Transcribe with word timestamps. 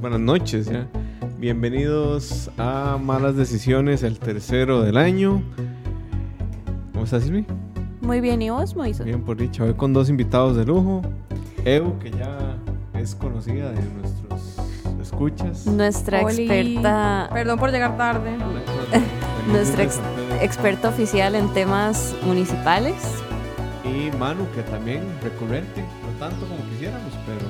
Buenas 0.00 0.20
noches 0.20 0.66
ya. 0.66 0.86
Bienvenidos 1.38 2.50
a 2.58 2.98
Malas 3.02 3.36
Decisiones, 3.36 4.02
el 4.02 4.18
tercero 4.18 4.82
del 4.82 4.96
año. 4.96 5.42
¿Cómo 6.92 7.04
estás, 7.04 7.24
Silvi? 7.24 7.46
Muy 8.00 8.20
bien, 8.20 8.42
¿y 8.42 8.50
vos, 8.50 8.74
Moisés? 8.76 9.04
Bien, 9.06 9.22
por 9.22 9.36
dicha. 9.36 9.64
Hoy 9.64 9.74
con 9.74 9.92
dos 9.92 10.08
invitados 10.10 10.56
de 10.56 10.64
lujo. 10.64 11.02
Evo, 11.64 11.98
que 11.98 12.10
ya 12.10 12.56
es 12.94 13.14
conocida 13.14 13.70
de 13.70 13.80
nuestros 14.00 14.56
escuchas. 15.00 15.66
Nuestra 15.66 16.24
Oli. 16.24 16.42
experta, 16.50 17.30
Perdón 17.32 17.58
por 17.58 17.70
llegar 17.70 17.96
tarde. 17.96 18.30
nuestra 19.50 19.84
ex- 19.84 20.00
experta 20.40 20.88
oficial 20.88 21.34
en 21.34 21.48
temas 21.54 22.14
municipales. 22.24 22.94
Y 23.84 24.14
Manu, 24.18 24.46
que 24.54 24.62
también 24.62 25.02
recurrente. 25.22 25.80
No 25.80 26.18
tanto 26.26 26.46
como 26.46 26.62
quisiéramos, 26.70 27.12
pero. 27.26 27.49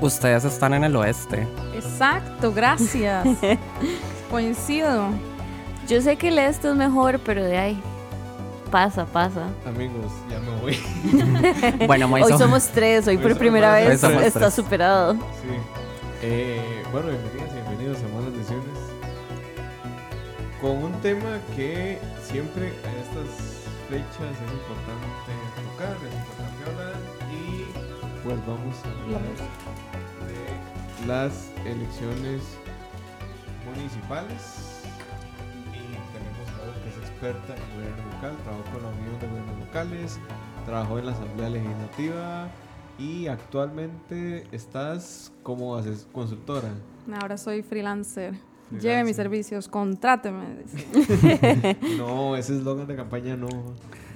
Ustedes 0.00 0.44
están 0.44 0.72
en 0.74 0.84
el 0.84 0.96
oeste. 0.96 1.46
Exacto, 1.74 2.52
gracias. 2.52 3.26
Coincido. 4.30 5.08
Yo 5.86 6.00
sé 6.00 6.16
que 6.16 6.28
el 6.28 6.38
este 6.38 6.68
es 6.68 6.74
mejor, 6.74 7.18
pero 7.20 7.44
de 7.44 7.58
ahí 7.58 7.82
pasa, 8.70 9.04
pasa. 9.04 9.48
Amigos, 9.66 10.12
ya 10.30 10.38
me 10.40 10.60
voy. 10.60 10.78
Bueno, 11.86 12.08
Hoy 12.12 12.32
somos 12.38 12.68
tres, 12.68 13.06
hoy 13.08 13.16
Hoy 13.16 13.22
por 13.22 13.36
primera 13.36 13.74
vez 13.74 14.02
está 14.02 14.40
tres. 14.40 14.54
superado. 14.54 15.14
Sí. 15.14 15.20
Eh, 16.22 16.82
bueno, 16.92 17.08
bienvenidas 17.08 17.50
y 17.50 17.54
bienvenidos 17.68 17.98
a 17.98 18.14
Malas 18.16 18.32
Decisiones. 18.32 18.78
Con 20.60 20.82
un 20.84 20.92
tema 21.00 21.38
que 21.56 21.98
siempre 22.22 22.68
a 22.68 22.90
estas 23.02 23.28
fechas 23.88 24.36
es 24.36 24.52
importante 24.52 25.32
tocar, 25.56 25.96
es 25.96 26.14
importante 26.14 26.70
hablar 26.70 26.94
y 27.32 27.64
pues 28.22 28.36
vamos 28.46 28.76
a 28.84 29.04
hablar 29.04 29.89
las 31.06 31.50
elecciones 31.64 32.42
municipales 33.66 34.82
y 35.72 35.82
tenemos 36.12 36.48
a 36.54 36.82
que 36.82 36.88
es 36.90 36.96
experta 37.10 37.54
en 37.56 37.76
gobierno 37.76 38.04
local, 38.14 38.36
trabajó 38.44 38.64
con 38.72 38.82
la 38.82 38.88
Unión 38.88 39.20
de 39.20 39.26
Gobiernos 39.28 39.58
Locales, 39.66 40.18
trabajó 40.66 40.98
en 40.98 41.06
la 41.06 41.12
Asamblea 41.12 41.50
Legislativa 41.50 42.48
y 42.98 43.26
actualmente 43.28 44.46
estás 44.52 45.32
como 45.42 45.76
ases- 45.78 46.06
consultora. 46.12 46.68
Ahora 47.20 47.36
soy 47.38 47.62
freelancer. 47.62 48.34
Freelancer. 48.34 48.50
Lleve 48.90 49.04
mis 49.04 49.16
servicios, 49.16 49.68
contráteme. 49.68 50.44
No, 51.98 52.36
ese 52.36 52.56
eslogan 52.56 52.86
de 52.86 52.94
campaña 52.96 53.36
no. 53.36 53.48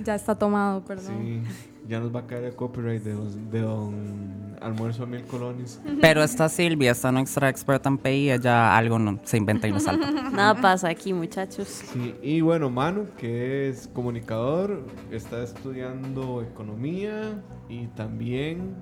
Ya 0.05 0.15
está 0.15 0.37
tomado, 0.39 0.85
perdón. 0.85 1.17
Sí, 1.19 1.43
ya 1.87 2.01
nos 2.01 2.15
va 2.15 2.21
a 2.21 2.27
caer 2.27 2.45
el 2.45 2.55
copyright 2.55 3.03
de, 3.03 3.13
don- 3.13 3.51
de 3.51 3.61
don 3.61 4.55
Almuerzo 4.61 5.03
a 5.03 5.07
Mil 5.07 5.23
Colones. 5.25 5.81
Pero 6.01 6.23
esta 6.23 6.49
Silvia, 6.49 6.93
esta 6.93 7.13
nuestra 7.13 7.49
experta 7.51 7.89
en 7.91 7.99
PI, 7.99 8.31
ella 8.31 8.77
algo 8.77 8.99
no, 8.99 9.21
se 9.25 9.37
inventa 9.37 9.69
y 9.69 9.73
nos 9.73 9.83
salta. 9.83 10.11
Nada 10.33 10.55
pasa 10.61 10.89
aquí, 10.89 11.13
muchachos. 11.13 11.69
Sí, 11.69 12.15
y 12.23 12.41
bueno, 12.41 12.71
Manu, 12.71 13.07
que 13.19 13.69
es 13.69 13.89
comunicador, 13.93 14.87
está 15.11 15.43
estudiando 15.43 16.43
economía 16.43 17.43
y 17.69 17.89
también 17.89 18.75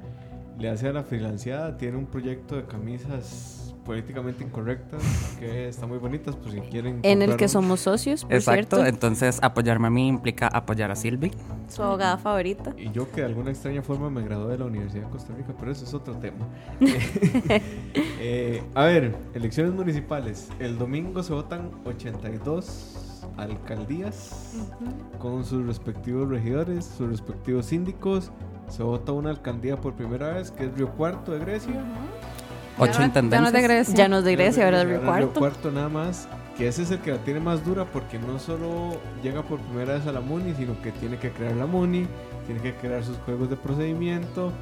le 0.58 0.68
hace 0.68 0.86
a 0.88 0.92
la 0.92 1.02
freelanceada, 1.02 1.76
tiene 1.78 1.96
un 1.96 2.06
proyecto 2.06 2.54
de 2.56 2.64
camisas 2.66 3.61
políticamente 3.84 4.44
incorrectas 4.44 5.02
que 5.38 5.68
están 5.68 5.88
muy 5.88 5.98
bonitas, 5.98 6.36
pues 6.36 6.54
si 6.54 6.60
quieren. 6.60 7.00
En 7.02 7.22
el 7.22 7.36
que 7.36 7.48
somos 7.48 7.80
socios, 7.80 8.24
por 8.24 8.34
Exacto, 8.34 8.76
cierto. 8.76 8.86
entonces 8.86 9.38
apoyarme 9.42 9.88
a 9.88 9.90
mí 9.90 10.08
implica 10.08 10.46
apoyar 10.48 10.90
a 10.90 10.96
Silvi. 10.96 11.32
Su 11.68 11.82
abogada 11.82 12.18
favorita. 12.18 12.74
Y 12.76 12.90
yo 12.92 13.10
que 13.10 13.22
de 13.22 13.26
alguna 13.26 13.50
extraña 13.50 13.82
forma 13.82 14.10
me 14.10 14.22
gradué 14.22 14.52
de 14.52 14.58
la 14.58 14.64
Universidad 14.66 15.04
de 15.04 15.10
Costa 15.10 15.34
Rica, 15.34 15.54
pero 15.58 15.72
eso 15.72 15.84
es 15.84 15.94
otro 15.94 16.14
tema. 16.16 16.46
Eh, 18.24 18.62
a 18.74 18.84
ver, 18.84 19.16
elecciones 19.34 19.72
municipales. 19.72 20.48
El 20.60 20.78
domingo 20.78 21.24
se 21.24 21.32
votan 21.32 21.72
82 21.84 23.26
alcaldías 23.36 24.54
con 25.18 25.44
sus 25.44 25.66
respectivos 25.66 26.28
regidores, 26.28 26.84
sus 26.84 27.08
respectivos 27.08 27.66
síndicos. 27.66 28.30
Se 28.68 28.82
vota 28.82 29.12
una 29.12 29.30
alcaldía 29.30 29.76
por 29.80 29.94
primera 29.94 30.34
vez, 30.34 30.50
que 30.52 30.64
es 30.64 30.74
Río 30.74 30.90
Cuarto 30.92 31.32
de 31.32 31.40
Grecia. 31.40 31.84
Ocho 32.82 32.92
Ya 33.00 33.06
no- 33.08 33.12
Ya 33.14 33.40
no 33.40 33.46
es 33.46 33.52
de 33.52 33.58
intendencias. 33.60 33.62
Grecia. 33.62 33.94
Ya 33.94 34.08
nos 34.08 34.24
de 34.24 34.32
Grecia, 34.36 34.64
¿verdad? 34.64 34.84
Río 34.86 34.98
Río 34.98 35.06
Cuarto. 35.06 35.40
Cuarto 35.40 35.70
nada 35.72 35.88
más. 35.88 36.28
Que 36.56 36.68
ese 36.68 36.82
es 36.82 36.90
el 36.90 36.98
que 36.98 37.12
la 37.12 37.18
tiene 37.18 37.40
más 37.40 37.64
dura 37.64 37.86
porque 37.86 38.18
no 38.18 38.38
solo 38.38 38.98
llega 39.22 39.42
por 39.42 39.58
primera 39.60 39.94
vez 39.94 40.06
a 40.06 40.12
la 40.12 40.20
MUNI, 40.20 40.54
sino 40.54 40.80
que 40.82 40.92
tiene 40.92 41.16
que 41.18 41.30
crear 41.30 41.54
la 41.56 41.64
MUNI, 41.66 42.06
tiene 42.46 42.60
que 42.60 42.74
crear 42.74 43.02
sus 43.02 43.16
juegos 43.18 43.48
de 43.48 43.56
procedimiento, 43.56 44.52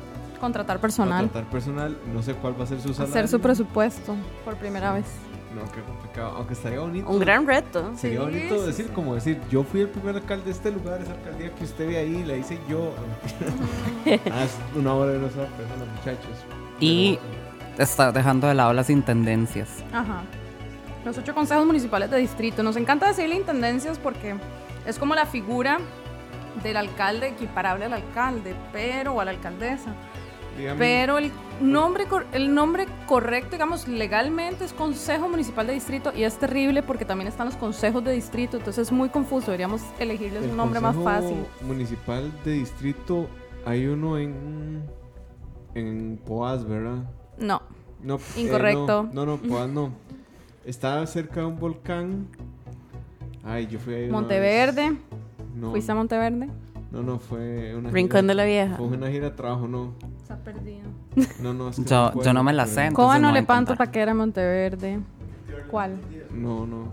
Contratar 0.41 0.81
personal. 0.81 1.23
contratar 1.25 1.51
personal, 1.51 1.97
no 2.15 2.23
sé 2.23 2.35
cuál 2.35 2.59
va 2.59 2.65
a 2.65 2.67
ser 2.69 2.81
su 2.81 2.95
salario. 2.95 3.11
Hacer 3.13 3.29
su 3.29 3.41
presupuesto 3.41 4.15
por 4.45 4.55
primera 4.57 4.93
vez. 4.93 5.05
No, 5.53 5.63
qué 5.73 5.83
complicado, 5.83 6.37
aunque 6.37 6.55
estaría 6.55 6.79
bonito. 6.79 7.09
Un 7.11 7.19
gran 7.19 7.45
reto. 7.45 7.91
Sería 7.97 8.21
Sí, 8.21 8.25
bonito 8.25 8.61
sí, 8.61 8.67
decir, 8.69 8.87
sí. 8.87 8.93
como 8.95 9.17
decir, 9.17 9.41
yo 9.51 9.65
fui 9.65 9.81
el 9.81 9.89
primer 9.89 10.15
alcalde 10.15 10.45
de 10.45 10.51
este 10.53 10.71
lugar, 10.71 11.01
esa 11.03 11.13
alcaldía 11.13 11.53
que 11.53 11.65
usted 11.65 11.89
ve 11.89 11.99
ahí, 11.99 12.23
la 12.25 12.37
hice 12.37 12.57
yo. 12.69 12.93
ah, 14.33 14.45
es 14.45 14.57
una 14.77 14.95
obra 14.95 15.11
de 15.11 15.19
nuestra 15.19 15.45
persona, 15.47 15.85
muchachos. 15.97 16.39
Y 16.79 17.19
Pero, 17.19 17.40
está 17.83 18.13
dejando 18.13 18.47
de 18.47 18.55
lado 18.55 18.73
las 18.73 18.91
intendencias. 18.91 19.69
Ajá. 19.93 20.23
Los 21.05 21.17
ocho 21.19 21.35
consejos 21.35 21.67
municipales 21.67 22.11
de 22.11 22.19
distrito. 22.19 22.63
Nos 22.63 22.77
encanta 22.77 23.07
decirle 23.09 23.35
intendencias 23.37 23.99
porque 23.99 24.35
es 24.87 24.99
como 24.99 25.15
la 25.15 25.27
figura 25.27 25.79
del 26.63 26.77
alcalde 26.77 27.29
equiparable 27.29 27.87
al 27.87 27.93
alcalde, 27.95 28.55
pero 28.73 29.15
o 29.15 29.21
a 29.21 29.25
la 29.25 29.31
alcaldesa. 29.31 29.95
dígame, 30.59 30.79
Pero 30.79 31.17
el 31.19 31.31
nombre, 31.61 32.05
cor- 32.07 32.27
el 32.33 32.53
nombre 32.55 32.87
correcto, 33.07 33.53
digamos, 33.53 33.89
legalmente 33.89 34.65
es 34.65 34.73
Consejo 34.75 35.29
Municipal 35.29 35.67
de 35.67 35.73
Distrito 35.75 36.13
y 36.15 36.25
es 36.25 36.37
terrible 36.39 36.83
porque 36.83 37.05
también 37.05 37.29
están 37.29 37.47
los 37.47 37.57
consejos 37.57 38.05
de 38.05 38.13
distrito, 38.13 38.57
entonces 38.59 38.89
es 38.89 38.93
muy 38.93 39.09
confuso. 39.09 39.47
Deberíamos 39.47 39.81
elegirles 39.99 40.43
el 40.45 40.51
un 40.51 40.57
nombre 40.57 40.81
más 40.81 40.97
Consejo 40.97 41.21
fácil. 41.23 41.47
Municipal 41.63 42.31
de 42.45 42.53
distrito, 42.53 43.29
hay 43.65 43.87
uno 43.87 44.19
en. 44.19 44.83
En 45.75 46.19
Poás, 46.27 46.67
¿verdad? 46.67 47.05
No, 47.41 47.63
No, 48.03 48.17
eh, 48.17 48.21
Incorrecto. 48.41 49.09
no, 49.13 49.27
no, 49.27 49.37
no, 49.37 49.43
Poás 49.49 49.69
no. 49.69 49.91
Está 50.65 51.05
cerca 51.07 51.41
de 51.41 51.47
un 51.47 51.59
volcán. 51.59 52.27
Ay, 53.45 53.67
yo 53.67 53.79
fui 53.79 53.95
ahí. 53.95 54.05
una 54.09 54.19
Monteverde. 54.21 54.97
No, 55.57 55.71
¿Fuiste 55.71 55.91
a 55.93 55.95
Monteverde? 55.95 56.49
no, 56.93 57.03
no, 57.03 57.19
fue 57.19 57.75
una 57.75 57.91
Rincón 57.91 58.27
de 58.27 58.35
gira- 58.35 58.37
la 58.37 58.45
Vieja. 58.45 58.77
Fue 58.77 58.87
una 58.87 59.09
gira 59.11 59.31
de 59.31 59.37
trabajo, 59.37 59.67
no. 59.69 59.93
Está 60.23 60.37
perdido. 60.37 60.89
No, 61.41 61.53
no, 61.55 61.69
es 61.71 61.77
que 61.77 61.85
Yo, 61.87 62.11
puedo, 62.13 62.25
yo 62.27 62.33
no 62.33 62.43
me 62.45 62.53
la 62.53 62.67
sé. 62.67 62.91
Coba 62.93 63.19
no 63.19 63.33
le 63.33 63.43
panto 63.43 63.75
para 63.77 63.91
que 63.91 64.01
era 64.01 64.15
Monteverde. 64.15 65.01
¿Cuál? 65.71 65.99
No, 66.33 66.67
no, 66.67 66.85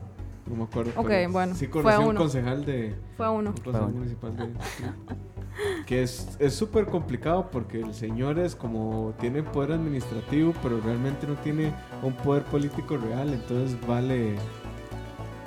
no 0.48 0.56
me 0.56 0.64
acuerdo. 0.64 0.92
Ok, 0.96 1.12
bueno, 1.32 1.56
Sí 1.56 1.68
fue 1.68 1.82
conocí 1.84 1.96
a 1.96 2.00
un 2.00 2.08
uno. 2.10 2.20
concejal 2.22 2.66
de 2.66 2.96
Fue 3.18 3.30
uno. 3.30 3.50
un 3.52 3.56
consejo 3.58 3.86
uno. 3.86 3.94
municipal 3.98 4.36
de. 4.38 4.44
que 5.86 6.04
es 6.04 6.28
es 6.40 6.54
súper 6.54 6.86
complicado 6.86 7.50
porque 7.52 7.80
el 7.80 7.94
señor 7.94 8.40
es 8.40 8.56
como 8.56 9.14
tiene 9.20 9.44
poder 9.44 9.74
administrativo, 9.74 10.54
pero 10.62 10.80
realmente 10.82 11.28
no 11.28 11.36
tiene 11.36 11.74
un 12.02 12.14
poder 12.14 12.44
político 12.44 12.98
real, 12.98 13.34
entonces 13.34 13.78
vale 13.88 14.36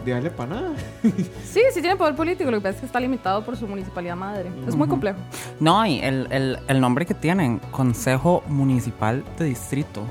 de 0.05 0.13
darle 0.13 0.31
para 0.31 0.55
nada. 0.55 0.73
Sí, 1.45 1.61
sí 1.73 1.81
tiene 1.81 1.97
poder 1.97 2.15
político, 2.15 2.51
lo 2.51 2.59
que 2.59 2.63
pasa 2.63 2.75
es 2.77 2.81
que 2.81 2.87
está 2.87 3.01
limitado 3.01 3.45
por 3.45 3.57
su 3.57 3.67
municipalidad 3.67 4.17
madre. 4.17 4.51
Es 4.67 4.75
muy 4.75 4.89
complejo. 4.89 5.19
No, 5.59 5.85
y 5.85 6.01
el, 6.01 6.27
el, 6.31 6.59
el 6.69 6.81
nombre 6.81 7.07
que 7.07 7.15
tienen, 7.15 7.59
Consejo 7.71 8.43
Municipal 8.49 9.25
de 9.39 9.47
Distrito. 9.47 10.03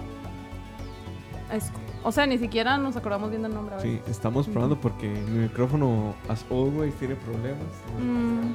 Es 1.51 1.71
O 2.03 2.11
sea, 2.11 2.25
ni 2.27 2.37
siquiera 2.37 2.77
nos 2.77 2.95
acordamos 2.95 3.29
bien 3.29 3.41
del 3.41 3.53
nombre. 3.53 3.75
a 3.75 3.79
Sí, 3.79 3.99
estamos 4.07 4.47
probando 4.47 4.79
porque 4.79 5.07
mi 5.07 5.39
micrófono, 5.39 6.13
as 6.27 6.45
always, 6.51 6.93
tiene 6.95 7.15
problemas. 7.15 7.67
Mm, 7.99 8.53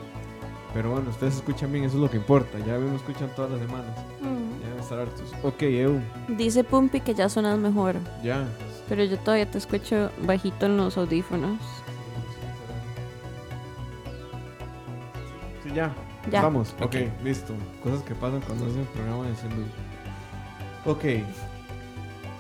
Pero 0.75 0.91
bueno, 0.91 1.09
ustedes 1.11 1.37
escuchan 1.37 1.71
bien, 1.73 1.85
eso 1.85 1.95
es 1.97 2.03
lo 2.03 2.11
que 2.11 2.17
importa. 2.17 2.59
Ya 2.67 2.77
me 2.79 2.97
escuchan 2.97 3.31
todas 3.37 3.53
las 3.53 3.61
semanas. 3.61 3.97
mm. 4.21 4.61
Ya 4.61 4.67
deben 4.69 4.81
estar 4.83 4.99
hartos. 4.99 5.33
Ok, 5.45 5.63
Eu, 5.63 6.01
Dice 6.29 6.65
Pumpi 6.65 7.01
que 7.01 7.15
ya 7.15 7.29
sonas 7.29 7.57
mejor, 7.59 7.95
ya. 8.25 8.45
pero 8.89 9.05
yo 9.05 9.17
todavía 9.19 9.49
te 9.51 9.59
escucho 9.59 10.11
bajito 10.27 10.67
en 10.67 10.77
los 10.77 10.99
audífonos. 10.99 11.59
Sí, 15.63 15.71
ya. 15.75 15.93
Ya. 16.31 16.41
Vamos, 16.43 16.75
ok, 16.81 16.95
listo. 17.23 17.53
Cosas 17.83 18.03
que 18.03 18.15
pasan 18.15 18.41
cuando 18.41 18.67
hacen 18.67 18.85
programa 18.95 19.27
de 19.29 19.37
salud. 19.37 19.67
Ok. 20.87 21.05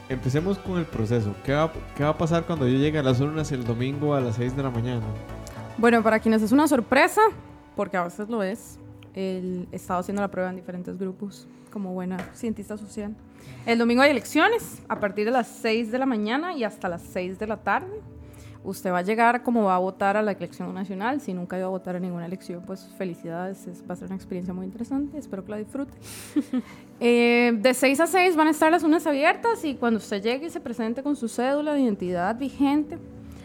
Empecemos 0.08 0.58
con 0.58 0.78
el 0.78 0.86
proceso. 0.86 1.34
¿Qué 1.44 1.52
va, 1.52 1.70
¿Qué 1.96 2.02
va 2.02 2.10
a 2.10 2.16
pasar 2.18 2.44
cuando 2.44 2.66
yo 2.66 2.78
llegue 2.78 2.98
a 2.98 3.02
las 3.02 3.20
urnas 3.20 3.52
el 3.52 3.64
domingo 3.64 4.14
a 4.14 4.20
las 4.20 4.36
6 4.36 4.56
de 4.56 4.62
la 4.62 4.70
mañana? 4.70 5.02
Bueno, 5.76 6.02
para 6.02 6.18
quienes 6.18 6.40
es 6.42 6.52
una 6.52 6.66
sorpresa, 6.68 7.20
porque 7.76 7.96
a 7.96 8.04
veces 8.04 8.28
lo 8.28 8.42
es, 8.42 8.78
el 9.14 9.68
estado 9.72 10.00
haciendo 10.00 10.22
la 10.22 10.28
prueba 10.28 10.50
en 10.50 10.56
diferentes 10.56 10.98
grupos 10.98 11.46
como 11.70 11.92
buena 11.92 12.18
cientista 12.34 12.76
social. 12.76 13.14
El 13.66 13.78
domingo 13.78 14.02
hay 14.02 14.10
elecciones 14.10 14.80
a 14.88 14.98
partir 15.00 15.24
de 15.26 15.30
las 15.32 15.48
6 15.48 15.90
de 15.92 15.98
la 15.98 16.06
mañana 16.06 16.54
y 16.54 16.64
hasta 16.64 16.88
las 16.88 17.02
6 17.02 17.38
de 17.38 17.46
la 17.46 17.56
tarde. 17.58 18.00
Usted 18.62 18.90
va 18.92 18.98
a 18.98 19.02
llegar 19.02 19.42
como 19.42 19.64
va 19.64 19.74
a 19.74 19.78
votar 19.78 20.16
a 20.16 20.22
la 20.22 20.32
elección 20.32 20.72
nacional. 20.72 21.20
Si 21.20 21.34
nunca 21.34 21.56
ha 21.56 21.58
ido 21.58 21.68
a 21.68 21.70
votar 21.70 21.96
a 21.96 22.00
ninguna 22.00 22.24
elección, 22.24 22.62
pues 22.64 22.88
felicidades. 22.96 23.66
es- 23.66 23.82
va 23.88 23.92
a 23.92 23.96
ser 23.96 24.06
una 24.06 24.16
experiencia 24.16 24.54
muy 24.54 24.64
interesante. 24.64 25.18
Espero 25.18 25.44
que 25.44 25.50
la 25.50 25.56
disfrute. 25.58 25.92
Eh, 27.00 27.52
de 27.60 27.74
6 27.74 27.98
a 28.00 28.06
6 28.06 28.36
van 28.36 28.46
a 28.46 28.50
estar 28.52 28.70
las 28.70 28.84
urnas 28.84 29.04
abiertas 29.06 29.64
y 29.64 29.74
cuando 29.74 29.98
usted 29.98 30.22
llegue 30.22 30.46
y 30.46 30.50
se 30.50 30.60
presente 30.60 31.02
con 31.02 31.16
su 31.16 31.28
cédula 31.28 31.74
de 31.74 31.80
identidad 31.80 32.38
vigente, 32.38 32.98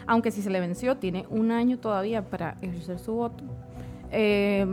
aunque 0.06 0.30
si 0.30 0.40
se 0.40 0.48
le 0.50 0.60
venció, 0.60 0.96
tiene 0.96 1.26
un 1.30 1.50
año 1.50 1.76
todavía 1.78 2.24
para 2.30 2.56
ejercer 2.62 3.00
su 3.00 3.12
voto. 3.12 3.42
Eh, 4.10 4.66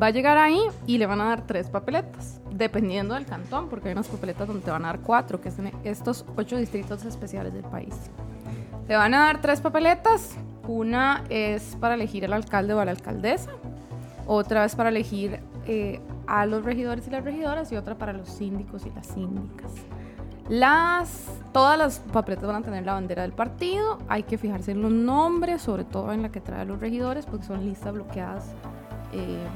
va 0.00 0.06
a 0.06 0.10
llegar 0.10 0.38
ahí 0.38 0.60
y 0.86 0.98
le 0.98 1.06
van 1.06 1.20
a 1.20 1.24
dar 1.24 1.46
tres 1.46 1.68
papeletas, 1.68 2.40
dependiendo 2.50 3.14
del 3.14 3.26
cantón, 3.26 3.68
porque 3.68 3.88
hay 3.88 3.92
unas 3.92 4.08
papeletas 4.08 4.46
donde 4.46 4.64
te 4.64 4.70
van 4.70 4.84
a 4.84 4.88
dar 4.88 5.00
cuatro, 5.00 5.40
que 5.40 5.50
son 5.50 5.70
estos 5.84 6.24
ocho 6.36 6.56
distritos 6.56 7.04
especiales 7.04 7.52
del 7.52 7.64
país. 7.64 7.94
Le 8.88 8.96
van 8.96 9.14
a 9.14 9.26
dar 9.26 9.40
tres 9.40 9.60
papeletas. 9.60 10.36
Una 10.68 11.24
es 11.28 11.76
para 11.80 11.94
elegir 11.94 12.24
el 12.24 12.32
alcalde 12.32 12.74
o 12.74 12.80
a 12.80 12.84
la 12.84 12.90
alcaldesa. 12.92 13.50
Otra 14.26 14.64
es 14.64 14.74
para 14.74 14.88
elegir 14.88 15.40
eh, 15.66 16.00
a 16.26 16.46
los 16.46 16.64
regidores 16.64 17.06
y 17.06 17.10
las 17.10 17.24
regidoras. 17.24 17.70
Y 17.72 17.76
otra 17.76 17.96
para 17.96 18.12
los 18.12 18.28
síndicos 18.28 18.86
y 18.86 18.90
las 18.90 19.06
síndicas. 19.06 19.70
Las, 20.48 21.24
todas 21.52 21.76
las 21.76 21.98
papeletas 21.98 22.46
van 22.46 22.56
a 22.56 22.62
tener 22.62 22.84
la 22.84 22.94
bandera 22.94 23.22
del 23.22 23.32
partido. 23.32 23.98
Hay 24.08 24.22
que 24.22 24.38
fijarse 24.38 24.72
en 24.72 24.82
los 24.82 24.92
nombres, 24.92 25.62
sobre 25.62 25.84
todo 25.84 26.12
en 26.12 26.22
la 26.22 26.30
que 26.30 26.40
trae 26.40 26.64
los 26.64 26.78
regidores, 26.78 27.26
porque 27.26 27.46
son 27.46 27.64
listas 27.64 27.92
bloqueadas 27.92 28.44
eh, 29.12 29.46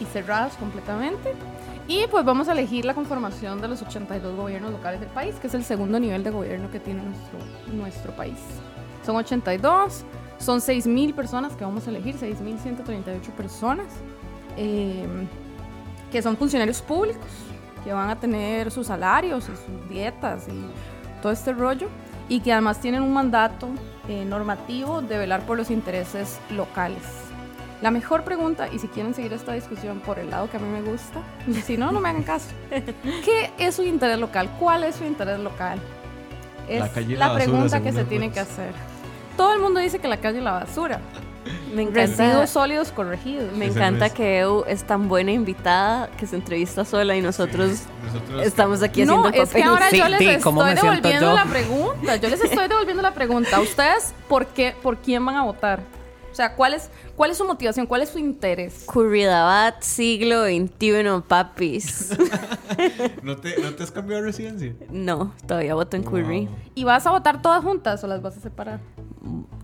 y 0.00 0.04
cerradas 0.06 0.56
completamente. 0.56 1.34
Y 1.86 2.06
pues 2.10 2.24
vamos 2.24 2.48
a 2.48 2.52
elegir 2.52 2.84
la 2.84 2.94
conformación 2.94 3.60
de 3.60 3.68
los 3.68 3.82
82 3.82 4.36
gobiernos 4.36 4.72
locales 4.72 5.00
del 5.00 5.08
país, 5.10 5.36
que 5.36 5.46
es 5.46 5.54
el 5.54 5.64
segundo 5.64 6.00
nivel 6.00 6.24
de 6.24 6.30
gobierno 6.30 6.70
que 6.70 6.80
tiene 6.80 7.02
nuestro, 7.02 7.38
nuestro 7.72 8.12
país. 8.16 8.38
Son 9.04 9.16
82, 9.16 10.04
son 10.38 10.60
6.000 10.60 11.14
personas 11.14 11.52
que 11.54 11.64
vamos 11.64 11.86
a 11.86 11.90
elegir, 11.90 12.16
6.138 12.16 13.20
personas, 13.36 13.86
eh, 14.56 15.06
que 16.10 16.22
son 16.22 16.36
funcionarios 16.36 16.80
públicos, 16.82 17.26
que 17.84 17.92
van 17.92 18.10
a 18.10 18.16
tener 18.16 18.70
sus 18.70 18.86
salarios 18.86 19.44
y 19.44 19.56
sus 19.56 19.88
dietas 19.88 20.46
y 20.48 21.20
todo 21.22 21.32
este 21.32 21.52
rollo, 21.52 21.88
y 22.28 22.40
que 22.40 22.52
además 22.52 22.80
tienen 22.80 23.02
un 23.02 23.12
mandato 23.12 23.68
eh, 24.08 24.24
normativo 24.24 25.02
de 25.02 25.18
velar 25.18 25.42
por 25.42 25.56
los 25.56 25.70
intereses 25.70 26.38
locales. 26.50 27.02
La 27.82 27.90
mejor 27.90 28.24
pregunta, 28.24 28.68
y 28.70 28.78
si 28.78 28.88
quieren 28.88 29.14
seguir 29.14 29.32
esta 29.32 29.52
discusión 29.52 30.00
por 30.00 30.18
el 30.18 30.30
lado 30.30 30.50
que 30.50 30.58
a 30.58 30.60
mí 30.60 30.68
me 30.68 30.82
gusta, 30.82 31.22
si 31.64 31.76
no, 31.76 31.92
no 31.92 32.00
me 32.00 32.10
hagan 32.10 32.22
caso. 32.22 32.48
¿Qué 33.24 33.50
es 33.58 33.74
su 33.74 33.82
interés 33.82 34.18
local? 34.18 34.50
¿Cuál 34.58 34.84
es 34.84 34.96
su 34.96 35.04
interés 35.04 35.38
local? 35.38 35.78
Es 36.68 37.08
La 37.18 37.34
pregunta 37.34 37.82
que 37.82 37.92
se 37.92 38.04
tiene 38.04 38.30
que 38.30 38.40
hacer. 38.40 38.72
Todo 39.36 39.54
el 39.54 39.60
mundo 39.60 39.80
dice 39.80 39.98
que 39.98 40.06
la 40.06 40.18
calle 40.18 40.38
y 40.38 40.42
la 40.42 40.52
basura. 40.52 41.00
Me 41.74 41.82
encanta, 41.82 42.00
Residuos 42.24 42.50
sólidos 42.50 42.92
corregidos. 42.92 43.52
me 43.52 43.66
encanta 43.66 44.10
que 44.10 44.38
Eu 44.40 44.64
es 44.66 44.84
tan 44.84 45.08
buena 45.08 45.30
invitada 45.32 46.10
que 46.18 46.26
se 46.26 46.36
entrevista 46.36 46.84
sola 46.84 47.16
y 47.16 47.22
nosotros 47.22 47.82
Nosotros 48.04 48.46
estamos 48.46 48.82
aquí 48.82 49.04
No, 49.04 49.24
haciendo 49.24 49.28
el 49.28 49.34
es 49.44 49.48
que 49.50 49.60
papel. 49.60 49.68
ahora 49.68 49.90
Sí, 49.90 49.96
yo 49.98 50.08
les 50.08 50.18
di, 50.18 50.36
¿cómo 50.40 50.66
estoy 50.66 50.82
devolviendo 50.88 51.26
yo? 51.30 51.34
la 51.34 51.44
pregunta. 51.44 52.16
Yo 52.16 52.28
les 52.28 52.40
estoy 52.44 52.68
devolviendo 52.68 53.02
la 53.02 53.14
pregunta. 53.14 53.60
¿Ustedes 53.60 54.12
por 54.28 54.46
qué, 54.46 54.74
por 54.82 54.98
quién 54.98 55.24
van 55.24 55.36
a 55.36 55.42
votar? 55.44 55.80
O 56.30 56.34
sea, 56.34 56.54
¿cuál 56.54 56.74
es, 56.74 56.90
cuál 57.16 57.30
es 57.30 57.38
su 57.38 57.44
motivación? 57.44 57.86
¿Cuál 57.86 58.02
es 58.02 58.10
su 58.10 58.18
interés? 58.18 58.84
Curridabat, 58.86 59.82
siglo 59.82 60.44
XXI, 60.44 61.22
papis. 61.26 62.10
¿No 63.22 63.36
te, 63.36 63.60
¿No 63.60 63.74
te 63.74 63.82
has 63.82 63.90
cambiado 63.90 64.22
de 64.22 64.28
residencia? 64.28 64.74
no, 64.90 65.32
todavía 65.46 65.74
voto 65.74 65.96
en 65.96 66.02
Curry. 66.04 66.48
¿Y 66.74 66.84
vas 66.84 67.06
a 67.06 67.10
votar 67.10 67.42
todas 67.42 67.62
juntas 67.64 68.02
o 68.04 68.06
las 68.06 68.22
vas 68.22 68.36
a 68.36 68.40
separar? 68.40 68.80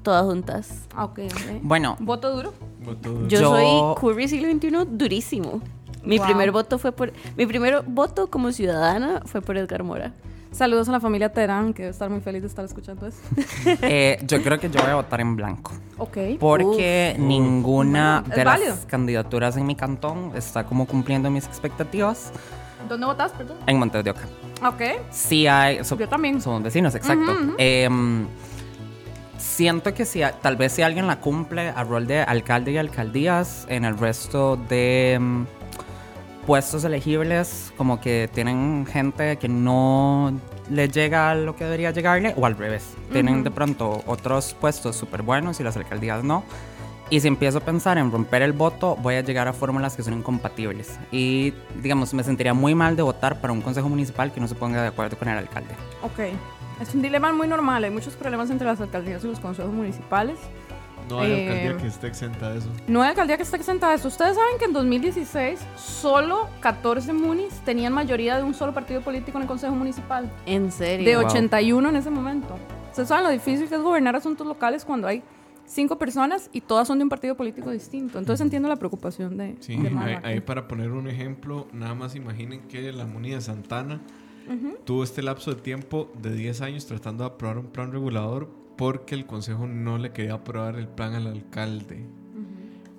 Todas 0.03 0.25
juntas. 0.25 0.83
Ah, 0.95 1.05
ok, 1.05 1.21
ok. 1.25 1.61
Bueno, 1.63 1.97
¿Voto 2.01 2.35
duro? 2.35 2.53
Voto- 2.85 3.27
Yo, 3.29 3.41
Yo- 3.41 3.49
soy 3.51 4.01
Curry 4.01 4.29
siglo 4.29 4.51
XXI 4.51 4.71
durísimo. 4.97 5.61
Mi 6.05 6.19
Wow. 6.19 6.27
primer 6.27 6.53
voto 6.53 6.79
fue 6.79 6.93
por. 6.93 7.13
Mi 7.37 7.47
primer 7.47 7.83
voto 7.83 8.29
como 8.29 8.53
ciudadana 8.53 9.23
fue 9.25 9.41
por 9.41 9.57
Edgar 9.57 9.83
Mora. 9.83 10.13
Saludos 10.57 10.89
a 10.89 10.93
la 10.93 11.01
familia 11.01 11.29
Terán, 11.31 11.75
que 11.75 11.83
debe 11.83 11.91
estar 11.91 12.09
muy 12.09 12.23
feliz 12.23 12.41
de 12.41 12.49
estar 12.49 12.65
escuchando 12.65 13.07
eso. 13.07 13.19
eh, 13.83 14.19
yo 14.27 14.43
creo 14.43 14.59
que 14.59 14.71
yo 14.71 14.81
voy 14.81 14.91
a 14.91 14.95
votar 14.95 15.21
en 15.21 15.37
blanco. 15.37 15.73
Ok. 15.99 16.17
Porque 16.41 17.15
ninguna 17.19 18.25
de 18.35 18.43
válido. 18.43 18.71
las 18.71 18.87
candidaturas 18.87 19.59
en 19.59 19.67
mi 19.67 19.75
cantón 19.75 20.33
está 20.35 20.65
como 20.65 20.87
cumpliendo 20.87 21.31
mis 21.31 21.45
expectativas 21.45 22.33
¿Dónde 22.89 23.05
votas, 23.05 23.33
perdón? 23.33 23.59
en 23.67 23.79
Montes 23.79 24.03
de 24.03 24.11
Oca. 24.11 24.23
Ok. 24.67 24.81
Sí 25.11 25.47
hay... 25.47 25.85
so- 25.85 25.99
Yo 25.99 26.09
también. 26.09 26.41
Somos 26.41 26.63
vecinos, 26.63 26.95
exacto. 26.95 27.37
Em, 27.59 28.27
siento 29.37 29.93
que 29.93 30.07
si, 30.07 30.23
tal 30.41 30.57
vez 30.57 30.73
si 30.73 30.81
alguien 30.81 31.07
la 31.07 31.21
cumple 31.21 31.69
a 31.69 31.85
rol 31.85 32.07
de 32.07 32.21
alcalde 32.21 32.73
y 32.73 32.79
alcaldías, 32.79 33.67
en 33.69 33.85
el 33.85 33.99
resto 33.99 34.57
de 34.57 35.13
em, 35.15 35.47
puestos 36.47 36.85
elegibles, 36.85 37.73
como 37.77 38.01
que 38.01 38.31
tienen 38.33 38.87
gente 38.87 39.37
que 39.37 39.49
no 39.49 40.33
le 40.71 40.89
llega 40.89 41.35
lo 41.35 41.57
que 41.57 41.65
debería 41.65 41.91
llegarle, 41.91 42.35
o 42.37 42.47
al 42.47 42.57
revés. 42.57 42.95
Tienen 43.13 43.43
de 43.43 43.51
pronto 43.51 44.03
otros 44.07 44.55
puestos 44.55 44.97
súper 44.97 45.23
buenos 45.23 45.61
y 45.61 45.65
las 45.65 45.77
alcaldías 45.77 46.25
no. 46.25 46.45
Y 47.09 47.21
si 47.21 47.29
empiezo 47.29 47.59
a 47.59 47.61
pensar 47.61 47.99
en 47.99 48.11
romper 48.11 48.43
el 48.43 48.53
voto, 48.53 48.97
voy 48.97 49.15
a 49.15 49.21
llegar 49.21 49.47
a 49.47 49.53
fórmulas 49.53 49.97
que 49.97 50.03
son 50.03 50.15
incompatibles. 50.15 50.99
Y, 51.13 51.53
digamos, 51.81 52.13
me 52.15 52.25
sentiría 52.25 52.53
muy 52.53 52.75
mal 52.75 52.97
de 52.97 53.03
votar 53.03 53.41
para 53.41 53.53
un 53.53 53.61
consejo 53.61 53.89
municipal 53.89 54.33
que 54.33 54.41
no 54.41 54.49
se 54.49 54.57
ponga 54.57 54.83
de 54.83 54.89
acuerdo 54.89 55.17
con 55.17 55.29
el 55.29 55.39
alcalde. 55.39 55.75
Ok. 56.03 56.35
Es 56.81 56.95
un 56.95 57.03
dilema 57.03 57.33
muy 57.33 57.47
normal. 57.47 57.85
Hay 57.85 57.91
muchos 57.91 58.15
problemas 58.15 58.51
entre 58.51 58.67
las 58.67 58.81
alcaldías 58.81 59.23
y 59.25 59.29
los 59.29 59.39
consejos 59.39 59.73
municipales. 59.73 60.37
No 61.09 61.21
hay 61.21 61.31
Eh, 61.31 61.49
alcaldía 61.49 61.77
que 61.77 61.87
esté 61.89 62.07
exenta 62.09 62.51
de 62.53 62.59
eso. 62.59 62.69
No 62.89 63.03
hay 63.03 63.11
alcaldía 63.11 63.37
que 63.37 63.43
esté 63.45 63.57
exenta 63.57 63.89
de 63.91 63.97
eso. 63.97 64.09
Ustedes 64.09 64.35
saben 64.37 64.59
que 64.59 64.65
en 64.65 64.73
2016 64.73 65.61
solo 65.77 66.49
14 66.61 67.13
munis 67.13 67.53
tenían 67.65 67.93
mayoría 67.93 68.37
de 68.37 68.43
un 68.43 68.55
solo 68.55 68.73
partido 68.75 69.01
político 69.03 69.39
en 69.39 69.43
el 69.43 69.49
consejo 69.49 69.75
municipal. 69.75 70.31
En 70.47 70.73
serio. 70.73 71.07
De 71.07 71.17
Wow. 71.17 71.27
81 71.27 71.89
en 71.89 71.97
ese 71.97 72.11
momento. 72.11 72.57
Ustedes 72.91 73.09
saben 73.09 73.25
lo 73.25 73.31
difícil 73.31 73.69
que 73.69 73.75
es 73.75 73.81
gobernar 73.83 74.17
asuntos 74.17 74.47
locales 74.47 74.85
cuando 74.85 75.07
hay 75.07 75.23
cinco 75.67 75.99
personas 75.99 76.49
y 76.53 76.61
todas 76.61 76.87
son 76.89 76.99
de 76.99 77.05
un 77.05 77.09
partido 77.11 77.37
político 77.37 77.71
distinto. 77.71 78.19
Entonces 78.19 78.43
entiendo 78.43 78.69
la 78.69 78.77
preocupación 78.77 79.37
de, 79.37 79.57
Sí, 79.61 79.77
de 79.77 79.89
ahí, 79.99 80.19
ahí 80.23 80.41
para 80.41 80.67
poner 80.69 80.91
un 80.93 81.09
ejemplo, 81.09 81.67
nada 81.73 81.95
más 81.95 82.15
imaginen 82.15 82.63
que 82.69 82.93
la 82.93 83.05
Muni 83.05 83.31
de 83.31 83.41
Santana 83.41 84.01
tuvo 84.85 85.03
este 85.03 85.23
lapso 85.23 85.53
de 85.55 85.61
tiempo 85.61 86.09
de 86.23 86.33
10 86.33 86.61
años 86.61 86.87
tratando 86.87 87.25
de 87.25 87.31
aprobar 87.31 87.59
un 87.59 87.67
plan 87.67 87.91
regulador 87.91 88.49
porque 88.77 89.15
el 89.15 89.27
consejo 89.27 89.67
no 89.67 89.99
le 89.99 90.13
quería 90.13 90.35
aprobar 90.35 90.77
el 90.77 90.89
plan 90.89 91.15
al 91.15 91.27
alcalde. 91.27 92.07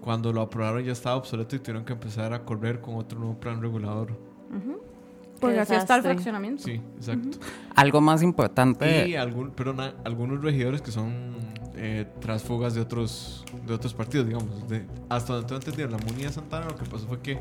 Cuando 0.01 0.31
lo 0.31 0.41
aprobaron 0.41 0.83
ya 0.83 0.93
estaba 0.93 1.17
obsoleto 1.17 1.55
y 1.55 1.59
tuvieron 1.59 1.83
que 1.83 1.93
empezar 1.93 2.31
a 2.33 2.45
correr 2.45 2.79
con 2.79 2.95
otro 2.95 3.19
nuevo 3.19 3.37
plan 3.39 3.61
regulador. 3.61 4.17
Porque 5.39 5.55
Qué 5.55 5.61
así 5.61 5.75
está 5.75 5.97
el 5.97 6.01
fraccionamiento. 6.01 6.63
Sí, 6.63 6.81
exacto. 6.95 7.37
Algo 7.75 8.01
más 8.01 8.23
importante. 8.23 9.07
Y 9.07 9.15
algún, 9.15 9.51
pero 9.51 9.71
na- 9.73 9.93
algunos 10.03 10.41
regidores 10.41 10.81
que 10.81 10.89
son 10.91 11.35
eh, 11.75 12.07
trasfugas 12.19 12.73
de 12.73 12.81
otros, 12.81 13.45
de 13.67 13.73
otros 13.73 13.93
partidos, 13.93 14.25
digamos. 14.25 14.67
de- 14.67 14.87
hasta 15.09 15.33
donde 15.33 15.47
tengo 15.47 15.59
entendido, 15.61 15.89
la 15.89 15.97
Muni 15.99 16.23
de 16.23 16.29
Santana 16.31 16.65
lo 16.65 16.75
que 16.75 16.85
pasó 16.85 17.05
fue 17.05 17.19
que 17.19 17.37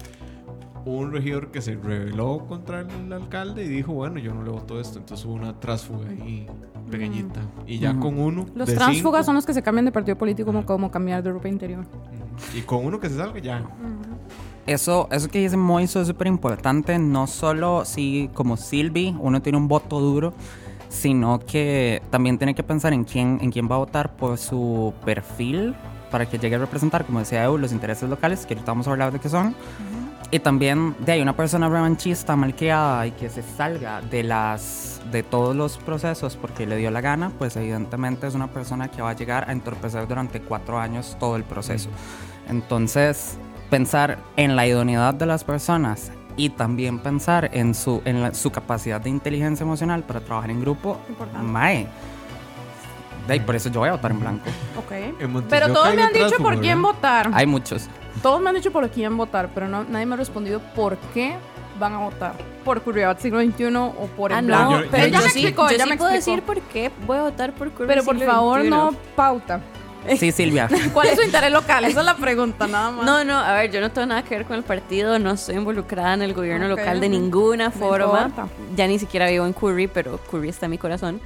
hubo 0.86 0.98
un 0.98 1.12
regidor 1.12 1.50
que 1.50 1.60
se 1.60 1.74
rebeló 1.74 2.46
contra 2.48 2.80
el, 2.80 3.12
alcalde 3.12 3.64
y 3.64 3.68
dijo, 3.68 3.92
bueno, 3.92 4.18
yo 4.18 4.32
no 4.32 4.42
le 4.42 4.50
voto 4.50 4.80
esto. 4.80 4.98
Entonces 5.00 5.26
hubo 5.26 5.34
una 5.34 5.58
trasfuga 5.58 6.08
ahí 6.08 6.46
pequeñita. 6.90 7.40
Y 7.66 7.78
ya 7.78 7.90
Ujú. 7.90 8.00
con 8.00 8.18
uno... 8.20 8.46
Los 8.54 8.68
de 8.68 8.74
transfugas 8.76 9.20
cinco- 9.20 9.26
son 9.26 9.34
los 9.34 9.44
que 9.44 9.52
se 9.52 9.62
cambian 9.62 9.84
de 9.84 9.92
partido 9.92 10.16
político 10.16 10.46
como, 10.46 10.64
como 10.64 10.90
cambiar 10.90 11.22
de 11.22 11.32
ropa 11.32 11.48
interior. 11.48 11.84
Y 12.54 12.60
con 12.62 12.86
uno 12.86 13.00
que 13.00 13.10
se 13.10 13.16
salga 13.16 13.40
ya. 13.40 13.64
Eso, 14.66 15.08
eso 15.10 15.28
que 15.28 15.40
dice 15.40 15.56
Moiso 15.56 16.00
es 16.00 16.06
súper 16.06 16.28
importante. 16.28 16.98
No 16.98 17.26
solo 17.26 17.84
si, 17.84 18.30
como 18.32 18.56
Silvi, 18.56 19.14
uno 19.18 19.42
tiene 19.42 19.58
un 19.58 19.66
voto 19.66 20.00
duro, 20.00 20.34
sino 20.88 21.40
que 21.40 22.00
también 22.10 22.38
tiene 22.38 22.54
que 22.54 22.62
pensar 22.62 22.92
en 22.92 23.02
quién, 23.02 23.38
en 23.42 23.50
quién 23.50 23.68
va 23.68 23.74
a 23.74 23.78
votar 23.78 24.14
por 24.16 24.38
su 24.38 24.94
perfil 25.04 25.74
para 26.12 26.26
que 26.26 26.38
llegue 26.38 26.54
a 26.54 26.58
representar, 26.60 27.04
como 27.04 27.18
decía 27.18 27.44
Eu, 27.44 27.58
los 27.58 27.72
intereses 27.72 28.08
locales, 28.08 28.46
que 28.46 28.54
ahorita 28.54 28.70
vamos 28.70 28.86
a 28.86 28.92
hablar 28.92 29.12
de 29.12 29.18
qué 29.18 29.28
son. 29.28 29.54
Y 30.32 30.40
también 30.40 30.96
de 30.98 31.12
ahí 31.12 31.22
una 31.22 31.36
persona 31.36 31.68
revanchista, 31.68 32.34
malcriada 32.34 33.06
y 33.06 33.12
que 33.12 33.30
se 33.30 33.42
salga 33.42 34.00
de 34.02 34.22
las 34.24 35.00
de 35.12 35.22
todos 35.22 35.54
los 35.54 35.78
procesos 35.78 36.34
porque 36.36 36.66
le 36.66 36.76
dio 36.76 36.90
la 36.90 37.00
gana, 37.00 37.30
pues 37.38 37.54
evidentemente 37.56 38.26
es 38.26 38.34
una 38.34 38.48
persona 38.48 38.88
que 38.90 39.02
va 39.02 39.10
a 39.10 39.12
llegar 39.12 39.48
a 39.48 39.52
entorpecer 39.52 40.08
durante 40.08 40.40
cuatro 40.40 40.80
años 40.80 41.16
todo 41.20 41.36
el 41.36 41.44
proceso. 41.44 41.88
Entonces, 42.48 43.38
pensar 43.70 44.18
en 44.36 44.56
la 44.56 44.66
idoneidad 44.66 45.14
de 45.14 45.26
las 45.26 45.44
personas 45.44 46.10
y 46.36 46.50
también 46.50 46.98
pensar 46.98 47.48
en 47.52 47.72
su, 47.74 48.02
en 48.04 48.22
la- 48.22 48.34
su 48.34 48.50
capacidad 48.50 49.00
de 49.00 49.10
inteligencia 49.10 49.62
emocional 49.64 50.02
para 50.02 50.20
trabajar 50.20 50.50
en 50.50 50.60
grupo, 50.60 50.98
Importante. 51.08 51.46
mae. 51.46 51.86
De 53.26 53.32
ahí, 53.34 53.40
por 53.40 53.56
eso 53.56 53.68
yo 53.70 53.80
voy 53.80 53.88
a 53.88 53.92
votar 53.92 54.10
en 54.12 54.20
blanco. 54.20 54.44
Ok. 54.78 54.92
En 55.20 55.42
Pero 55.48 55.72
todos 55.72 55.94
me 55.94 56.02
han 56.02 56.12
dicho 56.12 56.36
por 56.38 56.60
quién 56.60 56.80
votar. 56.82 57.30
Hay 57.34 57.46
muchos. 57.46 57.88
Todos 58.22 58.40
me 58.40 58.50
han 58.50 58.56
dicho 58.56 58.70
por 58.72 58.88
quién 58.90 59.16
votar, 59.16 59.50
pero 59.54 59.68
no, 59.68 59.84
nadie 59.84 60.06
me 60.06 60.14
ha 60.14 60.18
respondido 60.18 60.60
por 60.74 60.96
qué 61.12 61.36
van 61.78 61.92
a 61.94 61.98
votar. 61.98 62.34
Por 62.64 62.80
Curiosidad 62.82 63.18
Siglo 63.20 63.40
XXI 63.42 63.76
o 63.76 64.08
por 64.16 64.32
el 64.32 64.38
Ah, 64.38 64.40
blanco. 64.42 64.70
no, 64.78 64.82
pero 64.90 65.06
ya 65.08 65.18
yo 65.18 65.24
me 65.24 65.30
sí, 65.30 65.40
explicó, 65.40 65.68
yo 65.70 65.76
ya 65.76 65.84
sí 65.84 65.90
me 65.90 65.96
puedo 65.96 66.10
explicó. 66.12 66.36
decir 66.36 66.42
por 66.46 66.60
qué 66.72 66.90
voy 67.06 67.18
a 67.18 67.22
votar 67.22 67.52
por 67.52 67.70
Curva 67.70 67.88
Pero 67.88 68.04
por 68.04 68.16
siglo 68.18 68.32
favor, 68.32 68.60
XXI. 68.60 68.70
no 68.70 68.94
pauta. 69.14 69.60
Sí, 70.18 70.30
Silvia. 70.32 70.68
¿Cuál 70.94 71.08
es 71.08 71.16
su 71.16 71.22
interés 71.24 71.50
local? 71.52 71.84
Esa 71.84 72.00
es 72.00 72.06
la 72.06 72.16
pregunta, 72.16 72.66
nada 72.68 72.92
más. 72.92 73.04
No, 73.04 73.24
no, 73.24 73.38
a 73.38 73.52
ver, 73.54 73.70
yo 73.72 73.80
no 73.80 73.90
tengo 73.90 74.06
nada 74.06 74.22
que 74.22 74.36
ver 74.36 74.46
con 74.46 74.56
el 74.56 74.62
partido, 74.62 75.18
no 75.18 75.32
estoy 75.32 75.56
involucrada 75.56 76.14
en 76.14 76.22
el 76.22 76.32
gobierno 76.32 76.66
Ok, 76.72 76.78
local 76.78 77.00
de 77.00 77.08
ninguna 77.08 77.64
No 77.66 77.70
forma. 77.72 78.22
importa. 78.26 78.46
Ya 78.76 78.86
ni 78.86 78.98
siquiera 79.00 79.28
vivo 79.28 79.44
en 79.46 79.52
Curry, 79.52 79.88
pero 79.88 80.18
Curry 80.30 80.48
está 80.48 80.66
en 80.66 80.70
mi 80.70 80.78
corazón. 80.78 81.20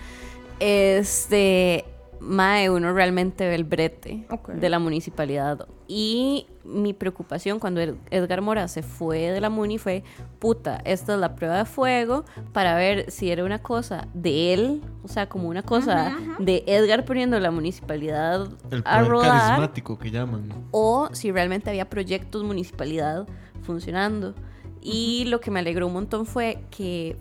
Este, 0.61 1.85
Mae, 2.21 2.69
uno 2.69 2.93
realmente 2.93 3.49
ve 3.49 3.55
el 3.55 3.65
brete 3.65 4.27
de 4.55 4.69
la 4.69 4.79
municipalidad. 4.79 5.67
Y 5.89 6.47
mi 6.65 6.93
preocupación 6.93 7.59
cuando 7.59 7.81
Ed- 7.81 7.95
Edgar 8.11 8.43
Mora 8.43 8.69
se 8.69 8.83
fue 8.83 9.31
de 9.31 9.41
la 9.41 9.49
Muni 9.51 9.79
fue, 9.79 10.05
puta, 10.39 10.81
esta 10.85 11.15
es 11.15 11.19
la 11.19 11.35
prueba 11.35 11.57
de 11.59 11.65
fuego 11.65 12.25
para 12.53 12.75
ver 12.77 13.11
si 13.11 13.31
era 13.31 13.43
una 13.43 13.61
cosa 13.61 14.07
de 14.15 14.53
él, 14.53 14.83
o 15.03 15.09
sea, 15.09 15.29
como 15.31 15.49
una 15.49 15.63
cosa 15.63 16.17
de 16.39 16.63
Edgar 16.67 17.05
poniendo 17.07 17.41
la 17.41 17.51
municipalidad 17.51 18.49
El 18.71 18.83
a 18.85 19.03
rodar 19.03 19.31
carismático 19.41 19.99
que 19.99 20.11
llaman. 20.11 20.53
o 20.73 21.09
si 21.13 21.33
realmente 21.33 21.71
había 21.71 21.89
proyectos 21.89 22.45
municipalidad 22.45 23.27
funcionando. 23.63 24.35
Y 24.83 25.25
lo 25.27 25.41
que 25.41 25.51
me 25.51 25.59
alegró 25.61 25.87
un 25.89 25.93
montón 25.93 26.25
fue 26.25 26.65
que 26.71 27.17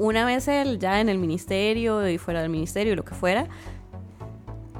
una 0.00 0.24
vez 0.24 0.48
él 0.48 0.78
ya 0.78 1.00
en 1.00 1.10
el 1.10 1.18
ministerio 1.18 2.08
y 2.08 2.16
fuera 2.16 2.40
del 2.40 2.48
ministerio, 2.48 2.96
lo 2.96 3.04
que 3.04 3.14
fuera, 3.14 3.46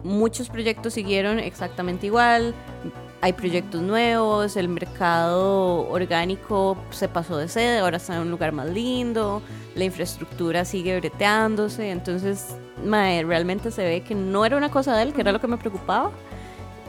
muchos 0.02 0.48
proyectos 0.48 0.94
siguieron 0.94 1.38
exactamente 1.38 2.06
igual. 2.06 2.54
Hay 3.20 3.34
proyectos 3.34 3.82
nuevos, 3.82 4.56
el 4.56 4.68
mercado 4.68 5.86
orgánico 5.90 6.78
se 6.88 7.06
pasó 7.06 7.36
de 7.36 7.48
sede, 7.48 7.80
ahora 7.80 7.98
está 7.98 8.16
en 8.16 8.22
un 8.22 8.30
lugar 8.30 8.52
más 8.52 8.70
lindo, 8.70 9.42
la 9.74 9.84
infraestructura 9.84 10.64
sigue 10.64 10.98
breteándose, 10.98 11.90
entonces 11.90 12.56
mae, 12.82 13.22
realmente 13.22 13.70
se 13.70 13.84
ve 13.84 14.00
que 14.00 14.14
no 14.14 14.46
era 14.46 14.56
una 14.56 14.70
cosa 14.70 14.96
de 14.96 15.02
él, 15.02 15.12
que 15.12 15.20
era 15.20 15.32
lo 15.32 15.40
que 15.40 15.48
me 15.48 15.58
preocupaba, 15.58 16.12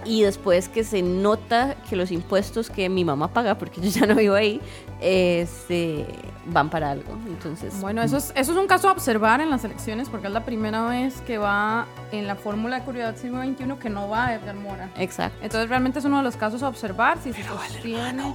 y 0.05 0.23
después 0.23 0.69
que 0.69 0.83
se 0.83 1.01
nota 1.01 1.75
que 1.89 1.95
los 1.95 2.11
impuestos 2.11 2.69
que 2.69 2.89
mi 2.89 3.05
mamá 3.05 3.27
paga, 3.29 3.57
porque 3.57 3.81
yo 3.81 3.89
ya 3.89 4.05
no 4.05 4.15
vivo 4.15 4.35
ahí, 4.35 4.59
este, 4.99 6.05
van 6.45 6.69
para 6.69 6.91
algo. 6.91 7.13
Entonces, 7.27 7.79
Bueno, 7.81 8.01
eso 8.01 8.17
es, 8.17 8.31
eso 8.35 8.51
es 8.51 8.57
un 8.57 8.67
caso 8.67 8.89
a 8.89 8.91
observar 8.91 9.41
en 9.41 9.49
las 9.49 9.63
elecciones 9.63 10.09
porque 10.09 10.27
es 10.27 10.33
la 10.33 10.43
primera 10.45 10.83
vez 10.85 11.21
que 11.21 11.37
va 11.37 11.85
en 12.11 12.27
la 12.27 12.35
fórmula 12.35 12.79
de 12.79 12.85
Curiosidad 12.85 13.15
Siglo 13.17 13.41
XXI 13.43 13.75
que 13.79 13.89
no 13.89 14.09
va 14.09 14.33
Edgar 14.33 14.55
Mora. 14.55 14.89
exacto. 14.97 15.37
Entonces 15.41 15.69
realmente 15.69 15.99
es 15.99 16.05
uno 16.05 16.17
de 16.17 16.23
los 16.23 16.35
casos 16.37 16.63
a 16.63 16.67
observar 16.67 17.17
si 17.23 17.33
se 17.33 17.43
sostiene. 17.43 18.33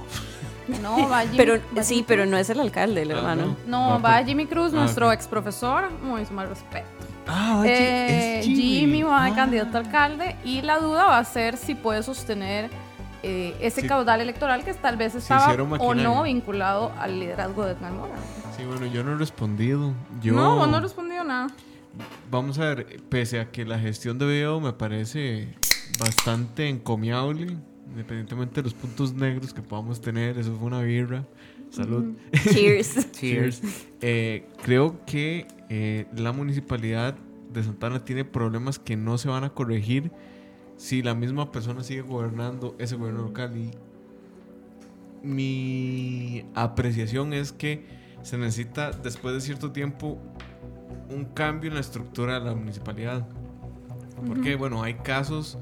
No, 0.81 1.07
va 1.09 1.21
Jimmy, 1.23 1.37
Pero 1.37 1.53
va 1.77 1.83
sí, 1.83 1.95
Jimmy 1.95 2.05
pero 2.07 2.25
no 2.25 2.37
es 2.37 2.49
el 2.49 2.59
alcalde, 2.59 3.01
el 3.03 3.11
Ah, 3.11 3.15
hermano. 3.17 3.55
No, 3.65 3.93
Ah, 3.93 3.97
va 3.99 4.23
Jimmy 4.23 4.45
Cruz, 4.47 4.73
Ah, 4.73 4.77
nuestro 4.77 5.11
ex 5.11 5.27
profesor. 5.27 5.89
Muy 6.01 6.25
mal 6.31 6.49
respeto. 6.49 6.87
Ah, 7.27 7.63
Eh, 7.65 8.41
Jimmy 8.43 9.03
va 9.03 9.23
de 9.25 9.31
Ah. 9.31 9.35
candidato 9.35 9.77
a 9.77 9.81
alcalde 9.81 10.35
y 10.43 10.61
la 10.61 10.79
duda 10.79 11.05
va 11.05 11.17
a 11.19 11.23
ser 11.25 11.57
si 11.57 11.75
puede 11.75 12.03
sostener 12.03 12.69
eh, 13.23 13.55
ese 13.59 13.81
Sí. 13.81 13.87
caudal 13.87 14.21
electoral 14.21 14.63
que 14.63 14.73
tal 14.75 14.95
vez 14.95 15.15
estaba 15.15 15.51
o 15.79 15.93
no 15.95 16.23
vinculado 16.23 16.93
al 16.99 17.19
liderazgo 17.19 17.65
de 17.65 17.71
Edgar 17.73 17.91
Mora. 17.91 18.13
Sí, 18.55 18.63
bueno, 18.63 18.85
yo 18.85 19.03
no 19.03 19.13
he 19.13 19.17
respondido. 19.17 19.93
Yo, 20.21 20.33
No, 20.33 20.65
no 20.67 20.79
respondió 20.79 21.23
nada. 21.23 21.47
Vamos 22.29 22.59
a 22.59 22.65
ver, 22.75 23.01
pese 23.09 23.39
a 23.39 23.51
que 23.51 23.65
la 23.65 23.79
gestión 23.79 24.17
de 24.19 24.27
video 24.27 24.59
me 24.61 24.71
parece 24.71 25.55
bastante 25.99 26.69
encomiable, 26.69 27.57
independientemente 27.89 28.55
de 28.61 28.63
los 28.63 28.73
puntos 28.75 29.13
negros 29.13 29.51
que 29.53 29.61
podamos 29.63 29.99
tener, 29.99 30.37
eso 30.37 30.55
fue 30.55 30.67
una 30.67 30.81
birra. 30.81 31.23
Salud. 31.71 32.15
Cheers. 32.53 33.11
Cheers. 33.19 33.61
Eh, 33.99 34.47
creo 34.63 35.03
que 35.05 35.47
eh, 35.69 36.07
la 36.15 36.31
municipalidad 36.31 37.15
de 37.51 37.63
Santana 37.63 38.03
tiene 38.03 38.25
problemas 38.25 38.79
que 38.79 38.95
no 38.95 39.17
se 39.17 39.29
van 39.29 39.43
a 39.43 39.49
corregir 39.49 40.11
si 40.75 41.01
la 41.01 41.15
misma 41.15 41.51
persona 41.51 41.83
sigue 41.83 42.01
gobernando 42.01 42.75
ese 42.79 42.95
gobierno 42.95 43.23
local. 43.23 43.57
Y 43.57 43.71
mi 45.23 46.45
apreciación 46.55 47.33
es 47.33 47.51
que 47.51 47.85
se 48.21 48.37
necesita, 48.37 48.91
después 48.91 49.33
de 49.33 49.41
cierto 49.41 49.71
tiempo, 49.71 50.17
un 51.09 51.25
cambio 51.25 51.69
en 51.69 51.75
la 51.75 51.81
estructura 51.81 52.39
de 52.39 52.45
la 52.45 52.55
municipalidad. 52.55 53.27
Porque, 54.25 54.55
bueno, 54.55 54.81
hay 54.83 54.95
casos 54.95 55.57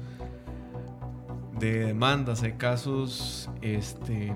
de 1.58 1.86
demandas, 1.86 2.42
hay 2.42 2.52
casos 2.52 3.50
este, 3.62 4.32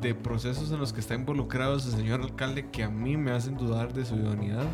de 0.00 0.14
procesos 0.14 0.70
en 0.70 0.78
los 0.78 0.92
que 0.92 1.00
está 1.00 1.14
involucrado 1.14 1.76
ese 1.76 1.90
señor 1.90 2.20
alcalde 2.20 2.68
que 2.70 2.82
a 2.84 2.88
mí 2.90 3.16
me 3.16 3.32
hacen 3.32 3.56
dudar 3.56 3.92
de 3.92 4.04
su 4.04 4.14
idoneidad. 4.16 4.64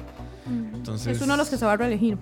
Entonces, 0.75 1.16
es 1.16 1.23
uno 1.23 1.33
de 1.35 1.38
los 1.38 1.49
que 1.49 1.57
se 1.57 1.64
va 1.64 1.73
a 1.73 1.76
reelegir. 1.76 2.19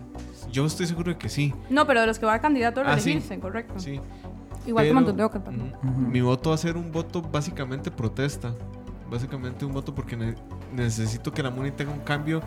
yo 0.53 0.65
estoy 0.67 0.87
seguro 0.87 1.11
de 1.13 1.19
que 1.19 1.29
sí. 1.29 1.53
No, 1.71 1.87
pero 1.87 2.01
de 2.03 2.07
los 2.07 2.19
que 2.19 2.27
va 2.27 2.35
a 2.35 2.41
candidato 2.41 2.81
a 2.81 2.85
Ah, 2.85 2.99
sí. 2.99 3.07
reelegirse, 3.11 3.41
correcto. 3.41 3.75
Sí. 3.79 4.01
Igual 4.67 4.85
que 4.85 4.89
Pero, 4.91 4.95
Montes 4.95 5.17
de 5.17 5.25
Oca, 5.25 5.43
perdón. 5.43 5.73
mm, 5.83 6.07
Mi 6.11 6.21
voto 6.21 6.51
va 6.51 6.55
a 6.55 6.59
ser 6.59 6.77
un 6.77 6.93
voto 6.93 7.21
básicamente 7.21 7.91
protesta. 7.91 8.55
Básicamente 9.11 9.65
un 9.65 9.73
voto 9.73 9.93
porque 9.95 10.17
ne- 10.17 10.37
necesito 10.73 11.33
que 11.33 11.43
la 11.43 11.51
MUNI 11.51 11.73
tenga 11.73 11.93
un 11.93 12.01
cambio. 12.01 12.41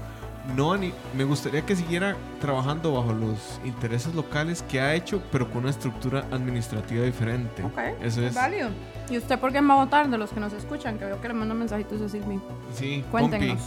No, 0.55 0.77
ni- 0.77 0.93
me 1.17 1.23
gustaría 1.23 1.65
que 1.65 1.75
siguiera 1.75 2.15
trabajando 2.39 2.93
bajo 2.93 3.13
los 3.13 3.59
intereses 3.65 4.13
locales 4.13 4.61
que 4.69 4.79
ha 4.79 4.93
hecho, 4.93 5.21
pero 5.31 5.49
con 5.49 5.63
una 5.63 5.71
estructura 5.71 6.25
administrativa 6.31 7.03
diferente. 7.03 7.63
Ok, 7.63 7.77
Eso 8.01 8.21
es. 8.21 8.33
válido. 8.35 8.69
¿Y 9.09 9.17
usted 9.17 9.39
por 9.39 9.51
qué 9.51 9.61
va 9.61 9.73
a 9.73 9.77
votar 9.85 10.09
de 10.09 10.17
los 10.17 10.31
que 10.31 10.39
nos 10.39 10.53
escuchan? 10.53 10.97
Que 10.99 11.05
veo 11.05 11.19
que 11.21 11.27
le 11.27 11.33
mandan 11.33 11.57
mensajitos 11.59 12.01
a 12.01 12.09
Silvi. 12.09 12.39
Sí, 12.73 13.03
Cuéntenos. 13.11 13.59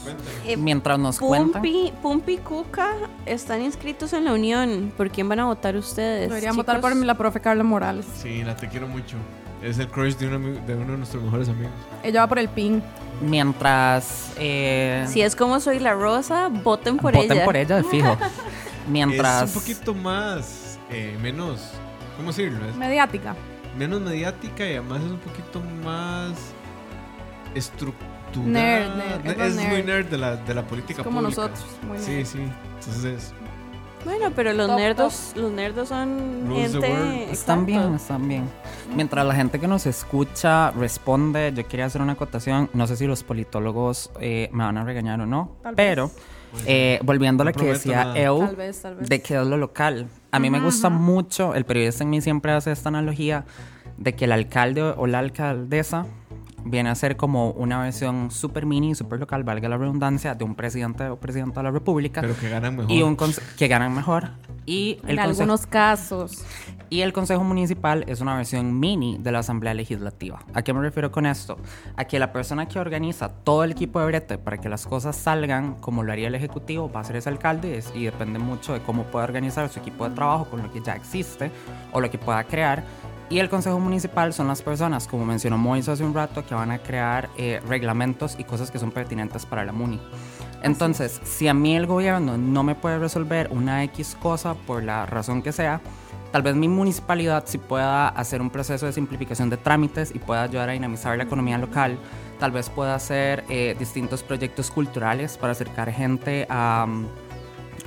Eh, 0.47 0.56
Mientras 0.56 0.99
nos 0.99 1.18
cuentan. 1.18 1.62
Pumpi, 1.62 1.92
Pumpi 2.02 2.32
y 2.35 2.38
Cuca 2.38 2.92
están 3.26 3.62
inscritos 3.62 4.12
en 4.12 4.25
la 4.25 4.32
unión. 4.32 4.92
¿Por 4.97 5.11
quién 5.11 5.28
van 5.28 5.40
a 5.40 5.44
votar 5.47 5.76
ustedes? 5.76 6.28
Deberían 6.28 6.52
chicos? 6.52 6.66
votar 6.66 6.80
por 6.80 6.94
la 6.94 7.16
profe 7.16 7.40
Carla 7.40 7.62
Morales. 7.64 8.06
Sí, 8.20 8.42
la 8.42 8.56
te 8.56 8.68
quiero 8.68 8.88
mucho. 8.88 9.16
Es 9.62 9.78
el 9.80 9.88
crush 9.88 10.14
de, 10.16 10.28
un 10.28 10.35
ami- 10.35 10.64
de 10.66 10.75
uno 10.75 10.92
de 10.92 10.99
nuestros 10.99 11.23
mejores 11.23 11.49
amigos. 11.49 11.73
Ella 12.04 12.20
va 12.20 12.26
por 12.28 12.38
el 12.38 12.49
PIN. 12.49 12.82
Mientras. 13.20 14.32
eh, 14.37 15.04
Si 15.08 15.22
es 15.22 15.34
como 15.34 15.60
soy 15.60 15.78
la 15.80 15.94
rosa, 15.94 16.48
voten 16.48 16.96
por 16.98 17.14
voten 17.14 17.32
ella. 17.32 17.44
por 17.44 17.56
ella, 17.56 17.82
fijo. 17.84 18.16
Mientras. 18.88 19.42
Es 19.50 19.56
un 19.56 19.60
poquito 19.60 19.94
más, 19.94 20.78
eh, 20.90 21.16
menos, 21.20 21.72
¿cómo 22.16 22.28
decirlo? 22.28 22.66
Es 22.68 22.75
Mediática. 22.76 23.34
menos 23.76 24.00
mediática 24.00 24.64
y 24.66 24.70
además 24.72 25.00
es 25.04 25.10
un 25.10 25.18
poquito 25.18 25.60
más 25.84 26.32
estructurada. 27.54 28.08
Nerd, 28.44 29.25
nerd, 29.25 29.40
es 29.40 29.54
muy 29.68 29.82
nerd. 29.82 30.06
de 30.06 30.18
la, 30.18 30.37
de 30.37 30.54
la 30.54 30.62
política 30.62 31.00
Es 31.02 31.06
como 31.06 31.20
pública. 31.20 31.42
nosotros. 31.42 31.66
Muy 31.87 31.98
Sí, 31.98 32.25
sí. 32.25 32.38
Entonces, 32.78 33.32
Bueno, 34.05 34.33
pero 34.35 34.52
los 34.52 34.69
Top, 34.69 34.76
nerdos, 34.78 35.33
los 35.35 35.50
nerdos 35.52 35.88
son 35.88 36.47
Rules 36.47 36.73
the 36.73 36.81
gente. 36.81 37.33
Están 37.33 37.67
bien, 37.67 37.95
están 37.95 38.28
bien. 38.28 38.45
Mientras 38.95 39.26
la 39.26 39.35
gente 39.35 39.59
que 39.59 39.67
nos 39.69 39.87
escucha 39.87 40.71
responde, 40.71 41.52
yo 41.55 41.67
quería 41.67 41.87
hacer 41.87 42.00
una 42.00 42.12
acotación. 42.12 42.71
No 42.73 42.87
sé 42.87 42.97
si 42.97 43.07
los 43.07 43.23
politólogos 43.23 44.11
eh, 44.21 44.49
me 44.52 44.64
van 44.64 44.78
a 44.78 44.85
regañar 44.85 45.21
o 45.21 45.26
no, 45.26 45.57
Tal 45.62 45.75
pero 45.75 46.11
eh, 46.64 47.00
volviendo 47.02 47.43
a 47.43 47.47
lo 47.47 47.50
No 47.52 47.59
que 47.59 47.67
decía 47.67 48.05
nada. 48.05 48.19
Eu, 48.19 48.38
Tal 48.47 48.57
vez, 48.57 48.81
tal 48.81 48.95
vez. 48.97 49.09
de 49.09 49.21
que 49.21 49.35
es 49.35 49.47
lo 49.47 49.57
local. 49.57 50.07
A 50.31 50.38
mí 50.38 50.49
me 50.49 50.61
gusta 50.61 50.88
mucho, 50.88 51.55
el 51.55 51.64
periodista 51.64 52.05
en 52.05 52.11
mí 52.11 52.21
siempre 52.21 52.52
hace 52.52 52.71
esta 52.73 52.88
analogía 52.88 53.45
de 53.97 54.14
que 54.14 54.26
el 54.26 54.33
alcalde 54.33 54.83
o 54.83 55.07
la 55.07 55.19
alcaldesa 55.19 56.07
viene 56.70 56.90
a 56.90 56.94
ser 56.94 57.16
como 57.16 57.50
una 57.50 57.80
versión 57.82 58.30
super 58.30 58.66
mini, 58.66 58.94
super 58.94 59.18
local, 59.18 59.44
valga 59.44 59.68
la 59.68 59.76
redundancia, 59.76 60.34
de 60.34 60.44
un 60.44 60.54
presidente 60.54 61.08
o 61.08 61.16
presidenta 61.16 61.60
de 61.60 61.64
la 61.64 61.70
República. 61.70 62.20
Pero 62.20 62.37
que 62.38 62.48
ganan 62.48 62.76
mejor. 62.76 62.92
Y 62.92 63.02
un 63.02 63.16
que 63.56 63.68
ganan 63.68 63.94
mejor. 63.94 64.30
Y 64.66 64.98
el 65.04 65.18
En 65.18 65.20
algunos 65.20 65.66
casos. 65.66 66.44
y 66.90 67.00
el 67.00 67.12
Consejo 67.12 67.42
Municipal 67.42 68.04
es 68.06 68.20
una 68.20 68.37
versión 68.37 68.78
mini 68.78 69.16
de 69.18 69.32
la 69.32 69.38
Asamblea 69.38 69.75
Legislativa. 69.75 70.40
¿A 70.54 70.62
qué 70.62 70.72
me 70.72 70.80
refiero 70.80 71.10
con 71.10 71.26
esto? 71.26 71.58
A 71.96 72.04
que 72.04 72.18
la 72.18 72.32
persona 72.32 72.66
que 72.66 72.78
organiza 72.78 73.30
todo 73.30 73.64
el 73.64 73.72
equipo 73.72 74.00
de 74.00 74.06
brete 74.06 74.38
para 74.38 74.58
que 74.58 74.68
las 74.68 74.87
cosas 74.87 75.16
salgan 75.16 75.75
como 75.76 76.02
lo 76.02 76.12
haría 76.12 76.28
el 76.28 76.34
Ejecutivo 76.34 76.90
va 76.90 77.00
a 77.00 77.04
ser 77.04 77.16
ese 77.16 77.28
alcalde 77.28 77.82
y 77.94 78.04
depende 78.04 78.38
mucho 78.38 78.75
de 78.75 78.80
cómo 78.80 79.04
pueda 79.04 79.25
organizar 79.25 79.68
su 79.68 79.78
equipo 79.78 80.08
de 80.08 80.14
trabajo 80.14 80.46
con 80.46 80.62
lo 80.62 80.70
que 80.70 80.82
ya 80.82 80.94
existe 80.94 81.50
o 81.92 82.00
lo 82.00 82.10
que 82.10 82.18
pueda 82.18 82.44
crear. 82.44 82.84
Y 83.30 83.40
el 83.40 83.50
Consejo 83.50 83.78
Municipal 83.78 84.32
son 84.32 84.49
las 84.49 84.62
personas, 84.62 85.06
como 85.06 85.26
mencionó 85.26 85.58
Moisés 85.58 85.90
hace 85.90 86.04
un 86.04 86.14
rato, 86.14 86.47
que 86.47 86.54
van 86.54 86.70
a 86.70 86.78
crear 86.78 87.28
eh, 87.37 87.61
reglamentos 87.66 88.37
y 88.38 88.44
cosas 88.44 88.70
que 88.70 88.78
son 88.78 88.90
pertinentes 88.90 89.44
para 89.44 89.66
la 89.66 89.73
MUNI. 89.73 90.00
Entonces, 90.62 91.20
si 91.25 91.47
a 91.47 91.52
mí 91.52 91.76
el 91.76 91.87
gobierno 91.87 92.38
no 92.38 92.62
me 92.62 92.75
puede 92.75 92.99
resolver 92.99 93.49
una 93.52 93.85
X 93.85 94.16
cosa 94.20 94.54
por 94.54 94.82
la 94.82 95.04
razón 95.04 95.42
que 95.42 95.52
sea, 95.52 95.82
tal 96.32 96.42
vez 96.42 96.54
mi 96.56 96.68
municipalidad 96.68 97.44
sí 97.47 97.58
pueda 97.58 98.08
hacer 98.08 98.40
un 98.40 98.49
proceso 98.49 98.87
de 98.87 98.92
simplificación 98.92 99.50
de 99.50 99.58
trámites 99.58 100.14
y 100.14 100.18
pueda 100.18 100.44
ayudar 100.44 100.70
a 100.70 100.73
dinamizar 100.73 101.16
la 101.18 101.25
economía 101.25 101.58
local. 101.58 101.99
Tal 102.38 102.50
vez 102.50 102.70
pueda 102.70 102.94
hacer 102.94 103.44
eh, 103.50 103.76
distintos 103.78 104.23
proyectos 104.23 104.70
culturales 104.70 105.37
para 105.37 105.52
acercar 105.52 105.92
gente 105.92 106.47
a, 106.49 106.87
mm, 106.88 107.06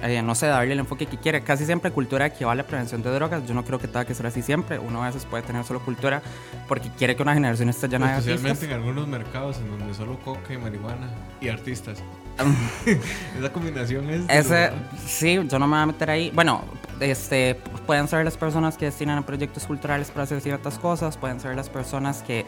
eh, 0.02 0.22
no 0.22 0.36
sé, 0.36 0.48
darle 0.48 0.74
el 0.74 0.80
enfoque 0.80 1.06
que 1.06 1.18
quiere. 1.18 1.42
Casi 1.42 1.66
siempre 1.66 1.92
cultura 1.92 2.26
equivale 2.26 2.62
a 2.62 2.68
prevención 2.68 3.02
de 3.02 3.12
drogas. 3.12 3.46
Yo 3.48 3.54
no 3.54 3.64
creo 3.64 3.80
que 3.80 3.88
tenga 3.88 4.06
que 4.06 4.14
ser 4.14 4.26
así 4.26 4.42
siempre. 4.42 4.80
Uno 4.80 5.04
a 5.04 5.08
veces 5.08 5.26
puede 5.26 5.44
tener 5.44 5.64
solo 5.64 5.80
cultura 5.80 6.22
porque 6.68 6.90
quiere 6.98 7.16
que 7.16 7.24
una 7.24 7.34
generación 7.34 7.70
esté 7.70 7.88
llena 7.88 8.08
de 8.08 8.14
artistas. 8.14 8.36
Especialmente 8.36 8.66
en 8.66 8.72
algunos 8.74 9.08
mercados 9.08 9.58
en 9.58 9.78
donde 9.78 9.94
solo 9.94 10.18
coca 10.20 10.54
y 10.54 10.58
marihuana 10.58 11.10
y 11.40 11.50
artistas. 11.50 12.02
Esa 13.38 13.52
combinación 13.52 14.10
es. 14.10 14.24
Ese, 14.28 14.72
sí, 15.06 15.40
yo 15.48 15.60
no 15.60 15.68
me 15.68 15.76
voy 15.76 15.84
a 15.84 15.86
meter 15.86 16.10
ahí. 16.10 16.32
Bueno, 16.34 16.64
este, 17.00 17.56
pueden 17.86 18.08
ser 18.08 18.26
las 18.26 18.38
personas 18.38 18.78
que 18.78 18.86
destinan 18.86 19.18
a 19.18 19.26
proyectos 19.26 19.66
culturales 19.66 20.10
para 20.10 20.24
hacer 20.24 20.42
ciertas 20.42 20.78
cosas, 20.80 21.18
pueden 21.18 21.40
ser 21.40 21.56
las 21.56 21.70
personas 21.70 22.24
que, 22.24 22.46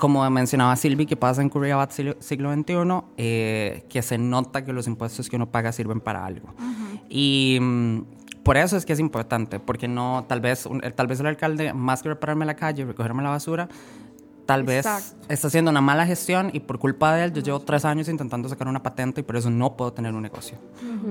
como 0.00 0.28
mencionaba 0.30 0.74
Silvi, 0.74 1.06
que 1.06 1.16
pasa 1.16 1.42
en 1.42 1.48
Curriabat 1.48 1.92
siglo, 1.92 2.16
siglo 2.18 2.52
XXI, 2.52 2.74
eh, 3.18 3.84
que 3.88 4.02
se 4.02 4.18
nota 4.18 4.64
que 4.64 4.72
los 4.72 4.88
impuestos 4.88 5.28
que 5.28 5.36
uno 5.36 5.46
paga 5.50 5.70
sirven 5.70 6.00
para 6.00 6.24
algo. 6.26 6.48
Y 7.08 7.58
mm, 7.60 8.00
por 8.42 8.56
eso 8.56 8.76
es 8.76 8.84
que 8.86 8.92
es 8.94 8.98
importante, 9.00 9.60
porque 9.60 9.86
no, 9.86 10.24
tal 10.26 10.40
vez, 10.40 10.66
un- 10.66 10.80
tal 10.96 11.06
vez 11.06 11.20
el 11.20 11.26
alcalde, 11.26 11.72
más 11.74 12.02
que 12.02 12.08
repararme 12.08 12.44
la 12.46 12.56
calle, 12.56 12.84
recogerme 12.84 13.22
la 13.22 13.30
basura, 13.30 13.68
tal 14.46 14.64
vez 14.64 14.84
Exacto. 14.86 15.26
está 15.28 15.46
haciendo 15.46 15.70
una 15.70 15.80
mala 15.80 16.04
gestión 16.06 16.50
y 16.52 16.58
por 16.60 16.78
culpa 16.80 17.14
de 17.14 17.24
él 17.24 17.32
yo 17.32 17.40
llevo 17.42 17.60
tres 17.60 17.84
años 17.84 18.08
intentando 18.08 18.48
sacar 18.48 18.66
una 18.66 18.82
patente 18.82 19.20
y 19.20 19.24
por 19.24 19.36
eso 19.36 19.48
no 19.50 19.76
puedo 19.76 19.92
tener 19.92 20.12
un 20.14 20.22
negocio. 20.22 20.58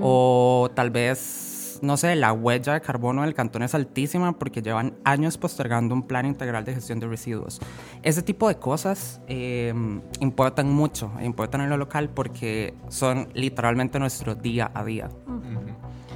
O 0.01 0.69
tal 0.73 0.89
vez, 0.89 1.58
no 1.81 1.97
sé, 1.97 2.15
la 2.15 2.33
huella 2.33 2.73
de 2.73 2.81
carbono 2.81 3.21
del 3.23 3.33
cantón 3.33 3.63
es 3.63 3.73
altísima 3.75 4.33
porque 4.37 4.61
llevan 4.61 4.93
años 5.03 5.37
postergando 5.37 5.93
un 5.95 6.03
plan 6.03 6.25
integral 6.25 6.65
de 6.65 6.73
gestión 6.75 6.99
de 6.99 7.07
residuos. 7.07 7.59
Ese 8.03 8.21
tipo 8.21 8.47
de 8.47 8.55
cosas 8.57 9.21
eh, 9.27 9.73
importan 10.19 10.71
mucho, 10.71 11.11
importan 11.21 11.61
en 11.61 11.69
lo 11.69 11.77
local 11.77 12.09
porque 12.09 12.73
son 12.89 13.29
literalmente 13.33 13.99
nuestro 13.99 14.35
día 14.35 14.71
a 14.73 14.83
día. 14.83 15.09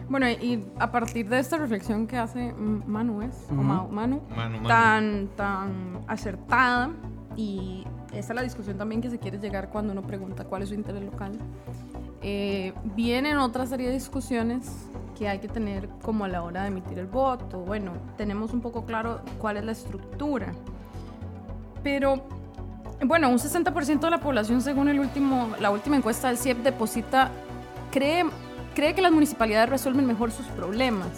Bueno, 0.09 0.29
y 0.29 0.63
a 0.79 0.91
partir 0.91 1.27
de 1.29 1.39
esta 1.39 1.57
reflexión 1.57 2.05
que 2.07 2.17
hace 2.17 2.53
Manu, 2.53 3.21
¿es? 3.21 3.47
O 3.49 3.53
Ma- 3.53 3.87
Manu, 3.89 4.21
Manu, 4.35 4.57
Manu. 4.57 4.67
tan, 4.67 5.27
tan 5.35 5.99
acertada, 6.07 6.91
y 7.35 7.83
esa 8.11 8.33
es 8.33 8.35
la 8.35 8.41
discusión 8.43 8.77
también 8.77 9.01
que 9.01 9.09
se 9.09 9.17
quiere 9.17 9.39
llegar 9.39 9.69
cuando 9.69 9.91
uno 9.93 10.03
pregunta 10.03 10.43
cuál 10.43 10.61
es 10.61 10.69
su 10.69 10.75
interés 10.75 11.03
local. 11.03 11.31
Eh, 12.21 12.73
vienen 12.95 13.37
otra 13.37 13.65
serie 13.65 13.87
de 13.87 13.93
discusiones 13.93 14.69
que 15.17 15.27
hay 15.29 15.39
que 15.39 15.47
tener 15.47 15.87
como 16.01 16.25
a 16.25 16.27
la 16.27 16.43
hora 16.43 16.61
de 16.63 16.67
emitir 16.69 16.99
el 16.99 17.07
voto. 17.07 17.59
Bueno, 17.59 17.91
tenemos 18.17 18.53
un 18.53 18.61
poco 18.61 18.85
claro 18.85 19.21
cuál 19.39 19.57
es 19.57 19.63
la 19.65 19.71
estructura. 19.71 20.53
Pero, 21.83 22.23
bueno, 23.05 23.29
un 23.29 23.37
60% 23.37 23.99
de 23.99 24.09
la 24.09 24.19
población, 24.19 24.61
según 24.61 24.87
el 24.89 24.99
último, 24.99 25.49
la 25.59 25.69
última 25.71 25.95
encuesta 25.97 26.27
del 26.29 26.37
CIEP, 26.37 26.59
deposita, 26.63 27.29
cree, 27.91 28.25
cree 28.73 28.95
que 28.95 29.01
las 29.01 29.11
municipalidades 29.11 29.69
resuelven 29.69 30.05
mejor 30.07 30.31
sus 30.31 30.45
problemas. 30.47 31.09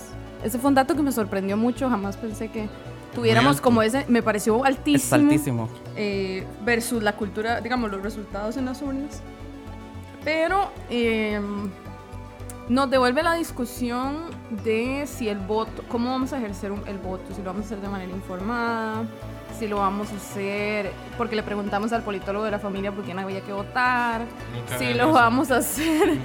Ese 0.43 0.57
fue 0.59 0.69
un 0.69 0.75
dato 0.75 0.95
que 0.95 1.01
me 1.01 1.11
sorprendió 1.11 1.55
mucho, 1.57 1.89
jamás 1.89 2.17
pensé 2.17 2.49
que 2.49 2.67
tuviéramos 3.13 3.61
como 3.61 3.81
ese, 3.81 4.05
me 4.09 4.21
pareció 4.21 4.63
altísimo 4.65 4.97
Es 5.05 5.13
altísimo. 5.13 5.69
eh, 5.95 6.45
versus 6.65 7.01
la 7.01 7.15
cultura, 7.15 7.62
digamos, 7.62 7.89
los 7.91 8.01
resultados 8.01 8.58
en 8.58 8.65
las 8.65 8.81
urnas. 8.81 9.21
Pero 10.23 10.69
eh, 10.89 11.39
nos 12.69 12.89
devuelve 12.89 13.21
la 13.23 13.34
discusión 13.36 14.17
de 14.63 15.06
si 15.08 15.30
el 15.30 15.38
voto, 15.38 15.84
cómo 15.88 16.10
vamos 16.12 16.34
a 16.34 16.38
ejercer 16.38 16.71
un- 16.71 16.88
el 16.88 16.97
voto, 16.97 17.23
si 17.36 17.41
lo 17.41 17.47
vamos 17.51 17.63
a 17.63 17.65
hacer 17.67 17.82
de 17.82 17.88
manera 17.89 18.12
informada, 18.12 19.04
si 19.60 19.67
lo 19.67 19.78
vamos 19.78 20.12
a 20.12 20.15
hacer, 20.15 20.91
porque 21.17 21.36
le 21.36 21.43
preguntamos 21.43 21.93
al 21.93 22.01
politólogo 22.04 22.43
de 22.43 22.51
la 22.51 22.60
familia 22.60 22.91
por 22.91 23.04
quién 23.06 23.19
había 23.19 23.41
que 23.41 23.54
votar, 23.54 24.21
Nunca 24.54 24.78
si 24.80 24.93
lo 24.93 25.04
eso. 25.06 25.12
vamos 25.13 25.51
a 25.51 25.58
hacer 25.58 26.17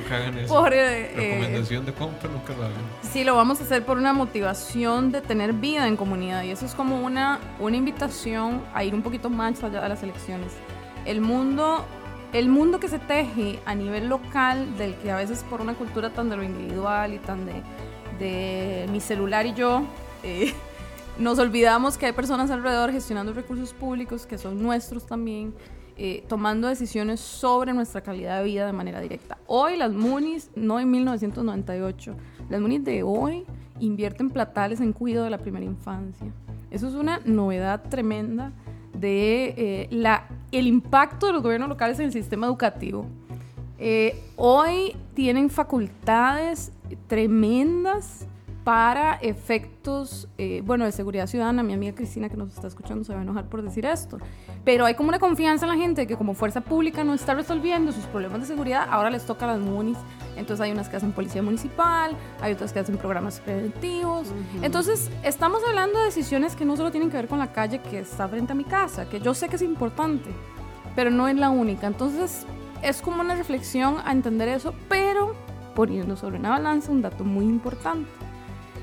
por... 0.49 0.73
eh, 0.73 1.13
Recomendación 1.15 1.85
de 1.87 1.93
compra, 1.93 2.29
nunca 2.31 2.53
lo 2.55 2.65
hagan. 2.65 2.73
Sí, 3.03 3.23
lo 3.23 3.37
vamos 3.37 3.61
a 3.61 3.65
hacer 3.65 3.85
por 3.85 3.99
una 3.99 4.13
motivación 4.15 5.13
de 5.13 5.21
tener 5.21 5.53
vida 5.53 5.87
en 5.87 5.97
comunidad 5.97 6.43
y 6.43 6.51
eso 6.51 6.65
es 6.67 6.75
como 6.75 7.01
una, 7.03 7.39
una 7.61 7.77
invitación 7.77 8.63
a 8.75 8.83
ir 8.83 8.95
un 8.95 9.03
poquito 9.03 9.29
más 9.31 9.63
allá 9.63 9.81
de 9.83 9.89
las 9.91 10.03
elecciones. 10.03 10.53
El 11.05 11.21
mundo, 11.21 11.85
el 12.33 12.49
mundo 12.49 12.79
que 12.79 12.89
se 12.89 12.99
teje 12.99 13.59
a 13.65 13.75
nivel 13.75 14.09
local, 14.09 14.77
del 14.79 14.95
que 14.97 15.11
a 15.11 15.17
veces 15.17 15.45
por 15.49 15.61
una 15.61 15.75
cultura 15.75 16.11
tan 16.11 16.31
de 16.31 16.37
lo 16.37 16.43
individual 16.43 17.13
y 17.15 17.19
tan 17.19 17.45
de, 17.45 17.63
de 18.19 18.87
mi 18.91 19.01
celular 19.01 19.47
y 19.47 19.55
yo, 19.55 19.83
eh, 20.23 20.55
nos 21.19 21.39
olvidamos 21.39 21.99
que 21.99 22.07
hay 22.07 22.13
personas 22.13 22.51
alrededor 22.51 22.93
gestionando 22.93 23.33
recursos 23.33 23.73
públicos 23.73 24.27
que 24.27 24.39
son 24.39 24.63
nuestros 24.63 25.07
también, 25.07 25.55
eh, 25.97 26.25
tomando 26.29 26.69
decisiones 26.69 27.21
sobre 27.21 27.73
nuestra 27.73 28.01
calidad 28.01 28.39
de 28.39 28.45
vida 28.45 28.65
de 28.65 28.73
manera 28.73 29.01
directa. 29.01 29.37
Hoy 29.47 29.77
las 29.77 29.93
MUNIs, 29.93 30.51
no 30.55 30.79
en 30.79 30.91
1998, 30.91 32.15
las 32.49 32.61
MUNIs 32.61 32.85
de 32.85 33.03
hoy 33.03 33.45
invierten 33.81 34.31
platales 34.31 34.81
en 34.81 34.93
cuidado 34.93 35.25
de 35.25 35.31
la 35.31 35.39
primera 35.39 35.65
infancia. 35.65 36.33
Eso 36.71 36.87
es 36.87 36.95
una 36.95 37.21
novedad 37.25 37.83
tremenda 37.89 38.53
de 39.01 39.55
eh, 39.57 39.89
la, 39.91 40.29
el 40.53 40.67
impacto 40.67 41.27
de 41.27 41.33
los 41.33 41.43
gobiernos 41.43 41.69
locales 41.69 41.99
en 41.99 42.07
el 42.07 42.13
sistema 42.13 42.47
educativo. 42.47 43.07
Eh, 43.79 44.23
hoy 44.37 44.95
tienen 45.15 45.49
facultades 45.49 46.73
tremendas 47.07 48.27
para 48.65 49.15
efectos, 49.15 50.29
eh, 50.39 50.63
bueno, 50.65 50.85
de 50.85 50.93
seguridad 50.93 51.27
ciudadana. 51.27 51.63
Mi 51.63 51.73
amiga 51.73 51.95
Cristina, 51.95 52.29
que 52.29 52.37
nos 52.37 52.53
está 52.55 52.67
escuchando, 52.67 53.05
se 53.05 53.13
va 53.13 53.21
a 53.21 53.23
enojar 53.23 53.47
por 53.47 53.63
decir 53.63 53.87
esto. 53.87 54.19
Pero 54.65 54.85
hay 54.85 54.95
como 54.95 55.09
una 55.09 55.19
confianza 55.19 55.65
en 55.67 55.73
la 55.73 55.79
gente 55.79 56.03
de 56.03 56.07
que 56.07 56.17
como 56.17 56.35
fuerza 56.35 56.61
pública 56.61 57.03
no 57.03 57.15
está 57.15 57.35
resolviendo 57.35 57.93
sus 57.93 58.05
problemas 58.05 58.41
de 58.41 58.47
seguridad, 58.47 58.87
ahora 58.91 59.11
les 59.11 59.25
toca 59.25 59.47
a 59.47 59.57
las 59.57 59.61
MUNIs. 59.61 59.99
Entonces 60.37 60.61
hay 60.61 60.73
unas 60.73 60.89
que 60.89 60.97
hacen 60.97 61.13
policía 61.13 61.43
municipal, 61.43 62.17
hay 62.41 62.53
otras 62.53 62.73
que 62.73 62.81
hacen 62.81 62.97
programas 62.97 63.41
preventivos. 63.41 64.29
Entonces 64.63 65.11
estamos 65.25 65.63
hablando 65.67 65.99
de 65.99 66.07
decisiones 66.07 66.55
que 66.55 66.65
no 66.65 66.77
solo 66.77 66.91
tienen 66.91 67.11
que 67.11 67.17
ver 67.17 67.29
con 67.29 67.39
la 67.39 67.53
calle 67.53 67.81
que 67.81 67.99
está 67.99 68.29
frente 68.29 68.53
a 68.53 68.55
mi 68.55 68.65
casa, 68.65 69.09
que 69.09 69.21
yo 69.21 69.35
sé 69.35 69.49
que 69.49 69.57
es 69.57 69.63
importante, 69.63 70.31
pero 70.95 71.11
no 71.11 71.29
es 71.29 71.37
la 71.37 71.51
única. 71.51 71.87
Entonces 71.87 72.47
es 72.83 73.03
como 73.03 73.21
una 73.21 73.35
reflexión 73.35 73.97
a 74.05 74.13
entender 74.13 74.49
eso, 74.49 74.75
pero 74.89 75.35
poniendo 75.75 76.17
sobre 76.17 76.39
una 76.39 76.51
balanza 76.51 76.91
un 76.91 77.03
dato 77.03 77.25
muy 77.25 77.45
importante, 77.45 78.11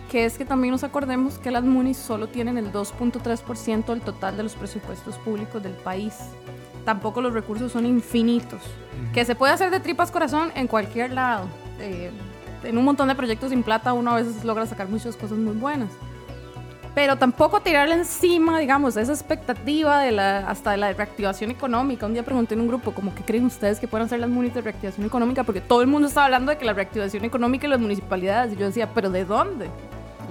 que 0.10 0.26
es 0.26 0.38
que 0.38 0.46
también 0.46 0.72
nos 0.72 0.84
acordemos 0.84 1.38
que 1.38 1.52
las 1.52 1.63
MUNIs 1.63 1.98
solo 1.98 2.28
tienen 2.28 2.58
el 2.58 2.72
2.3% 2.72 3.86
del 3.86 4.02
total 4.02 4.38
de 4.38 4.43
los 4.43 4.56
presupuestos 4.56 5.17
públicos 5.17 5.62
del 5.62 5.74
país. 5.74 6.15
Tampoco 6.86 7.22
los 7.22 7.34
recursos 7.34 7.72
son 7.72 7.86
infinitos, 7.86 8.62
que 9.13 9.26
se 9.26 9.36
puede 9.36 9.54
hacer 9.54 9.72
de 9.72 9.80
tripas 9.80 10.10
corazón 10.12 10.52
en 10.56 10.67
cualquier 10.67 11.12
lado. 11.12 11.48
Eh, 11.80 12.12
en 12.63 12.78
un 12.78 12.86
montón 12.86 13.08
de 13.08 13.15
proyectos 13.15 13.50
sin 13.52 13.62
plata 13.63 13.93
uno 13.93 14.12
a 14.12 14.15
veces 14.15 14.43
logra 14.43 14.65
sacar 14.65 14.89
muchas 14.89 15.15
cosas 15.15 15.38
muy 15.38 15.54
buenas 15.54 15.89
pero 16.98 17.15
tampoco 17.15 17.60
tirarle 17.60 17.93
encima, 17.93 18.58
digamos, 18.58 18.98
esa 18.98 19.13
expectativa 19.13 20.02
de 20.02 20.12
la, 20.12 20.39
hasta 20.39 20.72
de 20.72 20.78
la 20.78 20.93
reactivación 20.93 21.52
económica. 21.52 22.08
Un 22.08 22.13
día 22.13 22.24
pregunté 22.24 22.56
en 22.56 22.62
un 22.62 22.67
grupo, 22.67 22.91
como 22.91 23.13
qué 23.13 23.22
creen 23.22 23.46
ustedes 23.46 23.80
que 23.80 23.88
pueden 23.88 24.08
hacer 24.08 24.20
las 24.20 24.32
munis 24.32 24.56
de 24.56 24.62
reactivación 24.62 25.06
económica? 25.06 25.43
Porque 25.43 25.62
todo 25.62 25.84
el 25.84 25.88
mundo 25.88 26.08
estaba 26.08 26.26
hablando 26.26 26.52
de 26.52 26.58
que 26.58 26.65
la 26.65 26.74
reactivación 26.74 27.24
económica 27.24 27.67
y 27.67 27.70
las 27.70 27.80
municipalidades. 27.80 28.54
Y 28.54 28.56
yo 28.56 28.65
decía, 28.65 28.96
¿pero 28.96 29.12
de 29.12 29.26
dónde? 29.26 29.70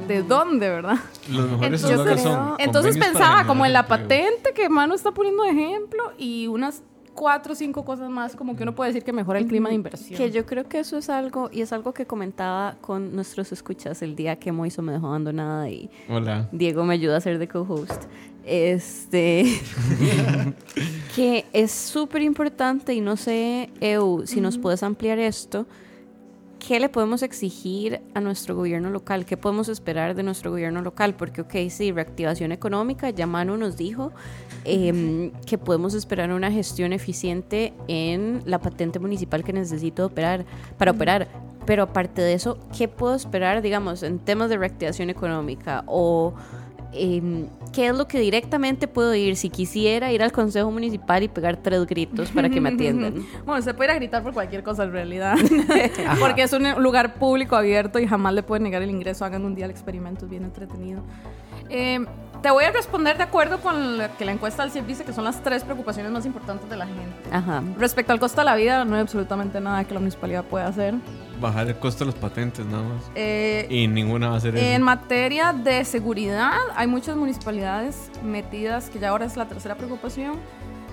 ¿De 0.06 0.22
dónde, 0.22 0.68
verdad? 0.68 0.96
Los 1.30 1.50
mejores 1.50 1.82
Entonces, 1.84 2.22
son. 2.22 2.54
entonces 2.58 2.98
pensaba 2.98 3.46
como 3.46 3.64
en 3.66 3.72
la 3.72 3.86
patente 3.86 4.52
que 4.54 4.68
Manu 4.68 4.94
está 4.94 5.12
poniendo 5.12 5.42
de 5.44 5.50
ejemplo 5.50 6.12
y 6.18 6.46
unas 6.46 6.82
cuatro 7.16 7.54
o 7.54 7.56
cinco 7.56 7.84
cosas 7.84 8.10
más 8.10 8.36
como 8.36 8.54
que 8.54 8.62
uno 8.62 8.74
puede 8.74 8.90
decir 8.90 9.02
que 9.02 9.12
mejora 9.12 9.38
el 9.40 9.46
clima 9.46 9.70
de 9.70 9.74
inversión. 9.74 10.16
Que 10.16 10.30
yo 10.30 10.46
creo 10.46 10.68
que 10.68 10.78
eso 10.78 10.98
es 10.98 11.08
algo, 11.08 11.48
y 11.50 11.62
es 11.62 11.72
algo 11.72 11.92
que 11.92 12.06
comentaba 12.06 12.76
con 12.80 13.16
nuestros 13.16 13.50
escuchas 13.50 14.02
el 14.02 14.14
día 14.14 14.36
que 14.36 14.52
Moiso 14.52 14.82
me 14.82 14.92
dejó 14.92 15.08
abandonada 15.08 15.68
y 15.68 15.90
Hola. 16.08 16.48
Diego 16.52 16.84
me 16.84 16.94
ayuda 16.94 17.16
a 17.16 17.20
ser 17.20 17.38
de 17.38 17.48
co-host. 17.48 18.04
Este. 18.44 19.44
que 21.16 21.46
es 21.52 21.72
súper 21.72 22.22
importante 22.22 22.94
y 22.94 23.00
no 23.00 23.16
sé, 23.16 23.70
Eu, 23.80 24.24
si 24.24 24.40
nos 24.40 24.56
puedes 24.58 24.84
ampliar 24.84 25.18
esto. 25.18 25.66
¿Qué 26.66 26.80
le 26.80 26.88
podemos 26.88 27.22
exigir 27.22 28.00
a 28.14 28.20
nuestro 28.20 28.56
gobierno 28.56 28.90
local? 28.90 29.24
¿Qué 29.24 29.36
podemos 29.36 29.68
esperar 29.68 30.16
de 30.16 30.24
nuestro 30.24 30.50
gobierno 30.50 30.82
local? 30.82 31.14
Porque, 31.14 31.42
ok, 31.42 31.54
sí, 31.70 31.92
reactivación 31.92 32.50
económica, 32.50 33.10
ya 33.10 33.24
Manu 33.24 33.56
nos 33.56 33.76
dijo 33.76 34.10
em, 34.64 35.30
que 35.46 35.58
podemos 35.58 35.94
esperar 35.94 36.32
una 36.32 36.50
gestión 36.50 36.92
eficiente 36.92 37.72
en 37.86 38.42
la 38.46 38.58
patente 38.58 38.98
municipal 38.98 39.44
que 39.44 39.52
necesito 39.52 40.06
operar 40.06 40.44
para 40.76 40.90
operar. 40.90 41.28
Pero 41.66 41.84
aparte 41.84 42.20
de 42.20 42.32
eso, 42.32 42.58
¿qué 42.76 42.88
puedo 42.88 43.14
esperar, 43.14 43.62
digamos, 43.62 44.02
en 44.02 44.18
temas 44.18 44.50
de 44.50 44.56
reactivación 44.56 45.08
económica 45.08 45.84
o 45.86 46.34
em, 46.92 47.46
qué 47.72 47.88
es 47.88 47.94
lo 47.94 48.08
que 48.08 48.18
directamente 48.18 48.88
puedo 48.88 49.14
ir 49.14 49.36
si 49.36 49.50
quisiera 49.50 50.12
ir 50.12 50.22
al 50.22 50.32
consejo 50.32 50.70
municipal 50.70 51.22
y 51.22 51.28
pegar 51.28 51.56
tres 51.56 51.86
gritos 51.86 52.30
para 52.30 52.48
que 52.48 52.60
me 52.60 52.68
atiendan? 52.74 53.26
Bueno, 53.44 53.62
se 53.62 53.74
puede 53.74 53.90
ir 53.90 53.92
a 53.92 53.98
gritar 53.98 54.22
por 54.22 54.32
cualquier 54.32 54.62
cosa 54.62 54.84
en 54.84 54.92
realidad. 54.92 55.36
Porque 56.20 56.42
es 56.42 56.52
un 56.52 56.82
lugar 56.82 57.14
público 57.14 57.56
abierto 57.56 57.98
y 57.98 58.06
jamás 58.06 58.34
le 58.34 58.42
pueden 58.42 58.64
negar 58.64 58.82
el 58.82 58.90
ingreso. 58.90 59.24
Hagan 59.24 59.44
un 59.44 59.54
día 59.54 59.64
el 59.64 59.70
experimento, 59.70 60.24
es 60.24 60.30
bien 60.30 60.44
entretenido. 60.44 61.02
Eh, 61.68 62.04
te 62.42 62.50
voy 62.50 62.64
a 62.64 62.70
responder 62.70 63.16
de 63.16 63.24
acuerdo 63.24 63.58
con 63.60 63.98
lo 63.98 64.16
que 64.16 64.24
la 64.24 64.32
encuesta 64.32 64.62
del 64.62 64.70
CIEP 64.70 64.86
dice 64.86 65.04
que 65.04 65.12
son 65.12 65.24
las 65.24 65.42
tres 65.42 65.64
preocupaciones 65.64 66.12
más 66.12 66.26
importantes 66.26 66.68
de 66.68 66.76
la 66.76 66.86
gente. 66.86 67.28
Ajá. 67.32 67.62
Respecto 67.78 68.12
al 68.12 68.20
costo 68.20 68.40
de 68.40 68.44
la 68.44 68.54
vida, 68.54 68.84
no 68.84 68.94
hay 68.94 69.00
absolutamente 69.00 69.60
nada 69.60 69.84
que 69.84 69.94
la 69.94 70.00
municipalidad 70.00 70.44
pueda 70.44 70.66
hacer. 70.66 70.94
Bajar 71.40 71.68
el 71.68 71.76
costo 71.76 72.04
de 72.04 72.12
los 72.12 72.14
patentes 72.20 72.64
nada 72.66 72.82
más. 72.84 73.02
Eh, 73.14 73.66
Y 73.70 73.86
ninguna 73.88 74.28
va 74.28 74.34
a 74.34 74.38
hacer 74.38 74.56
En 74.56 74.76
eso. 74.76 74.84
materia 74.84 75.52
de 75.52 75.84
seguridad, 75.84 76.52
hay 76.74 76.86
muchas 76.86 77.16
municipalidades 77.16 78.10
metidas, 78.22 78.88
que 78.90 78.98
ya 78.98 79.10
ahora 79.10 79.26
es 79.26 79.36
la 79.36 79.46
tercera 79.46 79.74
preocupación. 79.76 80.34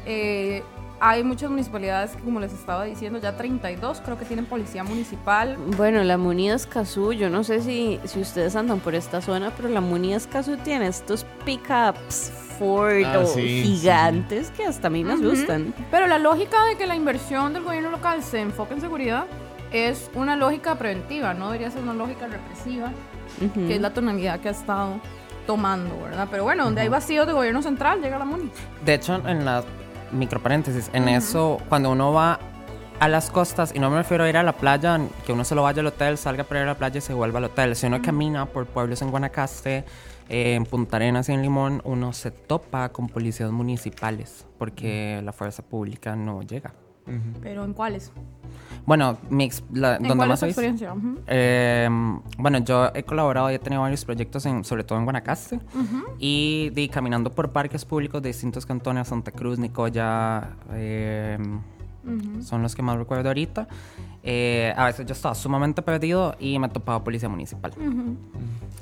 Eh, 0.05 0.63
hay 0.99 1.23
muchas 1.23 1.49
municipalidades 1.49 2.11
que, 2.11 2.21
como 2.23 2.39
les 2.39 2.53
estaba 2.53 2.85
diciendo, 2.85 3.19
ya 3.19 3.35
32 3.35 4.01
creo 4.05 4.17
que 4.17 4.25
tienen 4.25 4.45
policía 4.45 4.83
municipal. 4.83 5.57
Bueno, 5.77 6.01
la 6.03 6.17
Muni 6.17 6.49
de 6.49 6.55
Escazú, 6.55 7.11
yo 7.13 7.29
no 7.29 7.43
sé 7.43 7.61
si, 7.61 7.99
si 8.05 8.21
ustedes 8.21 8.55
andan 8.55 8.79
por 8.79 8.95
esta 8.95 9.21
zona, 9.21 9.51
pero 9.55 9.67
la 9.69 9.81
Muni 9.81 10.11
de 10.11 10.15
Escazú 10.17 10.55
tiene 10.57 10.87
estos 10.87 11.25
pickups 11.45 12.31
Ford 12.59 13.03
Ah, 13.05 13.19
o 13.19 13.25
sí, 13.25 13.63
gigantes 13.63 14.51
que 14.51 14.63
hasta 14.63 14.87
a 14.87 14.89
mí 14.91 15.03
me 15.03 15.15
Ujú. 15.15 15.29
gustan. 15.31 15.73
Pero 15.91 16.05
la 16.07 16.19
lógica 16.19 16.63
de 16.65 16.77
que 16.77 16.85
la 16.85 16.95
inversión 16.95 17.51
del 17.53 17.63
gobierno 17.63 17.89
local 17.89 18.23
se 18.23 18.39
enfoque 18.41 18.75
en 18.75 18.81
seguridad 18.81 19.25
es 19.73 20.09
una 20.13 20.35
lógica 20.35 20.75
preventiva, 20.75 21.33
no 21.33 21.47
debería 21.47 21.71
ser 21.71 21.81
una 21.83 21.93
lógica 21.93 22.27
represiva, 22.27 22.91
Ujú. 23.41 23.67
que 23.67 23.75
es 23.75 23.81
la 23.81 23.93
tonalidad 23.93 24.39
que 24.39 24.47
ha 24.49 24.51
estado 24.51 24.99
tomando, 25.47 25.99
¿verdad? 26.03 26.27
Pero 26.31 26.43
bueno, 26.43 26.63
donde 26.63 26.81
hay 26.81 26.87
vacíos 26.87 27.27
de 27.27 27.33
gobierno 27.33 27.61
central, 27.61 27.99
llega 28.01 28.17
la 28.19 28.25
MUNI. 28.25 28.49
De 28.85 28.93
hecho, 28.93 29.15
en 29.27 29.43
la 29.43 29.63
microparéntesis, 30.11 30.89
en 30.93 31.09
eso, 31.09 31.59
cuando 31.69 31.91
uno 31.91 32.13
va 32.13 32.39
a 32.99 33.07
las 33.09 33.29
costas, 33.31 33.73
y 33.75 33.79
no 33.79 33.89
me 33.89 33.97
refiero 33.97 34.23
a 34.23 34.29
ir 34.29 34.37
a 34.37 34.43
la 34.43 34.53
playa, 34.53 34.99
que 35.25 35.33
uno 35.33 35.43
solo 35.43 35.63
vaya 35.63 35.81
al 35.81 35.87
hotel, 35.87 36.17
salga 36.17 36.43
para 36.43 36.61
ir 36.61 36.63
a 36.67 36.69
la 36.73 36.77
playa 36.77 36.99
y 36.99 37.01
se 37.01 37.13
vuelva 37.13 37.39
al 37.39 37.45
hotel. 37.45 37.75
Si 37.75 37.87
uno 37.87 38.01
camina 38.01 38.45
por 38.45 38.67
pueblos 38.67 39.01
en 39.01 39.09
Guanacaste, 39.09 39.83
eh, 40.29 40.53
en 40.55 40.65
Punta 40.65 40.95
Arenas 40.97 41.27
y 41.27 41.33
en 41.33 41.41
Limón, 41.41 41.81
uno 41.83 42.13
se 42.13 42.31
topa 42.31 42.87
con 42.89 43.09
policías 43.09 43.51
municipales, 43.51 44.45
porque 44.57 45.19
la 45.23 45.33
fuerza 45.33 45.63
pública 45.63 46.15
no 46.15 46.43
llega. 46.43 46.73
Pero 47.41 47.63
¿en 47.65 47.73
cuáles? 47.73 48.11
Bueno, 48.85 49.17
mi 49.29 49.49
la- 49.71 49.95
¿En 49.95 50.03
donde 50.03 50.25
es 50.25 50.29
más 50.29 50.29
visto- 50.29 50.45
experiencia? 50.47 50.93
Ujú. 50.93 51.19
Eh, 51.27 51.87
bueno, 52.37 52.57
yo 52.59 52.91
he 52.93 53.03
colaborado 53.03 53.49
y 53.49 53.55
he 53.55 53.59
tenido 53.59 53.81
varios 53.81 54.03
proyectos, 54.03 54.45
en, 54.45 54.63
sobre 54.65 54.83
todo 54.83 54.97
en 54.99 55.05
Guanacaste. 55.05 55.59
Y 56.19 56.69
de, 56.71 56.89
caminando 56.89 57.31
por 57.31 57.51
parques 57.51 57.85
públicos 57.85 58.21
de 58.21 58.29
distintos 58.29 58.65
cantones, 58.65 59.07
Santa 59.07 59.31
Cruz, 59.31 59.57
Nicoya, 59.59 60.49
eh, 60.73 61.37
son 62.41 62.61
los 62.61 62.75
que 62.75 62.81
más 62.81 62.97
recuerdo 62.97 63.29
ahorita. 63.29 63.67
Eh, 64.21 64.73
a 64.75 64.85
veces 64.85 65.05
yo 65.05 65.13
estaba 65.13 65.35
sumamente 65.35 65.81
perdido 65.81 66.35
y 66.39 66.59
me 66.59 66.67
topaba 66.67 67.01
policía 67.03 67.29
municipal. 67.29 67.71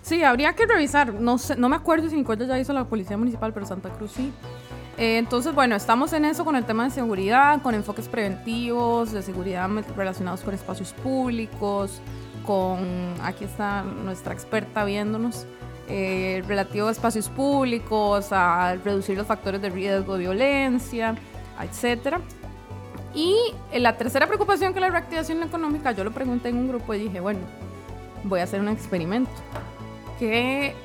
Sí, 0.01 0.23
habría 0.23 0.53
que 0.53 0.65
revisar. 0.65 1.13
No 1.13 1.37
sé, 1.37 1.55
no 1.55 1.69
me 1.69 1.75
acuerdo 1.75 2.09
si 2.09 2.15
Nicoya 2.15 2.45
ya 2.47 2.57
hizo 2.57 2.73
la 2.73 2.85
policía 2.85 3.17
municipal, 3.17 3.53
pero 3.53 3.67
Santa 3.67 3.89
Cruz 3.89 4.11
sí. 4.13 4.31
Eh, 5.01 5.17
entonces, 5.17 5.55
bueno, 5.55 5.75
estamos 5.75 6.13
en 6.13 6.25
eso 6.25 6.45
con 6.45 6.55
el 6.55 6.63
tema 6.63 6.83
de 6.83 6.91
seguridad, 6.91 7.59
con 7.63 7.73
enfoques 7.73 8.07
preventivos, 8.07 9.11
de 9.11 9.23
seguridad 9.23 9.67
relacionados 9.97 10.41
con 10.41 10.53
espacios 10.53 10.93
públicos, 10.93 11.99
con, 12.45 13.15
aquí 13.23 13.45
está 13.45 13.81
nuestra 13.81 14.31
experta 14.31 14.85
viéndonos, 14.85 15.47
eh, 15.89 16.43
relativo 16.47 16.87
a 16.87 16.91
espacios 16.91 17.29
públicos, 17.29 18.27
a 18.31 18.75
reducir 18.75 19.17
los 19.17 19.25
factores 19.25 19.59
de 19.59 19.71
riesgo 19.71 20.13
de 20.13 20.19
violencia, 20.19 21.15
etcétera. 21.59 22.21
Y 23.15 23.35
eh, 23.71 23.79
la 23.79 23.97
tercera 23.97 24.27
preocupación 24.27 24.71
que 24.71 24.77
es 24.77 24.81
la 24.81 24.91
reactivación 24.91 25.41
económica, 25.41 25.93
yo 25.93 26.03
lo 26.03 26.11
pregunté 26.11 26.49
en 26.49 26.57
un 26.57 26.67
grupo 26.67 26.93
y 26.93 26.99
dije, 26.99 27.19
bueno, 27.19 27.39
voy 28.23 28.39
a 28.39 28.43
hacer 28.43 28.61
un 28.61 28.67
experimento. 28.67 29.31
¿Qué, 30.19 30.75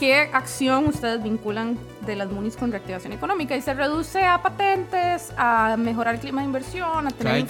qué 0.00 0.30
acción 0.32 0.86
ustedes 0.86 1.22
vinculan 1.22 1.78
de 2.06 2.16
las 2.16 2.30
MUNIs 2.30 2.56
con 2.56 2.72
reactivación 2.72 3.12
económica? 3.12 3.54
Y 3.54 3.60
se 3.60 3.74
reduce 3.74 4.24
a 4.24 4.42
patentes, 4.42 5.30
a 5.36 5.76
mejorar 5.76 6.14
el 6.14 6.20
clima 6.20 6.40
de 6.40 6.46
inversión, 6.46 7.06
a 7.06 7.10
tener, 7.10 7.46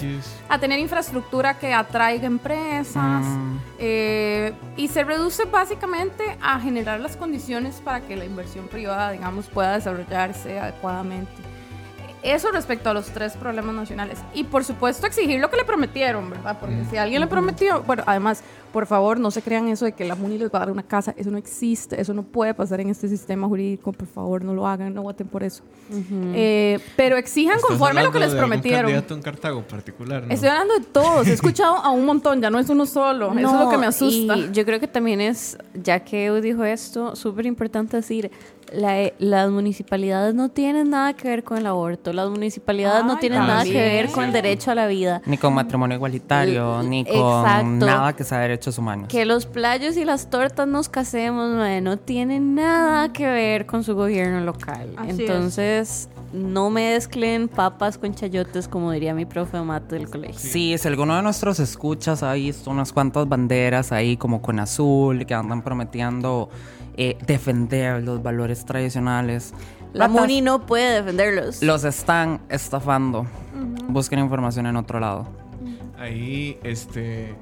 a 0.48 0.58
tener 0.58 0.80
infraestructura 0.80 1.56
que 1.56 1.72
atraiga 1.72 2.26
empresas. 2.26 3.24
Mm. 3.24 3.58
eh, 3.78 4.52
y 4.76 4.88
se 4.88 5.04
reduce 5.04 5.44
básicamente 5.44 6.24
a 6.42 6.58
generar 6.58 6.98
las 6.98 7.16
condiciones 7.16 7.76
para 7.76 8.00
que 8.00 8.16
la 8.16 8.24
inversión 8.24 8.66
privada, 8.66 9.12
digamos, 9.12 9.46
pueda 9.46 9.74
desarrollarse 9.74 10.58
adecuadamente. 10.58 11.49
Eso 12.22 12.50
respecto 12.52 12.90
a 12.90 12.94
los 12.94 13.06
tres 13.06 13.36
problemas 13.36 13.74
nacionales. 13.74 14.18
Y 14.34 14.44
por 14.44 14.64
supuesto 14.64 15.06
exigir 15.06 15.40
lo 15.40 15.50
que 15.50 15.56
le 15.56 15.64
prometieron, 15.64 16.28
¿verdad? 16.28 16.58
Porque 16.60 16.84
si 16.90 16.96
alguien 16.96 17.20
le 17.20 17.26
prometió, 17.26 17.82
bueno, 17.82 18.02
además, 18.06 18.42
por 18.72 18.86
favor, 18.86 19.18
no 19.18 19.30
se 19.30 19.42
crean 19.42 19.68
eso 19.68 19.84
de 19.84 19.92
que 19.92 20.04
la 20.04 20.14
MUNI 20.14 20.38
les 20.38 20.50
va 20.52 20.58
a 20.58 20.60
dar 20.60 20.70
una 20.70 20.82
casa. 20.82 21.14
Eso 21.16 21.30
no 21.30 21.38
existe, 21.38 22.00
eso 22.00 22.14
no 22.14 22.22
puede 22.22 22.54
pasar 22.54 22.80
en 22.80 22.90
este 22.90 23.08
sistema 23.08 23.48
jurídico. 23.48 23.92
Por 23.92 24.06
favor, 24.06 24.44
no 24.44 24.54
lo 24.54 24.66
hagan, 24.66 24.94
no 24.94 25.02
voten 25.02 25.26
por 25.26 25.42
eso. 25.42 25.62
Eh, 26.34 26.78
pero 26.96 27.16
exijan 27.16 27.56
¿Estás 27.56 27.70
conforme 27.70 28.00
a 28.00 28.04
lo 28.04 28.12
que 28.12 28.20
les 28.20 28.32
de 28.32 28.38
algún 28.38 28.50
prometieron. 28.50 28.82
candidato 28.82 29.14
en 29.14 29.22
Cartago 29.22 29.58
en 29.58 29.64
particular, 29.64 30.22
¿no? 30.26 30.32
Estoy 30.32 30.48
hablando 30.50 30.74
de 30.78 30.84
todos. 30.84 31.26
He 31.26 31.32
escuchado 31.32 31.76
a 31.76 31.90
un 31.90 32.04
montón, 32.04 32.40
ya 32.40 32.50
no 32.50 32.58
es 32.58 32.68
uno 32.68 32.86
solo. 32.86 33.32
eso 33.36 33.54
es 33.54 33.64
lo 33.64 33.70
que 33.70 33.78
me 33.78 33.86
asusta. 33.86 34.36
Y 34.36 34.50
yo 34.52 34.64
creo 34.64 34.78
que 34.78 34.88
también 34.88 35.20
es, 35.20 35.58
ya 35.74 36.00
que 36.00 36.30
dijo 36.40 36.64
esto, 36.64 37.16
súper 37.16 37.46
importante 37.46 37.96
decir, 37.96 38.30
la- 38.72 39.12
las 39.18 39.50
municipalidades 39.50 40.34
no 40.34 40.48
tienen 40.48 40.90
nada 40.90 41.14
que 41.14 41.28
ver 41.28 41.44
con 41.44 41.58
el 41.58 41.66
aborto, 41.66 42.12
las 42.12 42.28
municipalidades 42.30 43.04
no 43.04 43.12
Ay, 43.12 43.18
tienen 43.20 43.40
nada 43.40 43.64
que 43.64 43.72
ver 43.72 44.10
con 44.10 44.24
el 44.24 44.32
derecho 44.32 44.70
a 44.70 44.74
la 44.74 44.86
vida. 44.86 45.22
Ni 45.26 45.36
con 45.38 45.54
matrimonio 45.54 45.96
igualitario, 45.96 46.80
L- 46.80 46.88
ni 46.88 47.04
con 47.04 47.14
exacto. 47.16 47.86
nada 47.86 48.12
que 48.14 48.24
sea 48.24 48.38
derechos 48.38 48.78
humanos. 48.78 49.08
Que 49.08 49.24
los 49.24 49.46
playos 49.46 49.96
y 49.96 50.04
las 50.04 50.30
tortas 50.30 50.66
nos 50.68 50.88
casemos, 50.88 51.50
no 51.82 51.96
tienen 51.98 52.54
nada 52.54 53.12
que 53.12 53.26
ver 53.26 53.66
con 53.66 53.84
su 53.84 53.94
gobierno 53.94 54.40
local. 54.40 54.90
Así 54.96 55.10
es. 55.10 55.18
Entonces, 55.20 56.08
no 56.32 56.70
mezclen 56.70 57.48
papas 57.48 57.98
con 57.98 58.14
chayotes, 58.14 58.68
como 58.68 58.92
diría 58.92 59.14
mi 59.14 59.24
profe 59.26 59.56
de 59.56 59.62
mate 59.64 59.96
del 59.96 60.08
colegio. 60.08 60.38
Sí, 60.38 60.76
si 60.78 60.86
alguno 60.88 61.16
de 61.16 61.22
nuestros 61.22 61.58
escuchas 61.58 62.22
ha 62.22 62.32
visto 62.34 62.70
unas 62.70 62.92
cuantas 62.92 63.28
banderas 63.28 63.90
ahí 63.90 64.16
como 64.16 64.40
con 64.40 64.60
azul 64.60 65.26
que 65.26 65.34
andan 65.34 65.62
prometiendo 65.62 66.48
eh, 66.96 67.16
defender 67.26 68.02
los 68.02 68.22
valores 68.22 68.64
tradicionales. 68.64 69.52
La 69.92 70.06
patas, 70.08 70.20
MUNI 70.22 70.40
no 70.42 70.66
puede 70.66 70.96
defenderlos. 71.02 71.62
los 71.62 71.84
están 71.84 72.40
estafando. 72.48 73.26
Busquen 73.88 74.18
información 74.20 74.66
en 74.66 74.76
otro 74.76 75.00
lado. 75.00 75.26
Ahí, 75.98 76.58
este. 76.62 77.34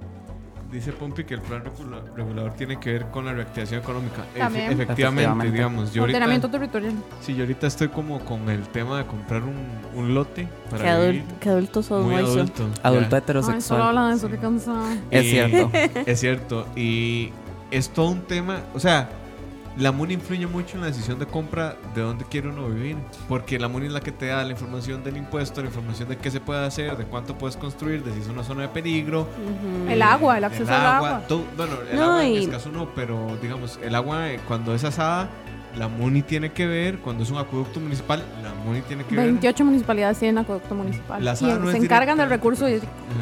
Dice 0.72 0.92
Pompi 0.92 1.24
que 1.24 1.32
el 1.32 1.40
plan 1.40 1.64
regula- 1.64 2.02
regulador 2.14 2.52
tiene 2.52 2.78
que 2.78 2.92
ver 2.92 3.06
con 3.10 3.24
la 3.24 3.32
reactivación 3.32 3.80
económica. 3.80 4.22
Efe- 4.34 4.38
También. 4.38 4.64
efectivamente, 4.72 5.22
Efectivamente. 5.22 5.52
digamos. 5.56 5.94
Yo 5.94 6.02
ahorita, 6.02 6.50
territorial. 6.50 6.92
sí, 7.22 7.34
yo 7.34 7.44
ahorita 7.44 7.66
estoy 7.68 7.88
como 7.88 8.18
con 8.20 8.50
el 8.50 8.68
tema 8.68 8.98
de 8.98 9.06
comprar 9.06 9.44
un, 9.44 9.54
un 9.94 10.12
lote 10.12 10.46
para 10.70 10.84
Qué, 10.84 11.06
vivir 11.06 11.22
adul- 11.22 11.38
qué 11.40 11.48
adultos 11.48 11.86
sos, 11.86 12.04
muy 12.04 12.16
adulto. 12.16 12.68
Adulto 12.82 12.82
ya. 12.82 12.82
Ay, 12.82 13.00
solo 13.00 13.16
heterosexual. 13.16 13.80
habla 13.82 14.08
de 14.08 14.14
eso, 14.16 14.28
qué 14.28 14.36
cansado. 14.36 14.84
Es 15.10 15.24
Y- 15.24 15.30
cierto. 15.30 15.70
Es 16.06 16.20
cierto. 16.20 16.66
Y 16.76 17.32
es 17.70 17.88
todo 17.88 18.10
un 18.10 18.20
tema. 18.20 18.60
O 18.74 18.80
sea, 18.80 19.08
la 19.78 19.92
MUNI 19.92 20.14
influye 20.14 20.46
mucho 20.46 20.74
en 20.74 20.80
la 20.82 20.88
decisión 20.88 21.18
de 21.18 21.26
compra 21.26 21.76
de 21.94 22.00
dónde 22.02 22.24
quiere 22.24 22.48
uno 22.48 22.68
vivir. 22.68 22.96
Porque 23.28 23.58
la 23.58 23.68
MUNI 23.68 23.86
es 23.86 23.92
la 23.92 24.00
que 24.00 24.10
te 24.12 24.26
da 24.26 24.42
la 24.44 24.50
información 24.50 25.04
del 25.04 25.16
impuesto, 25.16 25.60
la 25.60 25.68
información 25.68 26.08
de 26.08 26.16
qué 26.16 26.30
se 26.30 26.40
puede 26.40 26.66
hacer, 26.66 26.96
de 26.96 27.04
cuánto 27.04 27.38
puedes 27.38 27.56
construir, 27.56 28.02
de 28.02 28.12
si 28.12 28.20
es 28.20 28.26
una 28.28 28.42
zona 28.42 28.62
de 28.62 28.68
peligro. 28.68 29.22
Ujú. 29.22 29.88
El 29.90 30.02
agua, 30.02 30.38
el 30.38 30.44
acceso 30.44 30.72
al 30.72 30.84
agua. 30.84 31.22
todo- 31.28 31.44
bueno, 31.56 31.72
el 31.90 31.96
No, 31.96 32.02
agua 32.04 32.26
en 32.26 32.32
y- 32.32 32.38
Escazú 32.38 32.70
no, 32.72 32.88
pero 32.94 33.36
digamos, 33.40 33.78
el 33.82 33.94
agua 33.94 34.30
eh, 34.30 34.40
cuando 34.48 34.74
es 34.74 34.82
asada 34.84 35.28
la 35.76 35.86
MUNI 35.86 36.22
tiene 36.22 36.50
que 36.50 36.66
ver, 36.66 36.98
cuando 36.98 37.22
es 37.22 37.30
un 37.30 37.38
acueducto 37.38 37.78
municipal, 37.78 38.24
la 38.42 38.52
MUNI 38.64 38.80
tiene 38.80 39.04
que 39.04 39.14
ver. 39.14 39.26
28 39.26 39.64
municipalidades 39.64 40.18
tienen 40.18 40.38
acueducto 40.38 40.74
municipal. 40.74 41.24
La 41.24 41.34
y 41.40 41.44
no 41.44 41.70
se 41.70 41.76
encargan 41.76 42.18
del 42.18 42.28
recurso 42.30 42.66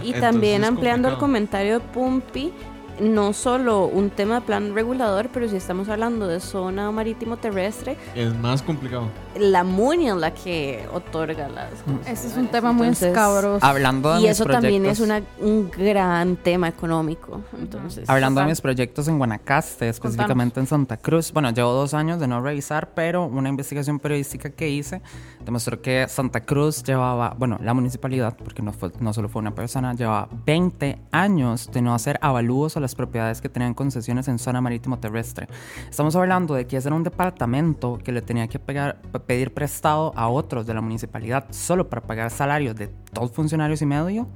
Y 0.03 0.13
también 0.15 0.65
ampliando 0.65 1.09
el 1.09 1.17
comentario 1.19 1.75
de 1.75 1.81
Pumpi, 1.81 2.53
no 3.01 3.33
solo 3.33 3.87
un 3.87 4.11
tema 4.11 4.37
de 4.37 4.41
plan 4.43 4.75
regulador, 4.75 5.29
pero 5.33 5.49
si 5.49 5.57
estamos 5.57 5.89
hablando 5.89 6.27
de 6.27 6.41
zona 6.41 6.91
marítimo 6.91 7.37
terrestre, 7.37 7.97
Es 8.15 8.35
más 8.35 8.63
complicado. 8.63 9.09
la 9.39 9.65
MUNI 9.65 10.09
es 10.11 10.17
la 10.17 10.33
que 10.35 10.87
otorga 10.93 11.49
las 11.49 11.71
Ese 12.07 12.29
es 12.29 12.37
un 12.37 12.49
tema 12.49 12.73
muy 12.73 12.87
Entonces, 12.89 13.09
escabroso. 13.09 13.65
Hablando 13.65 14.15
de 14.15 14.21
Y 14.21 14.23
mis 14.23 14.31
eso 14.33 14.45
también 14.47 14.87
es 14.87 15.01
proyectos- 15.01 15.05
una, 15.41 15.47
un 15.51 15.71
gran 15.71 16.37
tema 16.37 16.69
económico. 16.69 17.41
Entonces, 17.59 18.09
Hablando 18.09 18.41
de 18.41 18.47
mis 18.47 18.61
proyectos 18.61 19.09
en 19.09 19.19
Guanacaste, 19.19 19.89
específicamente 19.89 20.61
en 20.61 20.67
Santa 20.67 20.97
Cruz, 20.97 21.33
bueno, 21.33 21.51
llevo 21.51 21.73
dos 21.73 21.93
años 21.95 22.19
de 22.21 22.27
no 22.27 22.41
revisar, 22.41 22.91
pero 22.95 23.25
una 23.27 23.49
investigación 23.49 23.99
periodística 23.99 24.51
que 24.51 24.69
hice 24.69 25.03
demostró 25.45 25.81
que 25.83 26.07
Santa 26.09 26.41
Cruz 26.41 26.83
llevaba, 26.83 27.35
bueno, 27.39 27.59
la 27.63 27.75
municipalidad, 27.75 28.37
porque 28.37 28.63
no, 28.63 28.73
fue, 28.73 28.91
no 29.01 29.13
solo 29.13 29.29
fue 29.29 29.41
una 29.41 29.55
persona, 29.55 29.95
llevaba 29.95 30.29
20 30.47 30.99
años 31.13 31.71
de 31.73 31.83
no 31.83 31.95
hacer 31.95 32.19
avalúos 32.23 32.77
a 32.77 32.81
las 32.87 32.95
propiedades 32.95 33.41
que 33.41 33.49
tenían 33.49 33.75
concesiones 33.75 34.29
en 34.29 34.39
zona 34.39 34.61
marítimo 34.61 34.99
terrestre. 34.99 35.49
Estamos 35.91 36.15
hablando 36.15 36.55
de 36.55 36.67
que 36.69 36.77
ese 36.77 36.89
era 36.89 36.95
un 36.97 37.03
departamento 37.03 37.99
que 37.99 38.13
le 38.13 38.23
tenía 38.23 38.47
que 38.47 38.59
pegar- 38.61 38.97
pedir 39.27 39.53
prestado 39.53 40.13
a 40.17 40.29
otros 40.29 40.67
de 40.67 40.75
la 40.75 40.81
municipalidad 40.81 41.47
solo 41.51 41.89
para 41.89 42.03
pagar 42.03 42.31
salarios 42.31 42.77
de 42.77 42.91
dos 43.13 43.33
funcionarios 43.33 43.83
y 43.83 43.87
medio. 43.87 44.29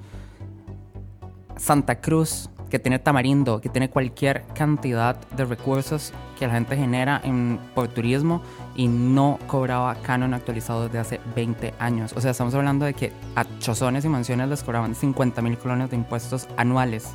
Santa 1.57 2.01
Cruz, 2.01 2.51
que 2.71 2.79
tiene 2.79 2.99
Tamarindo, 2.99 3.61
que 3.61 3.69
tiene 3.69 3.91
cualquier 3.91 4.45
cantidad 4.55 5.17
de 5.37 5.45
recursos 5.45 6.13
que 6.39 6.47
la 6.47 6.55
gente 6.55 6.77
genera 6.77 7.21
en, 7.23 7.59
por 7.75 7.89
turismo 7.89 8.43
y 8.77 8.89
no 8.89 9.39
cobraba 9.47 9.95
canon 9.97 10.33
actualizado 10.35 10.85
desde 10.85 10.99
hace 10.99 11.21
20 11.37 11.75
años. 11.79 12.13
O 12.17 12.21
sea, 12.21 12.31
estamos 12.31 12.55
hablando 12.55 12.85
de 12.87 12.95
que 12.95 13.13
a 13.37 13.45
chozones 13.59 14.05
y 14.05 14.09
mansiones 14.09 14.49
les 14.49 14.63
cobraban 14.63 14.95
50 14.95 15.43
mil 15.43 15.59
colones 15.59 15.91
de 15.91 15.97
impuestos 15.97 16.49
anuales. 16.57 17.09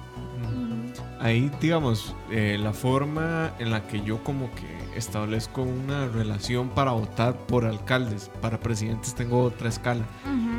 Ahí, 1.20 1.50
digamos, 1.62 2.14
eh, 2.30 2.58
la 2.60 2.74
forma 2.74 3.52
en 3.60 3.72
la 3.72 3.88
que 3.88 4.02
yo 4.02 4.24
como 4.24 4.50
que 4.56 4.98
establezco 4.98 5.62
una 5.62 6.08
relación 6.08 6.70
para 6.70 6.92
votar 6.92 7.36
por 7.38 7.66
alcaldes, 7.66 8.30
para 8.42 8.60
presidentes 8.60 9.16
tengo 9.16 9.42
otra 9.44 9.70
escala, 9.70 10.04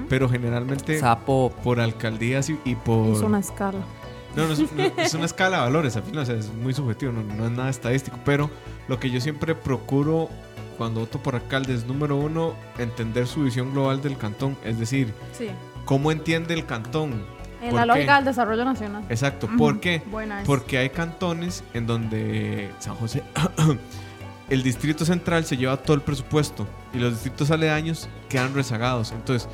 pero 0.08 0.28
generalmente 0.28 0.98
Sapo, 0.98 1.52
por 1.62 1.78
alcaldías 1.80 2.48
y, 2.50 2.58
y 2.64 2.74
por... 2.74 3.14
Es 3.16 3.20
una 3.22 3.38
escala. 3.40 3.78
No, 4.34 4.46
no 4.46 4.52
es, 4.52 4.72
no, 4.72 4.82
es 5.02 5.14
una 5.14 5.24
escala 5.26 5.58
de 5.58 5.62
valores, 5.64 5.96
al 5.96 6.02
final, 6.02 6.22
o 6.22 6.26
sea, 6.26 6.34
es 6.36 6.52
muy 6.52 6.72
subjetivo, 6.74 7.12
no, 7.12 7.22
no 7.22 7.46
es 7.46 7.50
nada 7.52 7.70
estadístico, 7.70 8.18
pero 8.24 8.50
lo 8.88 8.98
que 8.98 9.10
yo 9.10 9.20
siempre 9.20 9.54
procuro 9.54 10.28
cuando 10.78 11.00
voto 11.00 11.18
por 11.22 11.34
alcaldes, 11.34 11.86
número 11.86 12.16
uno, 12.16 12.54
entender 12.78 13.26
su 13.26 13.44
visión 13.44 13.72
global 13.72 14.02
del 14.02 14.18
cantón, 14.18 14.56
es 14.64 14.78
decir, 14.78 15.12
Sí. 15.32 15.48
cómo 15.86 16.12
entiende 16.12 16.52
el 16.54 16.66
cantón. 16.66 17.24
En 17.62 17.70
¿Por 17.70 17.78
la 17.78 17.82
qué? 17.82 17.86
lógica 17.86 18.16
del 18.16 18.24
desarrollo 18.26 18.64
nacional. 18.64 19.04
Exacto. 19.08 19.48
¿por 19.56 19.80
qué? 19.80 20.02
Buena. 20.10 20.42
Porque 20.44 20.78
hay 20.78 20.90
cantones 20.90 21.64
en 21.74 21.86
donde 21.86 22.70
San 22.78 22.94
José, 22.96 23.22
el 24.50 24.62
distrito 24.62 25.04
central 25.04 25.44
se 25.44 25.56
lleva 25.56 25.76
todo 25.76 25.94
el 25.94 26.02
presupuesto 26.02 26.66
y 26.92 26.98
los 26.98 27.12
distritos 27.12 27.50
aledaños 27.50 28.08
quedan 28.28 28.54
rezagados. 28.54 29.12
Entonces, 29.12 29.48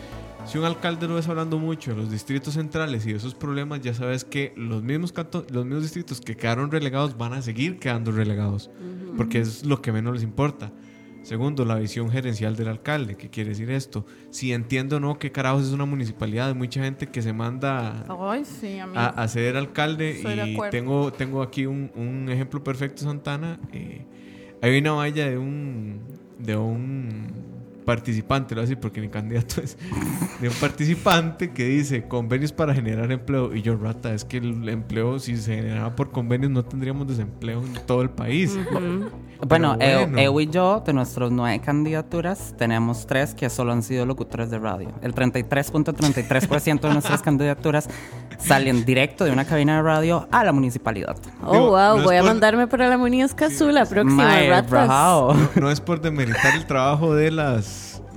si 0.47 0.59
un 0.59 0.65
alcalde 0.65 1.07
lo 1.07 1.15
ves 1.15 1.29
hablando 1.29 1.59
mucho 1.59 1.93
de 1.93 1.97
los 1.99 2.11
distritos 2.11 2.55
centrales 2.55 3.07
y 3.07 3.13
de 3.13 3.19
esos 3.19 3.35
problemas, 3.35 3.81
ya 3.81 3.95
sabes 3.95 4.25
que 4.25 4.53
los 4.57 4.83
mismos, 4.83 5.15
los 5.51 5.65
mismos 5.65 5.83
distritos 5.83 6.21
que 6.21 6.37
quedaron 6.37 6.71
relegados 6.71 7.17
van 7.17 7.33
a 7.33 7.43
seguir 7.43 7.79
quedando 7.79 8.11
relegados, 8.11 8.71
porque 9.17 9.41
es 9.41 9.65
lo 9.65 9.81
que 9.81 9.93
menos 9.93 10.15
les 10.15 10.23
importa. 10.23 10.73
Segundo, 11.23 11.65
la 11.65 11.77
visión 11.77 12.11
gerencial 12.11 12.57
del 12.57 12.69
alcalde. 12.69 13.17
¿Qué 13.17 13.31
quiere 13.31 13.51
decir 13.51 13.71
esto? 13.71 14.05
Si 14.31 14.53
entiendo 14.53 14.97
o 14.97 15.01
no 15.01 15.19
qué 15.19 15.31
carajos 15.31 15.67
es 15.67 15.73
una 15.73 15.85
municipalidad, 15.85 16.49
hay 16.49 16.55
mucha 16.55 16.83
gente 16.83 17.07
que 17.07 17.23
se 17.23 17.33
manda 17.33 18.05
Ay, 18.09 18.45
sí, 18.45 18.79
amigo. 18.79 18.99
a, 18.99 19.07
a 19.07 19.29
ser 19.29 19.57
alcalde 19.57 20.21
y 20.21 20.59
tengo, 20.71 21.13
tengo 21.13 21.43
aquí 21.43 21.67
un, 21.67 21.91
un 21.95 22.29
ejemplo 22.29 22.63
perfecto, 22.65 23.03
Santana. 23.03 23.61
Eh, 23.73 24.05
hay 24.61 24.79
una 24.79 24.93
valla 24.93 25.29
de 25.31 25.39
un, 25.39 26.01
de 26.39 26.57
un 26.57 27.52
participante, 27.83 28.55
lo 28.55 28.61
voy 28.61 28.67
a 28.67 28.69
decir 28.69 28.81
porque 28.81 29.01
mi 29.01 29.09
candidato 29.09 29.61
es 29.61 29.77
de 30.41 30.49
un 30.49 30.55
participante 30.55 31.51
que 31.53 31.65
dice 31.67 32.09
convenios 32.09 32.53
para 32.53 32.75
generar 32.75 33.11
empleo. 33.13 33.55
Y 33.55 33.63
yo, 33.63 33.77
rata, 33.77 34.13
es 34.15 34.25
que 34.25 34.39
el 34.39 34.69
empleo, 34.69 35.19
si 35.19 35.37
se 35.37 35.57
generaba 35.57 35.95
por 35.97 36.11
convenios, 36.11 36.51
no 36.51 36.65
tendríamos 36.65 37.07
desempleo 37.09 37.61
en 37.63 37.75
todo 37.87 38.03
el 38.03 38.11
país. 38.11 38.57
Bueno, 39.47 39.75
Eu- 39.81 40.07
bueno. 40.07 40.19
Eu 40.19 40.41
y 40.41 40.47
yo, 40.49 40.83
de 40.87 40.93
nuestras 40.93 41.31
nueve 41.33 41.61
candidaturas, 41.61 42.55
tenemos 42.57 43.07
tres 43.07 43.35
que 43.35 43.51
solo 43.51 43.73
han 43.73 43.83
sido 43.83 44.07
locutores 44.07 44.51
de 44.51 44.59
radio. 44.59 44.93
El 45.03 45.15
33.33% 45.15 46.81
de 46.81 46.93
nuestras 46.93 47.23
candidaturas 47.23 47.89
salen 48.39 48.85
directo 48.85 49.25
de 49.25 49.33
una 49.33 49.45
cabina 49.45 49.77
de 49.77 49.83
radio 49.83 50.29
a 50.31 50.45
la 50.45 50.53
municipalidad. 50.53 51.17
Oh, 51.45 51.53
Digo, 51.53 51.67
wow, 51.71 51.99
no 51.99 52.05
voy 52.05 52.17
a 52.17 52.23
mandarme 52.23 52.67
para 52.67 52.89
la 52.89 52.97
Muñoz 52.99 53.35
Cazú 53.35 53.71
la 53.71 53.85
próxima, 53.85 54.41
ratas. 54.49 54.89
No, 54.89 55.35
no 55.61 55.71
es 55.71 55.81
por 55.81 56.01
demeritar 56.01 56.55
el 56.55 56.67
trabajo 56.67 57.15
de 57.15 57.31
las 57.31 57.72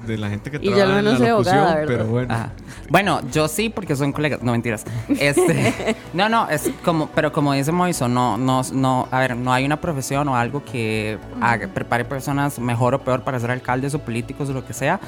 de 0.05 0.17
la 0.17 0.29
gente 0.29 0.51
que 0.51 0.57
Y 0.57 0.69
yo 0.69 0.75
trabaja 0.75 0.99
al 0.99 0.99
en 0.99 1.05
la 1.05 1.29
locución, 1.29 1.57
abogada, 1.57 1.83
pero 1.85 2.05
bueno. 2.05 2.33
Ajá. 2.33 2.49
Bueno, 2.89 3.19
yo 3.31 3.47
sí, 3.47 3.69
porque 3.69 3.95
son 3.95 4.11
colegas. 4.11 4.41
No, 4.43 4.51
mentiras. 4.51 4.85
Este, 5.19 5.95
no, 6.13 6.29
no, 6.29 6.47
es 6.49 6.69
como, 6.83 7.07
pero 7.07 7.31
como 7.31 7.53
dice 7.53 7.71
Moiso, 7.71 8.07
no, 8.07 8.37
no, 8.37 8.61
no, 8.73 9.07
a 9.11 9.19
ver, 9.19 9.35
no 9.35 9.51
hay 9.51 9.65
una 9.65 9.81
profesión 9.81 10.27
o 10.27 10.35
algo 10.35 10.63
que 10.63 11.17
haga- 11.41 11.67
prepare 11.67 12.05
personas 12.05 12.59
mejor 12.59 12.93
o 12.93 12.99
peor 12.99 13.23
para 13.23 13.39
ser 13.39 13.51
alcaldes 13.51 13.93
o 13.95 13.99
políticos 13.99 14.49
o 14.49 14.53
lo 14.53 14.65
que 14.65 14.73
sea. 14.73 14.99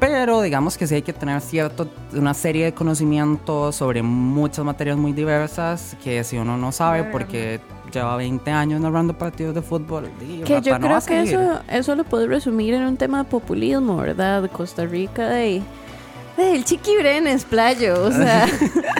Pero 0.00 0.42
digamos 0.42 0.78
que 0.78 0.86
sí 0.86 0.94
hay 0.94 1.02
que 1.02 1.12
tener 1.12 1.40
cierto, 1.40 1.88
una 2.12 2.32
serie 2.32 2.66
de 2.66 2.72
conocimientos 2.72 3.74
sobre 3.74 4.00
muchas 4.02 4.64
materias 4.64 4.96
muy 4.96 5.12
diversas 5.12 5.96
que 6.04 6.22
si 6.22 6.38
uno 6.38 6.56
no 6.56 6.70
sabe 6.70 7.02
porque 7.02 7.60
lleva 7.90 8.16
20 8.16 8.50
años 8.50 8.80
narrando 8.80 9.16
partidos 9.16 9.54
de 9.54 9.62
fútbol. 9.62 10.08
di, 10.20 10.42
Que 10.42 10.60
yo 10.60 10.78
no 10.78 10.86
creo 10.86 11.00
que 11.00 11.22
eso, 11.22 11.60
eso 11.68 11.94
lo 11.94 12.04
puedo 12.04 12.26
resumir 12.26 12.74
en 12.74 12.82
un 12.82 12.96
tema 12.96 13.18
de 13.18 13.24
populismo, 13.24 13.96
¿verdad? 13.96 14.50
Costa 14.50 14.84
Rica, 14.84 15.28
de, 15.28 15.38
de 15.38 15.62
el 16.38 16.64
Chiqui 16.64 16.96
Brenes, 16.96 17.44
playo, 17.44 18.02
o 18.04 18.12
sea, 18.12 18.46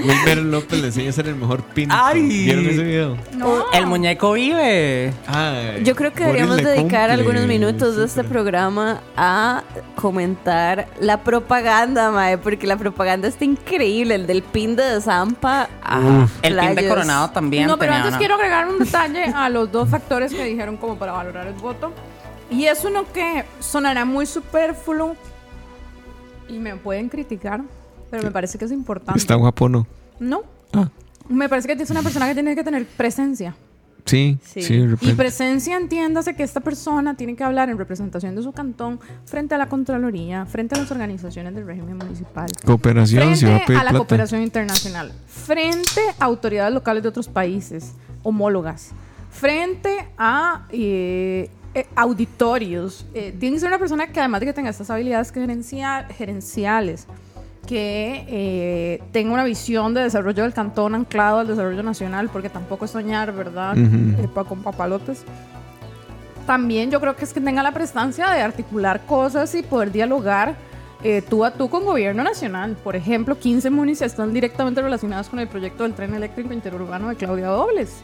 Wilmer 0.05 0.39
López 0.39 0.81
le 0.81 0.87
enseña 0.89 1.11
a 1.11 1.13
ser 1.13 1.29
el 1.29 1.37
mejor 1.37 1.63
pinto. 1.63 1.95
¡Ay! 1.97 2.21
¿Vieron 2.23 2.67
ese 2.67 2.83
video? 2.83 3.17
No. 3.35 3.65
El 3.73 3.87
muñeco 3.87 4.33
vive. 4.33 5.13
Ay, 5.27 5.83
yo 5.85 5.95
creo 5.95 6.13
que 6.13 6.25
deberíamos 6.25 6.57
dedicar 6.57 7.09
cumple, 7.11 7.13
algunos 7.13 7.47
minutos 7.47 7.97
de 7.97 8.05
este 8.07 8.25
programa 8.25 9.01
a 9.17 9.63
comentar 9.95 10.89
la 11.01 11.23
propaganda, 11.23 12.11
mae, 12.11 12.39
porque 12.39 12.67
la 12.67 12.77
propaganda 12.77 13.29
está 13.29 13.45
increíble, 13.45 14.15
el 14.17 14.27
del 14.27 14.43
pin 14.43 14.77
de 14.77 15.01
Zampa. 15.01 15.69
El 16.43 16.57
pin 16.59 16.75
de. 16.75 16.89
Coronado 16.89 17.31
también. 17.31 17.67
No, 17.67 17.79
pero 17.79 17.93
tenía 17.93 17.97
antes 17.99 18.13
una- 18.13 18.19
quiero 18.19 18.35
agregar 18.35 18.69
un 18.69 18.79
detalle 18.79 19.25
a 19.35 19.49
los 19.49 19.71
dos 19.71 19.89
factores 19.89 20.33
que 20.33 20.45
dijeron 20.45 20.77
como 20.77 20.97
para 20.99 21.13
valorar 21.13 21.47
el 21.47 21.55
voto. 21.55 21.93
Y 22.51 22.65
es 22.65 22.83
uno 22.85 23.05
que 23.13 23.45
sonará 23.61 24.05
muy 24.07 24.25
superfluo 24.25 25.15
y 26.49 26.59
me 26.59 26.77
pueden 26.77 27.09
criticar, 27.09 27.63
pero 28.11 28.23
me 28.23 28.31
parece 28.31 28.59
que 28.59 28.65
es 28.65 28.73
importante. 28.73 29.19
Está 29.19 29.35
guapo, 29.35 29.69
¿no? 29.69 29.87
No. 30.21 30.43
Ah. 30.73 30.89
Me 31.29 31.49
parece 31.49 31.69
que 31.69 31.83
es 31.83 31.91
una 31.91 32.03
persona 32.03 32.27
que 32.27 32.35
tiene 32.35 32.55
que 32.55 32.65
tener 32.65 32.87
presencia. 32.87 33.55
Sí, 34.07 34.39
Sí. 34.43 34.87
Y 35.03 35.13
presencia, 35.13 35.77
entiéndase 35.77 36.35
que 36.35 36.43
esta 36.43 36.61
persona 36.61 37.15
tiene 37.15 37.37
que 37.37 37.45
hablar 37.45 37.69
en 37.69 37.77
representación 37.77 38.35
de 38.35 38.43
su 38.43 38.53
cantón 38.53 38.99
frente 39.27 39.55
a 39.55 39.59
la 39.59 39.69
Contraloría, 39.69 40.47
frente 40.47 40.75
a 40.75 40.79
las 40.79 40.91
organizaciones 40.91 41.55
del 41.55 41.67
régimen 41.67 41.99
municipal, 41.99 42.47
Cooperación, 42.65 43.37
si 43.37 43.45
va 43.45 43.51
a 43.51 43.55
frente 43.57 43.67
pedir 43.67 43.81
a 43.81 43.85
la 43.85 43.91
plata. 43.91 43.99
cooperación 43.99 44.43
internacional, 44.43 45.13
frente 45.27 46.01
a 46.19 46.25
autoridades 46.25 46.73
locales 46.73 47.03
de 47.03 47.11
otros 47.11 47.29
países, 47.29 47.93
homólogas, 48.23 48.93
frente 49.31 50.09
a 50.17 50.67
eh, 50.71 51.51
eh, 51.75 51.87
auditorios. 51.95 53.07
Eh, 53.15 53.35
tiene 53.39 53.57
que 53.57 53.61
ser 53.61 53.69
una 53.69 53.79
persona 53.79 54.07
que 54.09 54.21
además 54.21 54.41
de 54.41 54.47
que 54.47 54.53
tenga 54.53 54.71
estas 54.71 54.91
habilidades 54.91 55.33
gerencia- 55.33 56.07
gerenciales, 56.17 57.07
que 57.67 58.25
eh, 58.29 59.03
tenga 59.13 59.33
una 59.35 59.45
visión 59.45 59.93
de 59.95 60.01
desarrollo 60.03 60.43
del 60.43 60.55
cantón 60.55 60.95
anclado 60.95 61.39
al 61.41 61.47
desarrollo 61.47 61.83
nacional, 61.83 62.31
porque 62.33 62.49
tampoco 62.49 62.87
es 62.87 62.91
soñar, 62.93 63.33
¿verdad? 63.33 63.77
Pa- 64.35 64.45
con 64.45 64.63
papalotes. 64.63 65.23
También 66.47 66.91
yo 66.91 67.01
creo 67.01 67.15
que 67.15 67.25
es 67.25 67.33
que 67.35 67.41
tenga 67.41 67.63
la 67.63 67.73
prestancia 67.73 68.31
de 68.31 68.41
articular 68.41 69.03
cosas 69.05 69.55
y 69.55 69.63
poder 69.63 69.93
dialogar 69.93 70.57
tú 71.29 71.45
a 71.45 71.51
tú 71.53 71.69
con 71.69 71.85
gobierno 71.85 72.25
nacional. 72.25 72.75
Por 72.83 72.97
ejemplo, 72.97 73.39
15 73.39 73.69
municipios 73.71 74.13
están 74.13 74.33
directamente 74.33 74.81
relacionados 74.81 75.29
con 75.29 75.39
el 75.39 75.47
proyecto 75.47 75.83
del 75.83 75.93
tren 75.93 76.15
eléctrico 76.15 76.53
interurbano 76.55 77.11
de 77.11 77.17
Claudia 77.17 77.49
Dobles. 77.49 77.97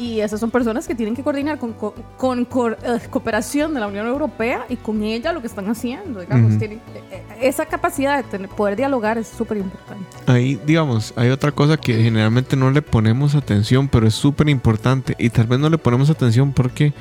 Y 0.00 0.20
esas 0.20 0.40
son 0.40 0.50
personas 0.50 0.88
que 0.88 0.94
tienen 0.94 1.14
que 1.14 1.22
coordinar 1.22 1.58
con, 1.58 1.74
co- 1.74 1.94
con 2.16 2.46
cor- 2.46 2.78
eh, 2.82 2.98
cooperación 3.10 3.74
de 3.74 3.80
la 3.80 3.86
Unión 3.86 4.06
Europea 4.06 4.64
y 4.70 4.76
con 4.76 5.02
ella 5.02 5.30
lo 5.32 5.42
que 5.42 5.46
están 5.46 5.68
haciendo. 5.68 6.20
Digamos, 6.20 6.50
Ujú. 6.52 6.58
Tienen- 6.58 6.78
eh, 6.94 7.02
eh, 7.12 7.22
esa 7.42 7.66
capacidad 7.66 8.16
de 8.16 8.22
tener- 8.22 8.48
poder 8.48 8.76
dialogar 8.76 9.18
es 9.18 9.28
súper 9.28 9.58
importante. 9.58 10.04
Ahí, 10.26 10.58
digamos, 10.66 11.12
hay 11.16 11.28
otra 11.28 11.52
cosa 11.52 11.76
que 11.76 12.02
generalmente 12.02 12.56
no 12.56 12.70
le 12.70 12.80
ponemos 12.80 13.34
atención, 13.34 13.88
pero 13.88 14.06
es 14.06 14.14
súper 14.14 14.48
importante. 14.48 15.14
Y 15.18 15.28
tal 15.28 15.46
vez 15.46 15.58
no 15.58 15.68
le 15.68 15.76
ponemos 15.76 16.08
atención 16.08 16.52
porque 16.54 16.94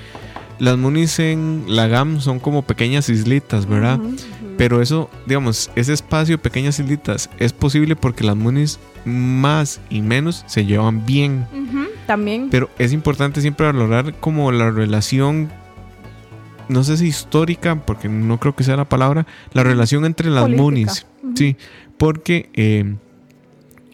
las 0.59 0.77
munis 0.77 1.19
en 1.19 1.63
la 1.67 1.87
GAM 1.87 2.19
son 2.19 2.39
como 2.39 2.63
pequeñas 2.63 3.07
islitas, 3.07 3.65
¿verdad? 3.65 3.97
Pero 4.59 4.81
eso, 4.81 5.09
digamos, 5.25 5.71
ese 5.77 5.93
espacio, 5.93 6.37
pequeñas 6.37 6.77
islitas, 6.79 7.29
es 7.39 7.53
posible 7.53 7.95
porque 7.95 8.25
las 8.25 8.35
munis 8.35 8.77
más 9.05 9.79
y 9.89 10.01
menos 10.01 10.43
se 10.47 10.65
llevan 10.65 11.05
bien. 11.05 11.47
También. 12.05 12.49
Pero 12.51 12.69
es 12.77 12.91
importante 12.91 13.39
siempre 13.39 13.67
valorar 13.67 14.15
como 14.19 14.51
la 14.51 14.69
relación, 14.69 15.49
no 16.67 16.83
sé 16.83 16.97
si 16.97 17.07
histórica, 17.07 17.85
porque 17.85 18.09
no 18.09 18.37
creo 18.37 18.53
que 18.53 18.65
sea 18.65 18.75
la 18.75 18.83
palabra, 18.83 19.25
la 19.53 19.63
relación 19.63 20.03
entre 20.03 20.29
las 20.29 20.43
Política. 20.43 20.61
munis. 20.61 21.05
Sí, 21.35 21.55
porque 21.97 22.49
eh, 22.53 22.95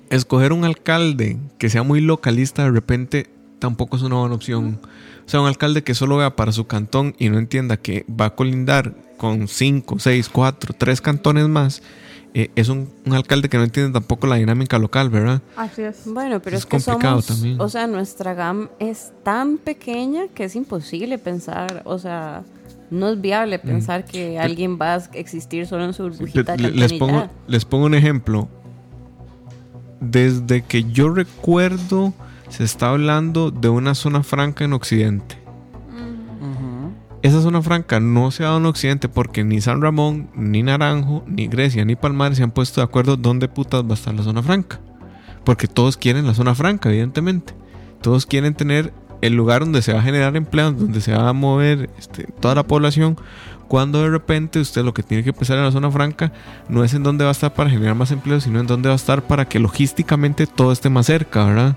escoger 0.09 0.51
un 0.51 0.65
alcalde 0.65 1.37
que 1.59 1.69
sea 1.69 1.83
muy 1.83 2.01
localista 2.01 2.63
de 2.63 2.71
repente 2.71 3.29
tampoco 3.59 3.97
es 3.97 4.01
una 4.01 4.15
buena 4.15 4.33
opción. 4.33 4.79
O 5.27 5.29
sea, 5.29 5.41
un 5.41 5.47
alcalde 5.47 5.83
que 5.83 5.93
solo 5.93 6.17
vea 6.17 6.35
para 6.35 6.51
su 6.51 6.65
cantón 6.65 7.13
y 7.19 7.29
no 7.29 7.37
entienda 7.37 7.77
que 7.77 8.03
va 8.09 8.25
a 8.25 8.35
colindar 8.35 9.04
con 9.17 9.47
5, 9.47 9.99
6, 9.99 10.29
4, 10.29 10.75
3 10.77 11.01
cantones 11.01 11.47
más, 11.47 11.81
eh, 12.33 12.51
es 12.55 12.67
un, 12.67 12.89
un 13.05 13.13
alcalde 13.13 13.47
que 13.47 13.57
no 13.57 13.63
entiende 13.63 13.93
tampoco 13.93 14.27
la 14.27 14.35
dinámica 14.35 14.77
local, 14.77 15.09
¿verdad? 15.09 15.41
Así 15.55 15.83
es. 15.83 16.01
Bueno, 16.05 16.41
pero 16.41 16.57
Es 16.57 16.63
es, 16.63 16.65
que 16.65 16.77
complicado 16.77 17.21
somos, 17.21 17.27
también. 17.27 17.61
o 17.61 17.69
sea, 17.69 17.87
nuestra 17.87 18.33
GAM 18.33 18.69
es 18.79 19.13
tan 19.23 19.57
pequeña 19.57 20.27
que 20.27 20.43
es 20.43 20.55
imposible 20.55 21.17
pensar, 21.17 21.81
o 21.85 21.97
sea, 21.97 22.43
no 22.91 23.09
es 23.09 23.21
viable 23.21 23.57
pensar 23.59 24.03
que 24.05 24.37
alguien 24.37 24.77
va 24.79 24.95
a 24.95 24.97
existir 25.13 25.65
solo 25.65 25.85
en 25.85 25.93
su 25.93 26.03
burbujita 26.03 26.55
pongo, 26.99 27.29
les 27.47 27.65
pongo 27.65 27.85
un 27.85 27.95
ejemplo. 27.95 28.49
Desde 30.01 30.61
que 30.61 30.83
yo 30.83 31.09
recuerdo, 31.09 32.13
se 32.49 32.63
está 32.63 32.89
hablando 32.89 33.49
de 33.49 33.69
una 33.69 33.95
zona 33.95 34.23
franca 34.23 34.65
en 34.65 34.73
Occidente. 34.73 35.37
Esa 37.25 37.41
zona 37.41 37.63
franca 37.63 37.99
no 37.99 38.29
se 38.29 38.43
ha 38.43 38.45
dado 38.45 38.59
en 38.59 38.67
Occidente 38.67 39.09
porque 39.09 39.43
ni 39.43 39.59
San 39.59 39.81
Ramón, 39.81 40.29
ni 40.35 40.61
Naranjo, 40.61 41.23
ni 41.25 41.47
Grecia, 41.47 41.83
ni 41.83 41.95
Palmares 41.95 42.37
se 42.37 42.43
han 42.43 42.51
puesto 42.51 42.81
de 42.81 42.85
acuerdo 42.85 43.17
dónde 43.17 43.47
putas 43.47 43.81
va 43.81 43.89
a 43.89 43.93
estar 43.95 44.13
la 44.13 44.21
zona 44.21 44.43
franca. 44.43 44.79
Porque 45.43 45.67
todos 45.67 45.97
quieren 45.97 46.27
la 46.27 46.35
zona 46.35 46.53
franca, 46.53 46.89
evidentemente. 46.89 47.55
Todos 48.03 48.27
quieren 48.27 48.53
tener 48.53 48.93
el 49.21 49.33
lugar 49.33 49.61
donde 49.61 49.81
se 49.81 49.91
va 49.91 50.01
a 50.01 50.03
generar 50.03 50.37
empleo, 50.37 50.71
donde 50.71 51.01
se 51.01 51.13
va 51.13 51.27
a 51.27 51.33
mover 51.33 51.89
este, 51.97 52.25
toda 52.39 52.53
la 52.53 52.67
población. 52.67 53.17
Cuando 53.67 54.03
de 54.03 54.11
repente 54.11 54.59
usted 54.59 54.83
lo 54.83 54.93
que 54.93 55.01
tiene 55.01 55.23
que 55.23 55.33
pensar 55.33 55.57
en 55.57 55.63
la 55.63 55.71
zona 55.71 55.89
franca 55.89 56.31
no 56.69 56.83
es 56.83 56.93
en 56.93 57.01
dónde 57.01 57.23
va 57.23 57.31
a 57.31 57.31
estar 57.31 57.55
para 57.55 57.71
generar 57.71 57.95
más 57.95 58.11
empleo, 58.11 58.39
sino 58.39 58.59
en 58.59 58.67
dónde 58.67 58.89
va 58.89 58.93
a 58.93 58.97
estar 58.97 59.23
para 59.23 59.45
que 59.45 59.57
logísticamente 59.57 60.45
todo 60.45 60.71
esté 60.71 60.91
más 60.91 61.07
cerca, 61.07 61.43
¿verdad? 61.43 61.75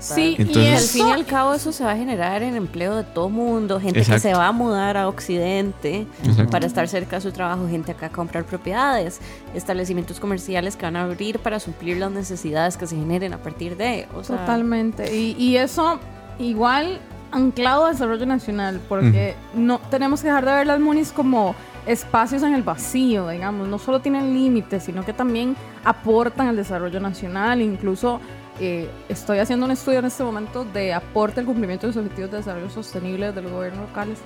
Total. 0.00 0.16
Sí, 0.16 0.36
Entonces- 0.38 0.64
y 0.64 0.68
al 0.74 0.80
fin 0.82 1.08
y 1.08 1.12
al 1.12 1.26
cabo 1.26 1.54
eso 1.54 1.72
se 1.72 1.84
va 1.84 1.92
a 1.92 1.96
generar 1.96 2.42
en 2.42 2.56
empleo 2.56 2.96
de 2.96 3.04
todo 3.04 3.28
mundo, 3.28 3.80
gente 3.80 3.98
Exacto. 4.00 4.22
que 4.22 4.28
se 4.28 4.34
va 4.34 4.48
a 4.48 4.52
mudar 4.52 4.96
a 4.96 5.08
Occidente 5.08 6.06
Exacto. 6.24 6.50
para 6.50 6.66
estar 6.66 6.86
cerca 6.88 7.16
de 7.16 7.22
su 7.22 7.32
trabajo, 7.32 7.66
gente 7.68 7.92
acá 7.92 8.06
a 8.06 8.10
comprar 8.10 8.44
propiedades, 8.44 9.20
establecimientos 9.54 10.20
comerciales 10.20 10.76
que 10.76 10.84
van 10.86 10.96
a 10.96 11.02
abrir 11.04 11.38
para 11.38 11.60
suplir 11.60 11.96
las 11.98 12.10
necesidades 12.10 12.76
que 12.76 12.86
se 12.86 12.96
generen 12.96 13.32
a 13.32 13.38
partir 13.38 13.76
de, 13.76 14.06
o 14.14 14.22
sea, 14.24 14.38
Totalmente. 14.38 15.14
Y, 15.16 15.36
y 15.38 15.56
eso 15.56 15.98
igual 16.38 17.00
anclado 17.32 17.86
a 17.86 17.90
desarrollo 17.90 18.26
nacional, 18.26 18.80
porque 18.88 19.34
no 19.54 19.78
tenemos 19.90 20.20
que 20.20 20.28
dejar 20.28 20.44
de 20.44 20.52
ver 20.52 20.66
las 20.66 20.78
munis 20.80 21.10
como 21.12 21.54
espacios 21.86 22.42
en 22.44 22.54
el 22.54 22.62
vacío, 22.62 23.28
digamos, 23.28 23.68
no 23.68 23.78
solo 23.78 24.00
tienen 24.00 24.32
límites, 24.32 24.84
sino 24.84 25.04
que 25.04 25.12
también 25.12 25.56
aportan 25.84 26.46
al 26.48 26.56
desarrollo 26.56 27.00
nacional, 27.00 27.60
incluso 27.60 28.20
eh, 28.60 28.88
estoy 29.08 29.38
haciendo 29.38 29.66
un 29.66 29.72
estudio 29.72 29.98
en 29.98 30.04
este 30.04 30.22
momento 30.22 30.64
de 30.64 30.92
aporte 30.92 31.40
al 31.40 31.46
cumplimiento 31.46 31.86
de 31.86 31.94
los 31.94 32.04
objetivos 32.04 32.30
de 32.30 32.36
desarrollo 32.38 32.70
sostenible 32.70 33.32
de 33.32 33.42
los 33.42 33.52
gobiernos 33.52 33.88
locales. 33.88 34.18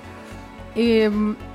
Eh, 0.75 1.09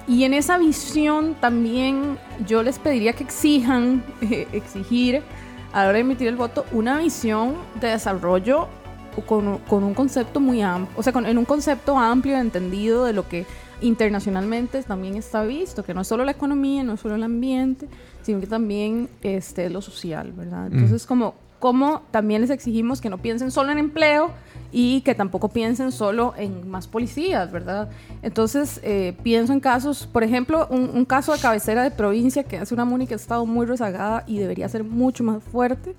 y 0.09 0.25
en 0.25 0.35
esa 0.35 0.59
visión 0.59 1.35
también 1.41 2.19
yo 2.47 2.63
les 2.63 2.79
pediría 2.79 3.13
que 3.13 3.25
exijan, 3.25 4.03
exigir 4.21 5.23
a 5.73 5.83
la 5.83 5.89
hora 5.89 5.95
de 5.95 6.01
emitir 6.01 6.29
el 6.29 6.37
voto, 6.37 6.67
una 6.73 6.99
visión 6.99 7.55
de 7.81 7.89
desarrollo 7.89 8.69
con, 9.27 9.59
con 9.59 9.85
un 9.85 9.95
concepto 9.95 10.41
muy 10.41 10.61
amplio, 10.61 10.99
o 10.99 11.03
sea, 11.03 11.13
con, 11.13 11.27
en 11.27 11.39
un 11.39 11.45
concepto 11.45 11.97
amplio, 11.97 12.37
entendido 12.37 13.05
de 13.05 13.13
lo 13.13 13.29
que 13.29 13.47
internacionalmente 13.81 14.83
también 14.83 15.15
está 15.15 15.45
visto, 15.45 15.85
que 15.85 15.95
no 15.95 16.01
es 16.01 16.09
solo 16.09 16.25
la 16.25 16.33
economía, 16.33 16.83
no 16.83 16.95
es 16.95 17.01
solo 17.01 17.15
el 17.15 17.23
ambiente, 17.23 17.89
sino 18.23 18.41
que 18.41 18.47
también 18.47 19.09
este, 19.23 19.71
lo 19.71 19.81
social, 19.81 20.33
¿verdad? 20.33 20.67
Entonces, 20.67 21.07
como, 21.07 21.35
como 21.65 22.03
también 22.11 22.43
les 22.43 22.51
exigimos 22.51 23.01
que 23.01 23.09
no 23.09 23.17
piensen 23.17 23.51
solo 23.51 23.73
en 23.73 23.79
empleo 23.79 24.31
y 24.71 25.01
que 25.01 25.15
tampoco 25.15 25.49
piensen 25.49 25.93
solo 25.93 26.35
en 26.37 26.69
más 26.69 26.87
policías, 26.87 27.51
¿verdad? 27.51 27.89
Entonces, 28.21 28.81
eh, 28.83 29.17
pienso 29.23 29.55
en 29.55 29.61
casos, 29.61 30.07
por 30.07 30.23
ejemplo, 30.23 30.67
un, 30.69 30.91
un 30.93 31.07
caso 31.07 31.33
de 31.33 31.39
cabecera 31.39 31.83
de 31.83 31.91
provincia 31.91 32.45
que 32.45 32.59
hace 32.59 32.75
una 32.75 32.85
MUNI 32.85 33.07
que 33.07 33.15
ha 33.15 33.17
estado 33.17 33.47
muy 33.47 33.65
rezagada 33.65 34.25
y 34.27 34.37
debería 34.41 34.69
ser 34.69 34.85
mucho 34.85 35.25
más 35.25 35.43
fuerte. 35.43 35.95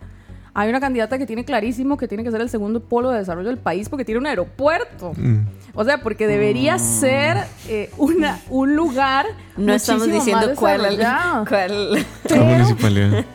Hay 0.54 0.70
una 0.70 0.80
candidata 0.80 1.18
que 1.18 1.26
tiene 1.26 1.44
clarísimo 1.44 1.98
que 1.98 2.08
tiene 2.08 2.24
que 2.24 2.30
ser 2.30 2.42
el 2.42 2.50
segundo 2.52 2.80
polo 2.80 3.10
de 3.10 3.18
desarrollo 3.18 3.48
del 3.50 3.58
país 3.58 3.90
porque 3.90 4.06
tiene 4.06 4.20
un 4.20 4.28
aeropuerto. 4.28 5.14
Mm. 5.18 5.48
O 5.74 5.84
sea, 5.84 6.04
porque 6.04 6.28
debería 6.28 6.78
ser 6.78 7.38
eh, 7.68 7.90
una, 7.98 8.40
un 8.52 8.76
lugar 8.76 9.26
no 9.58 9.74
estamos 9.74 10.06
diciendo 10.06 10.46
más 10.50 10.60
cuál, 10.60 10.82
cuál 11.50 11.94
La 11.94 11.98
Pero- 12.30 12.46
municipalidad. 12.46 13.26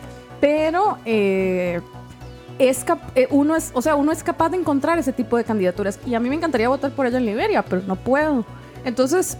pero 0.40 0.96
eh, 1.04 1.80
es 2.68 2.84
eh, 3.14 3.26
uno 3.30 3.56
es, 3.56 3.70
o 3.74 3.82
sea, 3.82 3.96
uno 3.96 4.12
es 4.12 4.22
capaz 4.22 4.50
de 4.50 4.58
encontrar 4.58 4.98
ese 4.98 5.12
tipo 5.12 5.36
de 5.36 5.44
candidaturas 5.44 5.98
y 6.06 6.14
a 6.14 6.20
mí 6.20 6.28
me 6.28 6.36
encantaría 6.36 6.68
votar 6.68 6.92
por 6.92 7.06
ella 7.06 7.18
en 7.18 7.26
Liberia, 7.26 7.62
pero 7.64 7.82
no 7.86 7.96
puedo. 7.96 8.44
Entonces, 8.84 9.36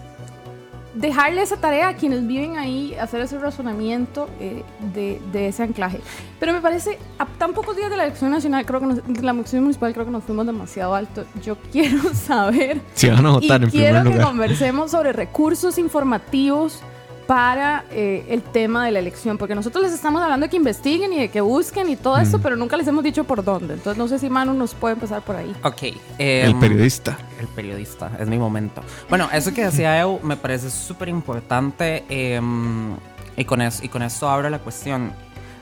dejarle 0.93 1.41
esa 1.41 1.55
tarea 1.55 1.87
a 1.87 1.93
quienes 1.95 2.27
viven 2.27 2.57
ahí, 2.57 2.93
hacer 2.95 3.21
ese 3.21 3.39
razonamiento 3.39 4.27
eh, 4.41 4.63
de, 4.93 5.21
de 5.31 5.47
ese 5.47 5.63
anclaje. 5.63 6.01
Pero 6.39 6.51
me 6.51 6.59
parece, 6.59 6.97
a 7.17 7.25
tan 7.25 7.53
pocos 7.53 7.77
días 7.77 7.89
de 7.89 7.95
la 7.95 8.03
elección 8.03 8.29
nacional, 8.31 8.65
creo 8.65 8.81
que 8.81 8.85
nos- 8.87 9.07
de 9.07 9.21
la 9.21 9.31
elección 9.31 9.61
municipal, 9.63 9.93
creo 9.93 10.05
que 10.05 10.11
nos 10.11 10.23
fuimos 10.25 10.45
demasiado 10.45 10.93
alto. 10.93 11.23
Yo 11.41 11.55
quiero 11.71 12.13
saber 12.13 12.81
Si 12.93 13.09
van 13.09 13.25
a 13.25 13.29
votar 13.31 13.61
y 13.61 13.63
en 13.65 13.69
quiero 13.69 13.87
primer 13.87 14.03
que 14.03 14.09
lugar. 14.09 14.27
conversemos 14.27 14.91
sobre 14.91 15.13
recursos 15.13 15.77
informativos 15.77 16.81
para 17.27 17.85
eh, 17.91 18.25
el 18.29 18.41
tema 18.41 18.85
de 18.85 18.91
la 18.91 18.99
elección, 18.99 19.37
porque 19.37 19.55
nosotros 19.55 19.83
les 19.83 19.93
estamos 19.93 20.21
hablando 20.21 20.45
de 20.45 20.49
que 20.49 20.57
investiguen 20.57 21.13
y 21.13 21.19
de 21.19 21.29
que 21.29 21.41
busquen 21.41 21.89
y 21.89 21.95
todo 21.95 22.17
Mm. 22.17 22.41
pero 22.41 22.55
nunca 22.55 22.75
les 22.77 22.87
hemos 22.87 23.03
dicho 23.03 23.23
por 23.23 23.43
dónde. 23.43 23.75
Entonces 23.75 23.97
no 23.97 24.07
sé 24.07 24.19
si 24.19 24.29
Manu 24.29 24.53
nos 24.53 24.73
puede 24.75 24.93
empezar 24.95 25.21
por 25.21 25.35
ahí. 25.35 25.55
Ok. 25.63 25.83
El 26.17 26.51
em, 26.51 26.59
periodista. 26.59 27.17
El 27.39 27.47
periodista, 27.47 28.11
es 28.19 28.27
mi 28.27 28.37
momento. 28.37 28.81
Bueno, 29.09 29.29
eso 29.31 29.53
que 29.53 29.65
decía 29.65 29.99
Eu 30.01 30.19
me 30.23 30.35
parece 30.35 30.69
súper 30.69 31.07
importante 31.09 32.03
em, 32.09 32.95
y, 33.37 33.45
con 33.45 33.61
es- 33.61 33.83
y 33.83 33.87
con 33.89 34.01
esto 34.03 34.29
abro 34.29 34.49
la 34.49 34.59
cuestión. 34.59 35.11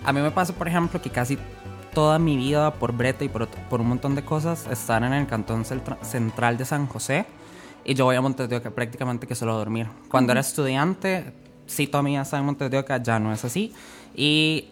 A 0.06 0.12
mí 0.14 0.22
me 0.22 0.32
pasa, 0.32 0.54
por 0.54 0.68
ejemplo, 0.68 1.02
que 1.02 1.10
casi 1.10 1.38
toda 1.94 2.20
mi 2.20 2.38
vida 2.38 2.74
por 2.74 2.94
Breta 2.94 3.24
y 3.26 3.30
por, 3.30 3.48
por 3.48 3.82
un 3.82 3.90
montón 3.90 4.16
de 4.16 4.24
cosas 4.24 4.66
están 4.72 5.04
en 5.04 5.14
el 5.14 5.28
cantón 5.28 5.66
central 5.66 6.58
de 6.58 6.66
San 6.66 6.88
José 6.88 7.26
y 7.84 7.94
yo 7.96 8.06
voy 8.06 8.16
a 8.16 8.22
Montes 8.22 8.48
de 8.50 8.58
Oca 8.58 8.70
prácticamente 8.72 9.26
que 9.28 9.36
solo 9.36 9.54
a 9.54 9.56
dormir. 9.56 9.88
Cuando 10.10 10.32
era 10.32 10.42
estudiante, 10.42 11.34
sí, 11.70 11.88
toda 11.88 12.04
mi 12.04 12.18
estaba 12.18 12.40
en 12.42 12.46
Montes 12.46 12.70
de 12.70 12.78
Oca, 12.78 13.02
ya 13.02 13.20
no 13.20 13.32
es 13.32 13.46
así. 13.46 13.74
Y 14.16 14.66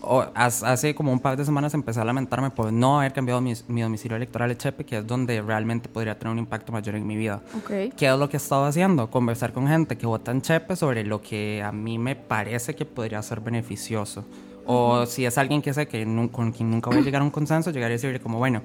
o- 0.00 0.26
hace 0.34 0.94
como 0.94 1.12
un 1.12 1.18
par 1.20 1.36
de 1.36 1.44
semanas 1.44 1.74
empecé 1.74 2.00
a 2.00 2.04
lamentarme 2.04 2.50
por 2.50 2.72
no 2.72 3.00
haber 3.00 3.12
cambiado 3.12 3.40
mi, 3.40 3.52
mi 3.68 3.80
domicilio 3.82 4.16
electoral 4.16 4.48
de 4.48 4.56
Chepe, 4.56 4.84
que 4.84 4.98
es 4.98 5.06
donde 5.06 5.40
realmente 5.42 5.88
podría 5.88 6.18
tener 6.18 6.32
un 6.32 6.38
impacto 6.38 6.70
mayor 6.72 6.94
en 6.94 7.06
mi 7.06 7.16
vida. 7.16 7.40
Ok. 7.56 7.94
¿Qué 7.96 8.06
es 8.12 8.18
lo 8.18 8.28
que 8.28 8.36
he 8.36 8.40
estado 8.40 8.64
haciendo? 8.66 9.10
Conversar 9.10 9.52
con 9.52 9.66
gente 9.66 9.96
que 9.96 10.06
vota 10.06 10.30
en 10.30 10.42
Chepe 10.42 10.76
sobre 10.76 11.04
lo 11.04 11.20
que 11.20 11.62
a 11.64 11.72
mí 11.72 11.98
me 11.98 12.14
parece 12.14 12.74
que 12.76 12.84
podría 12.84 13.22
ser 13.22 13.40
beneficioso. 13.40 14.24
O 14.70 15.06
si 15.06 15.24
es 15.24 15.38
alguien 15.38 15.62
que 15.62 15.72
sé 15.72 15.88
que 15.88 16.04
con 16.30 16.52
quien 16.52 16.70
nunca 16.70 16.90
voy 16.90 16.98
a 16.98 17.02
llegar 17.02 17.22
a 17.22 17.24
un 17.24 17.30
consenso, 17.30 17.70
llegar 17.70 17.90
y 17.90 17.94
decirle 17.94 18.20
como, 18.20 18.36
bueno, 18.38 18.60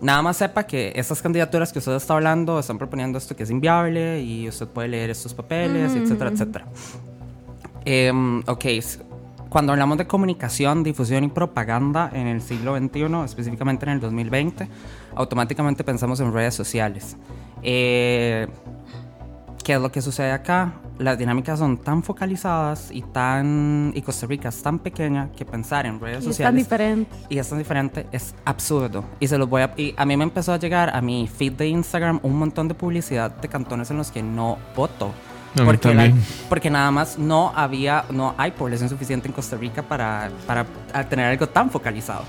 nada 0.00 0.22
más 0.22 0.36
sepa 0.36 0.64
que 0.64 0.92
estas 0.96 1.20
candidaturas 1.22 1.72
que 1.72 1.78
usted 1.78 1.94
está 1.94 2.14
hablando 2.14 2.58
están 2.58 2.78
proponiendo 2.78 3.18
esto 3.18 3.34
que 3.36 3.42
es 3.42 3.50
inviable 3.50 4.20
y 4.20 4.48
usted 4.48 4.66
puede 4.68 4.88
leer 4.88 5.10
estos 5.10 5.34
papeles, 5.34 5.94
etcétera, 5.94 6.30
etcétera. 6.30 6.66
Em, 7.84 8.40
ok, 8.46 8.64
cuando 9.48 9.72
hablamos 9.72 9.96
de 9.96 10.06
comunicación, 10.06 10.82
difusión 10.82 11.24
y 11.24 11.28
propaganda 11.28 12.10
en 12.12 12.26
el 12.26 12.42
siglo 12.42 12.76
XXI, 12.76 13.24
específicamente 13.24 13.86
en 13.86 13.92
el 13.92 14.00
2020, 14.00 14.68
automáticamente 15.14 15.84
pensamos 15.84 16.20
en 16.20 16.32
redes 16.32 16.54
sociales. 16.54 17.16
Eh, 17.62 18.46
¿Qué 19.68 19.74
es 19.74 19.80
lo 19.82 19.92
que 19.92 20.00
sucede 20.00 20.32
acá? 20.32 20.72
Las 20.98 21.18
dinámicas 21.18 21.58
son 21.58 21.76
tan 21.76 22.02
focalizadas 22.02 22.88
y 22.90 23.02
tan 23.02 23.92
y 23.94 24.00
Costa 24.00 24.26
Rica 24.26 24.48
es 24.48 24.62
tan 24.62 24.78
pequeña 24.78 25.28
que 25.36 25.44
pensar 25.44 25.84
en 25.84 26.00
redes 26.00 26.14
Y 26.14 26.18
es 26.20 26.24
tan 26.24 26.32
sociales 26.32 26.54
diferente. 26.64 27.16
y 27.28 27.36
es 27.36 27.46
tan 27.50 27.58
diferente 27.58 28.06
es 28.10 28.34
absurdo 28.46 29.04
y 29.20 29.28
se 29.28 29.36
los 29.36 29.46
voy 29.46 29.60
a 29.60 29.74
y 29.76 29.92
a 29.98 30.06
mí 30.06 30.16
me 30.16 30.24
empezó 30.24 30.54
a 30.54 30.58
llegar 30.58 30.96
a 30.96 31.02
mi 31.02 31.28
feed 31.28 31.52
de 31.52 31.68
Instagram 31.68 32.18
un 32.22 32.38
montón 32.38 32.66
de 32.66 32.72
publicidad 32.72 33.30
de 33.30 33.46
cantones 33.48 33.90
en 33.90 33.98
los 33.98 34.10
que 34.10 34.22
no 34.22 34.56
voto 34.74 35.12
A 35.54 35.60
mí 35.60 35.66
porque, 35.66 35.94
la- 35.94 36.12
porque 36.48 36.70
nada 36.70 36.90
más 36.90 37.18
no 37.18 37.52
había 37.54 38.06
no 38.10 38.34
hay 38.38 38.52
población 38.52 38.88
suficiente 38.88 39.28
en 39.28 39.34
Costa 39.34 39.58
Rica 39.58 39.82
para 39.82 40.30
para 40.46 40.64
tener 41.10 41.26
algo 41.26 41.46
tan 41.46 41.68
focalizado 41.70 42.24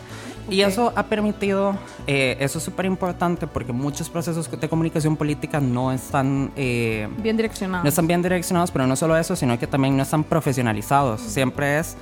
Y 0.49 0.61
eso 0.61 0.91
ha 0.95 1.03
permitido, 1.03 1.75
eh, 2.07 2.37
eso 2.39 2.57
es 2.57 2.63
súper 2.63 2.85
importante 2.85 3.47
porque 3.47 3.71
muchos 3.73 4.09
procesos 4.09 4.49
de 4.49 4.69
comunicación 4.69 5.15
política 5.15 5.59
no 5.59 5.91
están... 5.91 6.51
eh, 6.55 7.07
Bien 7.17 7.37
direccionado. 7.37 7.83
no 7.83 7.89
están 7.89 8.07
bien 8.07 8.21
direccionados, 8.21 8.71
pero 8.71 8.85
no 8.87 8.95
solo 8.95 9.17
eso, 9.17 9.35
sino 9.35 9.57
que 9.59 9.67
también 9.67 9.95
no 9.97 10.03
están 10.03 10.23
profesionalizados. 10.23 11.21
Siempre 11.21 11.79
es 11.79 11.95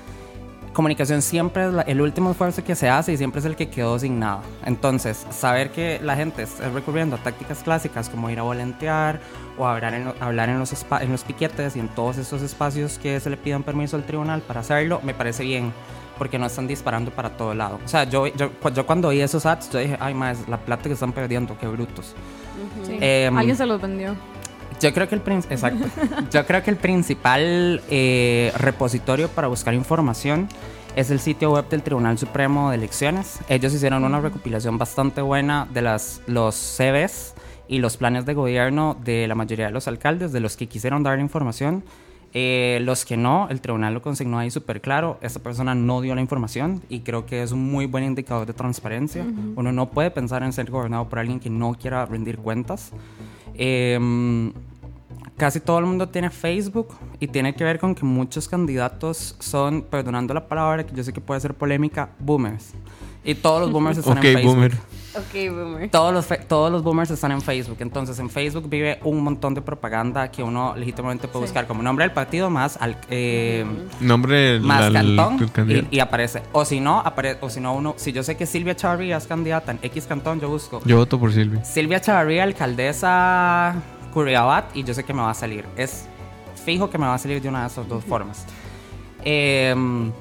comunicación 0.74 1.24
siempre 1.24 1.66
es 1.66 1.74
la- 1.74 1.82
el 1.84 2.00
último 2.02 2.30
esfuerzo 2.30 2.64
que 2.64 2.76
se 2.76 2.88
hace 2.88 3.12
y 3.14 3.18
siempre 3.18 3.40
es 3.40 3.46
el 3.46 3.56
que 3.56 3.68
quedó 3.68 3.98
sin 3.98 4.20
nada. 4.20 4.42
Entonces, 4.64 5.26
saber 5.32 5.72
que 5.72 6.00
la 6.04 6.16
gente 6.16 6.44
está 6.44 6.70
recurriendo 6.70 7.16
a 7.16 7.20
tácticas 7.20 7.64
clásicas 7.64 8.10
como 8.10 8.30
ir 8.30 8.38
a 8.38 8.44
volantear 8.44 9.20
o 9.58 9.66
hablar 9.66 9.96
en, 9.96 10.14
hablar 10.20 10.50
en, 10.50 10.60
los, 10.60 10.72
en 11.02 11.12
los 11.12 11.24
piquetes 11.24 11.76
y 11.76 11.80
en 11.80 11.88
todos 11.88 12.20
estos 12.20 12.44
espacios 12.44 13.00
que 13.00 13.20
se 13.20 13.32
le 13.32 13.38
pidan 13.38 13.64
permiso 13.64 13.96
al 13.98 14.04
tribunal 14.04 14.42
para 14.42 14.60
hacerlo, 14.60 15.02
me 15.04 15.16
parece 15.16 15.44
bien. 15.44 15.74
Porque 16.18 16.40
no 16.40 16.46
están 16.46 16.68
disparando 16.68 17.12
para 17.12 17.30
todo 17.38 17.54
lado. 17.54 17.80
O 17.84 17.88
sea, 17.88 18.04
yo, 18.06 18.28
yo, 18.28 18.52
yo 18.74 18.86
cuando 18.86 19.10
oí 19.10 19.22
esos 19.22 19.46
ads, 19.46 19.70
yo 19.70 19.80
dije, 19.80 19.98
ay, 20.00 20.14
más, 20.14 20.48
la 20.48 20.58
plata 20.58 20.84
que 20.84 20.94
están 20.94 21.14
perdiendo, 21.14 21.58
qué 21.58 21.68
brutos. 21.68 22.16
Sí. 22.86 22.98
Em, 23.00 23.38
Alguien 23.38 23.56
se 23.56 23.66
los 23.66 23.82
vendió. 23.82 24.16
Yo 24.80 24.94
creo 24.94 25.08
que 25.08 25.16
el 25.16 25.22
exacto. 25.50 25.88
Yo 26.32 26.46
creo 26.46 26.62
que 26.62 26.70
el 26.70 26.78
principal 26.78 27.82
eh, 27.90 28.52
repositorio 28.58 29.28
para 29.28 29.48
buscar 29.48 29.74
información 29.74 30.48
es 30.96 31.10
el 31.10 31.20
sitio 31.20 31.52
web 31.52 31.68
del 31.70 31.82
Tribunal 31.82 32.18
Supremo 32.18 32.70
de 32.70 32.78
Elecciones. 32.78 33.40
Ellos 33.50 33.74
hicieron 33.74 34.04
una 34.04 34.20
recopilación 34.20 34.78
bastante 34.78 35.22
buena 35.22 35.68
de 35.74 35.82
las 35.82 36.22
los 36.28 36.56
CVs 36.56 37.34
y 37.68 37.80
los 37.80 37.98
planes 37.98 38.26
de 38.26 38.34
gobierno 38.34 38.98
de 39.04 39.28
la 39.28 39.36
mayoría 39.36 39.66
de 39.68 39.72
los 39.72 39.88
alcaldes, 39.88 40.32
de 40.32 40.40
los 40.40 40.58
que 40.58 40.68
quisieron 40.68 41.04
dar 41.04 41.18
la 41.18 41.24
información. 41.24 41.84
Eh, 42.40 42.78
los 42.84 43.04
que 43.04 43.18
no, 43.18 43.48
el 43.50 43.62
tribunal 43.62 43.96
lo 43.96 44.04
consignó 44.04 44.38
ahí 44.38 44.52
súper 44.52 44.80
claro. 44.80 45.18
Esta 45.22 45.40
persona 45.40 45.74
no 45.74 46.02
dio 46.02 46.14
la 46.14 46.22
información 46.22 46.84
y 46.88 47.00
creo 47.00 47.26
que 47.26 47.42
es 47.42 47.52
un 47.52 47.66
muy 47.72 47.88
buen 47.88 48.04
indicador 48.04 48.46
de 48.46 48.54
transparencia. 48.54 49.26
Uno 49.56 49.72
no 49.72 49.90
puede 49.90 50.12
pensar 50.12 50.44
en 50.44 50.54
ser 50.54 50.70
gobernado 50.70 51.10
por 51.10 51.18
alguien 51.18 51.40
que 51.40 51.50
no 51.50 51.74
quiera 51.74 52.06
rendir 52.06 52.38
cuentas. 52.38 52.92
Em, 53.56 54.54
casi 55.36 55.60
todo 55.60 55.80
el 55.80 55.86
mundo 55.88 56.10
tiene 56.10 56.30
Facebook 56.30 56.90
y 57.20 57.28
tiene 57.28 57.56
que 57.56 57.64
ver 57.64 57.80
con 57.80 57.96
que 57.96 58.06
muchos 58.06 58.48
candidatos 58.48 59.36
son, 59.40 59.82
perdonando 59.82 60.36
la 60.36 60.48
palabra 60.48 60.86
que 60.86 60.96
yo 60.96 61.04
sé 61.04 61.14
que 61.14 61.22
puede 61.22 61.40
ser 61.42 61.56
polémica, 61.56 62.10
boomers. 62.20 62.76
Y 63.24 63.34
todos 63.34 63.62
los 63.62 63.72
boomers 63.72 63.98
están 64.02 64.20
Ok, 64.20 64.24
en 64.26 64.34
Facebook. 64.36 64.54
boomer. 64.54 64.78
Ok, 65.18 65.52
boomer. 65.52 65.90
Todos 65.90 66.14
los, 66.14 66.28
todos 66.48 66.72
los 66.72 66.84
boomers 66.84 67.10
están 67.12 67.32
en 67.32 67.42
Facebook. 67.42 67.78
Entonces, 67.80 68.20
en 68.20 68.30
Facebook 68.30 68.70
vive 68.70 69.00
un 69.04 69.22
montón 69.24 69.54
de 69.54 69.62
propaganda 69.62 70.30
que 70.32 70.44
uno 70.44 70.76
legítimamente 70.76 71.28
puede 71.28 71.46
buscar 71.46 71.66
como 71.68 71.82
nombre 71.82 72.06
del 72.06 72.12
partido 72.14 72.50
más 72.50 72.78
al, 72.78 72.98
eh, 73.10 73.66
Nombre 74.00 74.36
del 74.54 74.62
más 74.62 74.92
cantón 74.92 75.50
y, 75.92 75.96
y 75.98 76.00
aparece. 76.00 76.44
O 76.52 76.66
si 76.66 76.80
no, 76.80 77.04
apare- 77.04 77.38
o 77.42 77.50
si 77.50 77.60
no 77.60 77.74
uno, 77.74 77.94
si 77.98 78.12
yo 78.12 78.22
sé 78.24 78.38
que 78.38 78.46
Silvia 78.46 78.76
Chavarría 78.76 79.18
es 79.18 79.28
candidata 79.28 79.72
en 79.72 79.80
X 79.82 80.06
cantón, 80.08 80.40
yo 80.40 80.50
busco 80.50 80.82
Yo 80.86 80.98
voto 80.98 81.20
por 81.20 81.32
Silvia. 81.34 81.64
Silvia 81.66 82.00
Chavarría, 82.00 82.44
alcaldesa 82.44 83.76
Curriabat, 84.14 84.76
y 84.76 84.84
yo 84.84 84.94
sé 84.94 85.04
que 85.04 85.14
me 85.14 85.22
va 85.22 85.32
a 85.32 85.34
salir. 85.34 85.66
Es 85.78 86.06
fijo 86.64 86.90
que 86.90 86.98
me 86.98 87.06
va 87.08 87.14
a 87.16 87.18
salir 87.18 87.42
de 87.42 87.50
una 87.50 87.62
de 87.62 87.68
esas 87.68 87.88
dos 87.88 88.04
formas. 88.04 88.46
Em, 89.24 90.12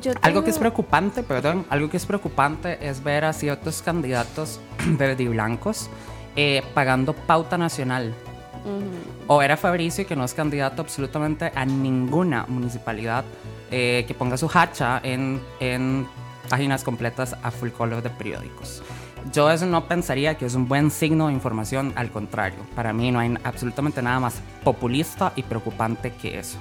Yo 0.00 0.12
algo 0.22 0.42
que 0.42 0.50
es 0.50 0.56
tengo- 0.56 0.60
preocupante, 0.60 1.22
perdón, 1.22 1.66
algo 1.70 1.90
que 1.90 1.96
es 1.96 2.06
preocupante 2.06 2.78
es 2.88 3.02
ver 3.02 3.24
a 3.24 3.32
ciertos 3.32 3.82
candidatos 3.82 4.60
verde 4.86 5.24
y 5.24 5.28
blancos 5.28 5.90
eh, 6.36 6.62
pagando 6.74 7.12
pauta 7.12 7.58
nacional. 7.58 8.14
O 9.26 9.42
era 9.42 9.56
Fabricio, 9.56 10.06
que 10.06 10.14
no 10.14 10.24
es 10.24 10.34
candidato 10.34 10.82
absolutamente 10.82 11.50
a 11.54 11.64
ninguna 11.64 12.44
municipalidad, 12.48 13.24
eh, 13.72 14.04
que 14.06 14.14
ponga 14.14 14.36
su 14.36 14.48
hacha 14.52 15.00
en, 15.02 15.40
en 15.58 16.06
páginas 16.48 16.84
completas 16.84 17.34
a 17.42 17.50
full 17.50 17.70
color 17.70 18.02
de 18.02 18.10
periódicos. 18.10 18.82
Yo 19.32 19.50
eso 19.50 19.66
no 19.66 19.86
pensaría 19.88 20.36
que 20.36 20.46
es 20.46 20.54
un 20.54 20.68
buen 20.68 20.90
signo 20.92 21.26
de 21.26 21.32
información, 21.32 21.92
al 21.96 22.10
contrario. 22.10 22.58
Para 22.76 22.92
mí 22.92 23.10
no 23.10 23.18
hay 23.18 23.34
absolutamente 23.42 24.00
nada 24.00 24.20
más 24.20 24.40
populista 24.62 25.32
y 25.34 25.42
preocupante 25.42 26.12
que 26.12 26.38
eso. 26.38 26.58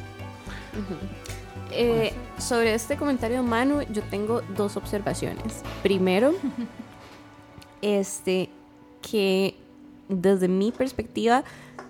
Eh, 1.71 2.13
sobre 2.37 2.73
este 2.73 2.97
comentario 2.97 3.37
de 3.37 3.43
Manu, 3.43 3.81
yo 3.91 4.01
tengo 4.03 4.41
dos 4.55 4.77
observaciones. 4.77 5.63
Primero, 5.83 6.33
este, 7.81 8.49
que 9.01 9.55
desde 10.09 10.47
mi 10.47 10.71
perspectiva, 10.71 11.43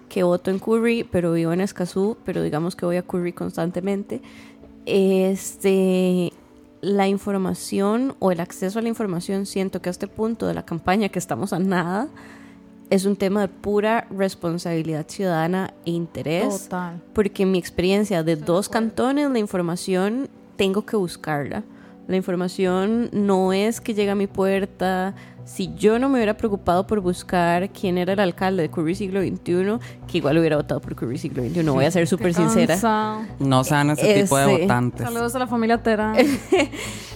que 0.10 0.24
voto 0.24 0.52
en 0.52 0.60
Curry, 0.60 1.04
pero 1.04 1.34
vivo 1.34 1.54
en 1.54 1.62
Escazú, 1.62 2.18
pero 2.26 2.44
digamos 2.44 2.76
que 2.76 2.86
voy 2.86 2.98
a 2.98 3.02
Curry 3.02 3.34
constantemente, 3.34 4.22
este, 4.86 6.34
la 6.82 7.08
información 7.08 8.16
o 8.20 8.32
el 8.32 8.40
acceso 8.40 8.80
a 8.80 8.82
la 8.82 8.90
información, 8.90 9.46
siento 9.46 9.82
que 9.82 9.90
a 9.90 9.92
este 9.92 10.08
punto 10.08 10.48
de 10.48 10.54
la 10.54 10.66
campaña 10.66 11.10
que 11.10 11.20
estamos 11.20 11.54
a 11.54 11.60
nada, 11.60 12.10
es 12.92 13.06
un 13.06 13.16
tema 13.16 13.42
de 13.42 13.48
pura 13.48 14.06
responsabilidad 14.12 15.08
ciudadana 15.08 15.74
e 15.86 15.92
interés 15.92 16.64
Total. 16.66 17.02
porque 17.14 17.44
en 17.44 17.52
mi 17.52 17.58
experiencia 17.58 18.22
de 18.22 18.36
dos 18.36 18.68
cantones, 18.68 19.32
la 19.32 19.40
información 19.40 20.28
tengo 20.58 20.86
que 20.86 20.98
buscarla. 20.98 21.64
La 22.10 22.18
información 22.18 23.10
no 23.14 23.54
es 23.54 23.80
que 23.80 23.94
llega 23.94 24.12
a 24.12 24.16
mi 24.16 24.28
puerta. 24.28 25.16
Si 25.44 25.74
yo 25.76 26.00
no 26.00 26.08
me 26.08 26.16
hubiera 26.16 26.38
preocupado 26.38 26.86
por 26.88 27.02
buscar 27.02 27.70
quién 27.72 27.98
era 27.98 28.14
el 28.14 28.20
alcalde 28.20 28.64
de 28.64 28.70
Curry 28.70 28.96
siglo 28.96 29.22
XXI, 29.22 29.80
que 30.08 30.18
igual 30.18 30.38
hubiera 30.38 30.56
votado 30.58 30.80
por 30.80 30.96
Curry 30.96 31.18
siglo 31.18 31.44
XXI, 31.44 31.64
voy 31.64 31.86
a 31.86 31.92
ser 31.92 32.08
súper 32.08 32.34
sincera. 32.34 32.78
No 33.40 33.64
sean 33.64 33.90
ese 33.92 34.22
tipo 34.22 34.38
de 34.38 34.46
votantes. 34.46 35.06
Saludos 35.06 35.36
a 35.36 35.40
la 35.40 35.48
familia 35.48 35.82
Terán. 35.82 36.16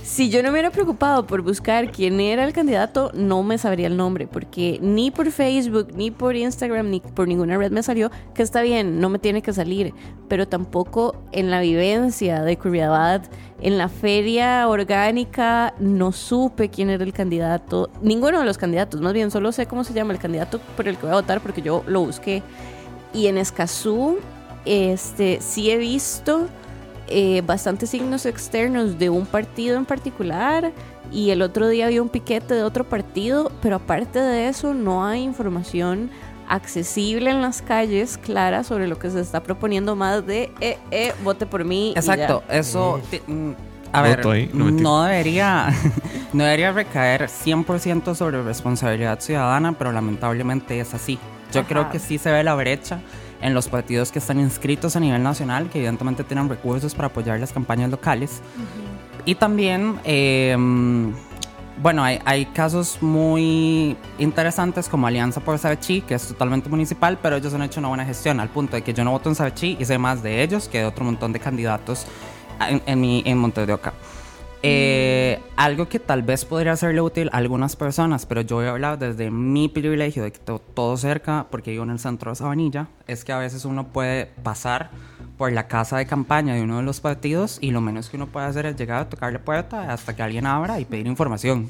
Si 0.06 0.30
yo 0.30 0.42
no 0.44 0.50
me 0.50 0.52
hubiera 0.52 0.70
preocupado 0.70 1.26
por 1.26 1.42
buscar 1.42 1.92
quién 1.92 2.22
era 2.22 2.46
el 2.46 2.54
candidato, 2.54 3.12
no 3.16 3.42
me 3.44 3.58
sabría 3.58 3.88
el 3.88 3.98
nombre, 3.98 4.28
porque 4.28 4.80
ni 4.82 5.12
por 5.12 5.30
Facebook, 5.32 5.90
ni 5.94 6.12
por 6.12 6.36
Instagram, 6.36 6.90
ni 6.90 7.00
por 7.02 7.28
ninguna 7.28 7.58
red 7.58 7.72
me 7.72 7.84
salió, 7.84 8.12
que 8.34 8.44
está 8.44 8.62
bien, 8.62 9.02
no 9.02 9.10
me 9.10 9.20
tiene 9.20 9.42
que 9.42 9.52
salir, 9.52 9.94
pero 10.30 10.48
tampoco 10.48 11.16
en 11.32 11.50
la 11.50 11.60
vivencia 11.60 12.44
de 12.44 12.56
Curriabat, 12.56 13.26
en 13.62 13.78
la 13.78 13.90
feria 13.90 14.68
orgánica, 14.70 15.74
no 15.80 16.12
supe 16.12 16.70
quién 16.70 16.92
era 16.92 17.04
el 17.04 17.12
candidato, 17.12 17.90
ninguno 18.16 18.40
de 18.40 18.46
los 18.46 18.58
candidatos, 18.58 19.02
más 19.02 19.14
bien 19.14 19.30
solo 19.30 19.52
sé 19.52 19.66
cómo 19.66 19.84
se 19.84 19.94
llama 19.94 20.14
el 20.14 20.20
candidato 20.20 20.60
por 20.76 20.88
el 20.88 20.96
que 20.98 21.04
voy 21.04 21.12
a 21.12 21.16
votar, 21.16 21.42
porque 21.42 21.62
yo 21.62 21.84
lo 21.86 22.02
busqué. 22.06 22.42
Y 23.14 23.28
en 23.28 23.38
Escazú, 23.38 24.18
este, 24.66 25.40
sí 25.42 25.70
he 25.70 25.78
visto 25.78 26.48
eh, 27.08 27.42
bastantes 27.46 27.90
signos 27.90 28.26
externos 28.26 28.98
de 28.98 29.10
un 29.10 29.26
partido 29.26 29.78
en 29.78 29.86
particular 29.86 30.72
y 31.12 31.30
el 31.30 31.42
otro 31.42 31.68
día 31.68 31.86
había 31.86 32.02
un 32.02 32.10
piquete 32.10 32.56
de 32.56 32.64
otro 32.64 32.84
partido, 32.84 33.52
pero 33.62 33.76
aparte 33.76 34.20
de 34.20 34.48
eso 34.48 34.74
no 34.74 35.06
hay 35.06 35.22
información 35.22 36.10
accesible 36.48 37.30
en 37.30 37.42
las 37.42 37.62
calles 37.62 38.18
clara 38.18 38.64
sobre 38.64 38.88
lo 38.88 38.98
que 38.98 39.10
se 39.10 39.20
está 39.20 39.42
proponiendo 39.44 39.96
más 39.96 40.26
de 40.26 40.52
eh, 40.62 40.78
eh, 40.92 41.14
vote 41.24 41.46
por 41.46 41.64
mí. 41.64 41.90
y 41.90 41.98
Exacto, 41.98 42.44
ya. 42.48 42.56
eso. 42.56 43.00
mm, 43.28 43.52
a 43.96 44.02
ver, 44.02 44.28
ahí, 44.28 44.50
no, 44.54 45.04
debería, 45.04 45.74
no 46.34 46.44
debería 46.44 46.72
recaer 46.72 47.28
100% 47.28 48.16
sobre 48.16 48.42
responsabilidad 48.44 49.20
ciudadana, 49.20 49.74
pero 49.74 49.92
lamentablemente 49.92 50.80
es 50.80 50.94
así. 50.94 51.18
Yo 51.52 51.62
Ajá. 51.62 51.70
creo 51.70 51.90
que 51.90 52.00
sí 52.00 52.18
se 52.18 52.32
ve 52.32 52.44
la 52.44 52.56
brecha 52.56 53.00
en 53.42 53.54
los 53.54 53.68
partidos 53.68 54.12
que 54.12 54.20
están 54.20 54.40
inscritos 54.40 54.96
a 54.96 55.00
nivel 55.00 55.22
nacional, 55.22 55.70
que 55.70 55.78
evidentemente 55.78 56.24
tienen 56.24 56.50
recursos 56.50 56.96
para 56.96 57.08
apoyar 57.08 57.40
las 57.40 57.54
campañas 57.54 57.90
locales. 57.90 58.42
Y 59.26 59.36
también, 59.36 60.00
eh, 60.04 60.56
bueno, 61.82 62.04
hay, 62.04 62.20
hay 62.26 62.46
casos 62.48 62.98
muy 63.02 63.98
interesantes 64.18 64.88
como 64.88 65.08
Alianza 65.08 65.42
por 65.42 65.58
Sabechi, 65.58 66.02
que 66.02 66.16
es 66.16 66.28
totalmente 66.28 66.70
municipal, 66.70 67.18
pero 67.22 67.36
ellos 67.36 67.54
han 67.54 67.64
hecho 67.64 67.80
una 67.80 67.90
buena 67.90 68.06
gestión, 68.06 68.40
al 68.40 68.50
punto 68.50 68.76
de 68.76 68.82
que 68.82 68.94
yo 68.94 69.04
no 69.04 69.12
voto 69.12 69.30
en 69.30 69.36
Sabechi 69.36 69.78
y 69.80 69.86
sé 69.86 69.98
más 69.98 70.24
de 70.24 70.44
ellos 70.44 70.68
que 70.68 70.80
de 70.80 70.86
otro 70.86 71.06
montón 71.06 71.34
de 71.34 71.40
candidatos 71.40 72.08
en, 72.60 72.82
en, 72.86 73.02
mi, 73.02 73.24
en. 73.26 73.54
Eh, 74.64 75.40
Algo 75.56 75.88
que 75.88 76.00
tal 76.00 76.24
vez 76.24 76.44
podría 76.44 76.76
serle 76.76 77.02
útil 77.02 77.30
a 77.32 77.38
algunas 77.38 77.76
personas, 77.76 78.26
pero 78.26 78.42
yo 78.42 78.56
voy 78.56 78.66
a 78.66 78.72
hablar 78.72 78.98
desde 78.98 79.30
mi 79.30 79.70
privilegio 79.70 80.24
de 80.24 80.32
que 80.32 80.40
tengo 80.40 80.60
todo 80.60 80.98
cerca, 80.98 81.46
porque 81.52 81.72
vivo 81.72 81.84
en 81.84 81.92
el 81.92 82.00
centro 82.00 82.32
de 82.32 82.36
Sabanilla, 82.36 82.88
es 83.08 83.24
que 83.24 83.32
a 83.32 83.38
veces 83.38 83.66
uno 83.66 83.88
puede 83.88 84.26
pasar 84.44 84.90
por 85.38 85.52
la 85.52 85.68
casa 85.68 85.98
de 85.98 86.06
campaña 86.06 86.54
de 86.54 86.62
uno 86.62 86.78
de 86.78 86.84
los 86.84 87.02
partidos 87.02 87.58
y 87.62 87.72
lo 87.72 87.82
menos 87.82 88.10
que 88.10 88.18
uno 88.18 88.28
puede 88.28 88.46
hacer 88.48 88.66
es 88.66 88.76
llegar 88.76 89.02
a 89.02 89.10
tocar 89.10 89.34
la 89.34 89.40
puerta 89.40 89.92
hasta 89.92 90.16
que 90.16 90.24
alguien 90.24 90.46
abra 90.46 90.80
y 90.80 90.86
pedir 90.86 91.08
información. 91.08 91.70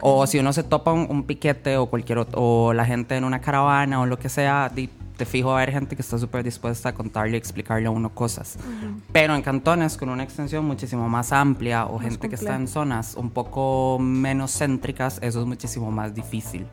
O 0.00 0.26
si 0.26 0.38
uno 0.38 0.52
se 0.52 0.62
topa 0.62 0.92
un, 0.92 1.06
un 1.08 1.24
piquete 1.24 1.76
o 1.76 1.86
cualquier 1.86 2.18
otro, 2.18 2.40
o 2.40 2.72
la 2.72 2.84
gente 2.84 3.16
en 3.16 3.24
una 3.24 3.40
caravana 3.40 4.00
o 4.00 4.06
lo 4.06 4.18
que 4.18 4.28
sea, 4.28 4.70
te 5.16 5.24
fijo 5.24 5.54
a 5.54 5.60
ver 5.60 5.72
gente 5.72 5.96
que 5.96 6.02
está 6.02 6.18
súper 6.18 6.44
dispuesta 6.44 6.90
a 6.90 6.94
contarle 6.94 7.36
y 7.36 7.38
explicarle 7.38 7.86
a 7.86 7.90
uno 7.90 8.10
cosas. 8.10 8.58
Pero 9.12 9.34
en 9.34 9.42
cantones 9.42 9.96
con 9.96 10.10
una 10.10 10.22
extensión 10.22 10.64
muchísimo 10.64 11.08
más 11.08 11.32
amplia 11.32 11.86
o 11.86 11.98
gente 11.98 12.28
que 12.28 12.34
está 12.34 12.54
en 12.54 12.68
zonas 12.68 13.14
un 13.16 13.30
poco 13.30 13.98
menos 13.98 14.56
céntricas, 14.56 15.18
eso 15.22 15.40
es 15.40 15.46
muchísimo 15.46 15.90
más 15.90 16.14
difícil. 16.14 16.66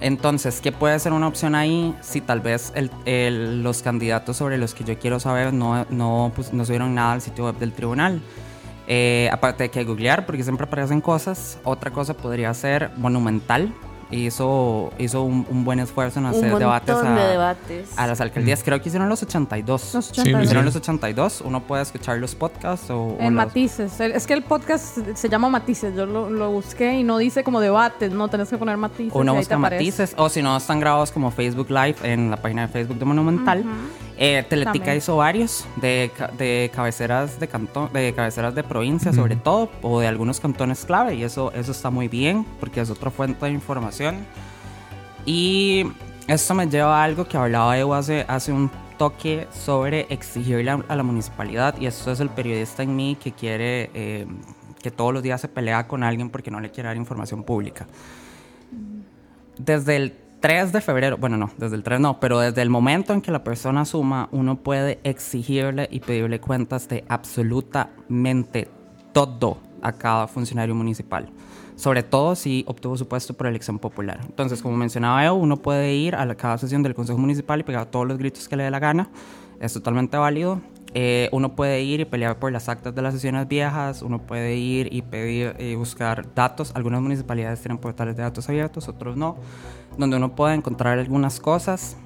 Entonces, 0.00 0.60
¿qué 0.60 0.72
puede 0.72 0.98
ser 0.98 1.12
una 1.12 1.26
opción 1.28 1.54
ahí 1.54 1.94
si 2.00 2.20
tal 2.20 2.40
vez 2.40 2.72
el- 2.74 2.90
el- 3.04 3.62
los 3.62 3.82
candidatos 3.82 4.36
sobre 4.36 4.56
los 4.56 4.74
que 4.74 4.82
yo 4.84 4.98
quiero 4.98 5.20
saber 5.20 5.52
no, 5.52 5.84
no, 5.90 6.32
pues, 6.34 6.52
no 6.52 6.64
subieron 6.64 6.94
nada 6.94 7.12
al 7.12 7.20
sitio 7.20 7.44
web 7.44 7.58
del 7.58 7.72
tribunal? 7.72 8.20
Eh, 8.88 9.28
aparte 9.30 9.64
de 9.64 9.70
que 9.70 9.84
googlear, 9.84 10.26
porque 10.26 10.42
siempre 10.42 10.66
aparecen 10.66 11.00
cosas, 11.00 11.58
otra 11.64 11.90
cosa 11.90 12.14
podría 12.14 12.52
ser 12.54 12.90
Monumental. 12.96 13.72
Hizo, 14.10 14.92
hizo 14.98 15.22
un, 15.22 15.46
un 15.48 15.64
buen 15.64 15.78
esfuerzo 15.80 16.18
en 16.20 16.26
hacer 16.26 16.52
Un 16.52 16.58
debates, 16.58 16.94
a, 16.96 17.02
de 17.14 17.26
debates. 17.30 17.88
a 17.96 18.06
las 18.06 18.20
alcaldías. 18.20 18.62
Creo 18.64 18.80
que 18.80 18.88
hicieron 18.88 19.08
los 19.08 19.22
82. 19.22 19.94
Los 19.94 20.04
Sí, 20.06 20.20
80. 20.20 20.42
Hicieron 20.42 20.62
sí. 20.62 20.66
los 20.66 20.76
82. 20.76 21.40
Uno 21.44 21.60
puede 21.62 21.82
escuchar 21.82 22.18
los 22.18 22.34
podcasts 22.34 22.90
o, 22.90 23.16
En 23.20 23.34
los- 23.36 23.46
matices. 23.46 24.00
Es 24.00 24.26
que 24.26 24.34
el 24.34 24.42
podcast 24.42 24.98
se 25.14 25.28
llama 25.28 25.48
matices. 25.48 25.94
Yo 25.94 26.06
lo, 26.06 26.28
lo 26.28 26.50
busqué 26.50 26.94
y 26.94 27.02
no 27.04 27.18
dice 27.18 27.44
como 27.44 27.60
debates. 27.60 28.12
No, 28.12 28.28
tenés 28.28 28.48
que 28.48 28.58
poner 28.58 28.76
matices. 28.76 29.12
Uno 29.14 29.34
busca 29.34 29.56
matices, 29.58 30.14
o 30.16 30.28
si 30.28 30.42
no, 30.42 30.56
están 30.56 30.80
grabados 30.80 31.10
como 31.12 31.30
Facebook 31.30 31.70
Live 31.70 31.96
en 32.02 32.30
la 32.30 32.36
página 32.36 32.62
de 32.66 32.68
Facebook 32.72 32.98
de 32.98 33.04
Monumental. 33.04 33.64
Eh, 34.22 34.44
Teletica 34.50 34.72
También. 34.74 34.96
hizo 34.98 35.16
varios 35.16 35.64
de, 35.76 36.10
de 36.36 36.70
cabeceras 36.74 37.40
de 37.40 37.48
cantón, 37.48 37.90
de 37.94 38.12
cabeceras 38.12 38.54
de 38.54 38.62
provincia, 38.62 39.14
sobre 39.14 39.34
todo, 39.36 39.70
o 39.80 39.98
de 40.00 40.08
algunos 40.08 40.40
cantones 40.40 40.84
clave, 40.84 41.14
y 41.14 41.22
eso, 41.22 41.50
eso 41.54 41.72
está 41.72 41.88
muy 41.88 42.06
bien, 42.08 42.44
porque 42.60 42.82
es 42.82 42.90
otra 42.90 43.10
fuente 43.10 43.46
de 43.46 43.52
información. 43.52 43.99
Y 45.26 45.84
esto 46.26 46.54
me 46.54 46.66
lleva 46.66 47.00
a 47.00 47.04
algo 47.04 47.26
que 47.26 47.36
hablaba 47.36 47.78
Evo 47.78 47.94
hace, 47.94 48.24
hace 48.28 48.52
un 48.52 48.70
toque 48.98 49.46
sobre 49.52 50.06
exigirle 50.10 50.70
a, 50.70 50.96
la 50.96 51.02
municipalidad, 51.02 51.74
y 51.80 51.86
esto 51.86 52.12
es 52.12 52.20
el 52.20 52.28
periodista 52.28 52.82
en 52.82 52.96
mí 52.96 53.16
que 53.22 53.32
quiere, 53.32 53.90
eh, 53.94 54.26
que 54.82 54.90
todos 54.90 55.14
los 55.14 55.22
días 55.22 55.40
se 55.40 55.48
pelea 55.48 55.86
con 55.86 56.02
alguien 56.02 56.30
porque 56.30 56.50
no 56.50 56.60
le 56.60 56.70
quiere 56.70 56.88
dar 56.88 56.96
información 56.96 57.42
pública 57.42 57.86
desde 59.64 59.96
el 59.96 60.14
3 60.40 60.72
de 60.72 60.80
febrero, 60.80 61.18
bueno, 61.18 61.36
no, 61.36 61.50
desde 61.58 61.76
el 61.76 61.82
3 61.82 62.00
no, 62.00 62.18
pero 62.18 62.40
desde 62.40 62.62
el 62.62 62.70
momento 62.70 63.12
en 63.12 63.20
que 63.20 63.30
la 63.30 63.44
persona 63.44 63.84
suma, 63.84 64.28
uno 64.32 64.56
puede 64.56 64.98
exigirle 65.04 65.88
y 65.90 66.00
pedirle 66.00 66.40
cuentas 66.40 66.88
de 66.88 67.04
absolutamente 67.08 68.68
todo 69.12 69.58
a 69.82 69.92
cada 69.92 70.26
funcionario 70.26 70.74
municipal. 70.74 71.28
Sobre 71.80 72.02
todo 72.02 72.34
si 72.34 72.62
obtuvo 72.66 72.94
su 72.98 73.08
puesto 73.08 73.32
por 73.32 73.46
elección 73.46 73.78
popular. 73.78 74.20
Entonces, 74.26 74.60
como 74.60 74.76
mencionaba 74.76 75.24
yo, 75.24 75.34
uno 75.34 75.56
puede 75.56 75.94
ir 75.94 76.14
a 76.14 76.26
la, 76.26 76.34
cada 76.34 76.58
sesión 76.58 76.82
del 76.82 76.94
Consejo 76.94 77.18
Municipal 77.18 77.58
y 77.58 77.62
pegar 77.62 77.86
todos 77.86 78.06
los 78.06 78.18
gritos 78.18 78.50
que 78.50 78.56
le 78.56 78.64
dé 78.64 78.70
la 78.70 78.80
gana. 78.80 79.08
Es 79.60 79.72
totalmente 79.72 80.18
válido. 80.18 80.60
Eh, 80.92 81.30
uno 81.32 81.56
puede 81.56 81.80
ir 81.80 82.00
y 82.00 82.04
pelear 82.04 82.38
por 82.38 82.52
las 82.52 82.68
actas 82.68 82.94
de 82.94 83.00
las 83.00 83.14
sesiones 83.14 83.48
viejas, 83.48 84.02
uno 84.02 84.18
puede 84.18 84.56
ir 84.56 84.92
y 84.92 85.00
pedir 85.00 85.56
y 85.58 85.74
buscar 85.74 86.34
datos. 86.34 86.70
Algunas 86.74 87.00
municipalidades 87.00 87.62
tienen 87.62 87.78
portales 87.78 88.14
de 88.14 88.24
datos 88.24 88.46
abiertos, 88.50 88.86
otros 88.86 89.16
no, 89.16 89.38
donde 89.96 90.18
uno 90.18 90.34
puede 90.34 90.56
encontrar 90.56 90.98
algunas 90.98 91.40
cosas. 91.40 91.96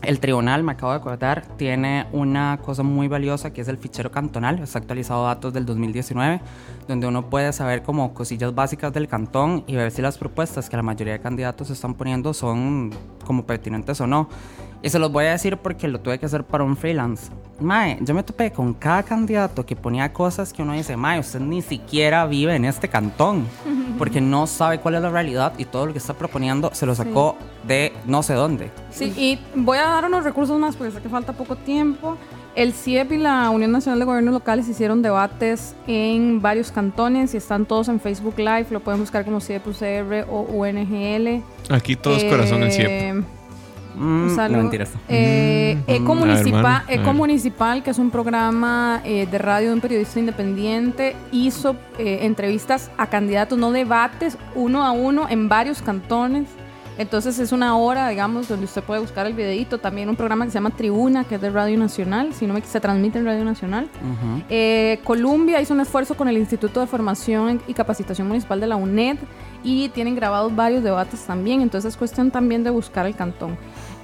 El 0.00 0.18
tribunal, 0.18 0.64
me 0.64 0.72
acabo 0.72 0.90
de 0.92 0.98
acordar, 0.98 1.46
tiene 1.56 2.06
una 2.12 2.58
cosa 2.64 2.82
muy 2.82 3.06
valiosa 3.06 3.52
que 3.52 3.60
es 3.60 3.68
el 3.68 3.76
fichero 3.76 4.10
cantonal. 4.10 4.58
Está 4.58 4.80
actualizado 4.80 5.24
datos 5.24 5.52
del 5.52 5.64
2019, 5.64 6.40
donde 6.88 7.06
uno 7.06 7.30
puede 7.30 7.52
saber 7.52 7.82
como 7.82 8.12
cosillas 8.12 8.52
básicas 8.54 8.92
del 8.92 9.06
cantón 9.06 9.62
y 9.68 9.76
ver 9.76 9.92
si 9.92 10.02
las 10.02 10.18
propuestas 10.18 10.68
que 10.68 10.76
la 10.76 10.82
mayoría 10.82 11.12
de 11.12 11.20
candidatos 11.20 11.70
están 11.70 11.94
poniendo 11.94 12.34
son 12.34 12.90
como 13.24 13.46
pertinentes 13.46 14.00
o 14.00 14.08
no. 14.08 14.28
Y 14.82 14.88
se 14.88 14.98
los 14.98 15.12
voy 15.12 15.26
a 15.26 15.32
decir 15.32 15.58
porque 15.58 15.86
lo 15.86 16.00
tuve 16.00 16.18
que 16.18 16.26
hacer 16.26 16.42
para 16.42 16.64
un 16.64 16.76
freelance. 16.76 17.30
Mae, 17.62 17.98
yo 18.00 18.14
me 18.14 18.22
topé 18.22 18.52
con 18.52 18.74
cada 18.74 19.02
candidato 19.02 19.64
que 19.64 19.76
ponía 19.76 20.12
cosas 20.12 20.52
que 20.52 20.62
uno 20.62 20.72
dice, 20.72 20.96
Mae, 20.96 21.20
usted 21.20 21.40
ni 21.40 21.62
siquiera 21.62 22.26
vive 22.26 22.54
en 22.54 22.64
este 22.64 22.88
cantón, 22.88 23.46
porque 23.98 24.20
no 24.20 24.46
sabe 24.46 24.78
cuál 24.78 24.96
es 24.96 25.02
la 25.02 25.10
realidad 25.10 25.52
y 25.58 25.64
todo 25.64 25.86
lo 25.86 25.92
que 25.92 25.98
está 25.98 26.14
proponiendo 26.14 26.70
se 26.74 26.86
lo 26.86 26.94
sacó 26.94 27.36
de 27.66 27.92
no 28.06 28.22
sé 28.22 28.34
dónde. 28.34 28.70
Sí, 28.90 29.12
y 29.16 29.38
voy 29.54 29.78
a 29.78 29.84
dar 29.84 30.04
unos 30.04 30.24
recursos 30.24 30.58
más 30.58 30.76
porque 30.76 30.92
sé 30.92 31.00
que 31.00 31.08
falta 31.08 31.32
poco 31.32 31.56
tiempo. 31.56 32.16
El 32.54 32.74
CIEP 32.74 33.12
y 33.12 33.18
la 33.18 33.48
Unión 33.48 33.72
Nacional 33.72 33.98
de 33.98 34.04
Gobiernos 34.04 34.34
Locales 34.34 34.68
hicieron 34.68 35.00
debates 35.00 35.74
en 35.86 36.42
varios 36.42 36.70
cantones 36.70 37.32
y 37.32 37.38
están 37.38 37.64
todos 37.64 37.88
en 37.88 37.98
Facebook 37.98 38.34
Live. 38.36 38.66
Lo 38.70 38.80
pueden 38.80 39.00
buscar 39.00 39.24
como 39.24 39.40
CIEP 39.40 39.66
UCR 39.66 40.26
o 40.30 40.42
UNGL. 40.42 41.42
Aquí 41.70 41.96
todo 41.96 42.16
es 42.16 42.24
corazón 42.24 42.62
en 42.62 42.72
CIEP. 42.72 43.41
Mm, 43.94 44.28
un 44.28 44.36
no 44.36 44.58
mentiras. 44.58 44.90
Eh, 45.08 45.62
Mm, 45.74 45.90
Eco, 45.90 46.14
ver, 46.14 46.26
Municipal, 46.26 46.62
mano, 46.62 46.76
a 46.76 46.86
ver. 46.86 47.00
Eco 47.00 47.12
Municipal, 47.12 47.82
que 47.82 47.90
es 47.90 47.98
un 47.98 48.10
programa 48.10 49.00
eh, 49.04 49.26
de 49.26 49.38
radio 49.38 49.68
de 49.68 49.74
un 49.74 49.80
periodista 49.80 50.20
independiente, 50.20 51.16
hizo 51.30 51.76
eh, 51.98 52.20
entrevistas 52.22 52.90
a 52.98 53.06
candidatos, 53.06 53.58
no 53.58 53.72
debates, 53.72 54.36
uno 54.54 54.84
a 54.84 54.92
uno 54.92 55.26
en 55.28 55.48
varios 55.48 55.82
cantones. 55.82 56.48
Entonces 56.98 57.38
es 57.38 57.52
una 57.52 57.76
hora, 57.76 58.08
digamos, 58.10 58.48
donde 58.48 58.66
usted 58.66 58.82
puede 58.82 59.00
buscar 59.00 59.26
el 59.26 59.32
videito. 59.32 59.78
También 59.78 60.10
un 60.10 60.16
programa 60.16 60.44
que 60.44 60.50
se 60.50 60.56
llama 60.56 60.70
Tribuna, 60.70 61.24
que 61.24 61.36
es 61.36 61.40
de 61.40 61.48
Radio 61.48 61.78
Nacional, 61.78 62.34
si 62.34 62.46
no 62.46 62.52
me 62.52 62.60
se 62.60 62.80
transmite 62.80 63.18
en 63.18 63.24
Radio 63.24 63.44
Nacional. 63.44 63.88
Eh, 64.50 65.00
Colombia 65.02 65.60
hizo 65.62 65.72
un 65.72 65.80
esfuerzo 65.80 66.14
con 66.16 66.28
el 66.28 66.36
Instituto 66.36 66.80
de 66.80 66.86
Formación 66.86 67.62
y 67.66 67.72
Capacitación 67.72 68.28
Municipal 68.28 68.60
de 68.60 68.66
la 68.66 68.76
UNED 68.76 69.16
y 69.62 69.88
tienen 69.90 70.14
grabados 70.14 70.54
varios 70.54 70.82
debates 70.82 71.20
también, 71.24 71.60
entonces 71.60 71.94
es 71.94 71.96
cuestión 71.96 72.30
también 72.30 72.64
de 72.64 72.70
buscar 72.70 73.06
el 73.06 73.14
cantón. 73.14 73.56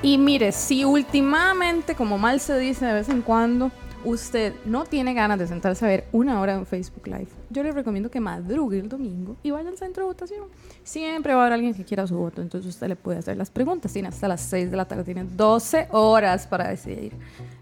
Y 0.03 0.19
mire, 0.19 0.53
si 0.53 0.85
últimamente, 0.85 1.95
como 1.95 2.19
mal 2.19 2.41
se 2.41 2.59
dice 2.59 2.87
de 2.87 2.93
vez 2.93 3.09
en 3.09 3.23
cuando, 3.23 3.73
usted 4.05 4.55
no 4.65 4.85
tiene 4.85 5.13
ganas 5.13 5.39
de 5.39 5.47
sentarse 5.47 5.85
a 5.85 5.89
ver 5.89 6.07
una 6.13 6.41
hora 6.41 6.55
en 6.55 6.67
Facebook 6.67 7.07
Live, 7.07 7.29
yo 7.51 7.63
le 7.63 7.73
recomiendo 7.73 8.11
que 8.11 8.21
madrugue 8.21 8.79
el 8.79 8.89
domingo 8.89 9.37
y 9.43 9.51
vaya 9.51 9.69
al 9.69 9.77
centro 9.77 10.05
de 10.05 10.09
votación. 10.09 10.45
Siempre 10.85 11.35
va 11.35 11.41
a 11.41 11.43
haber 11.47 11.55
alguien 11.55 11.75
que 11.75 11.85
quiera 11.85 12.07
su 12.07 12.17
voto, 12.17 12.43
entonces 12.43 12.69
usted 12.69 12.89
le 12.89 12.97
puede 12.97 13.19
hacer 13.19 13.37
las 13.37 13.51
preguntas. 13.51 13.93
Tiene 13.93 14.09
hasta 14.09 14.29
las 14.29 14.41
6 14.43 14.71
de 14.71 14.77
la 14.77 14.85
tarde, 14.85 15.05
tiene 15.05 15.25
12 15.25 15.89
horas 15.91 16.47
para 16.47 16.69
decidir. 16.69 17.13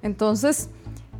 Entonces, 0.02 0.68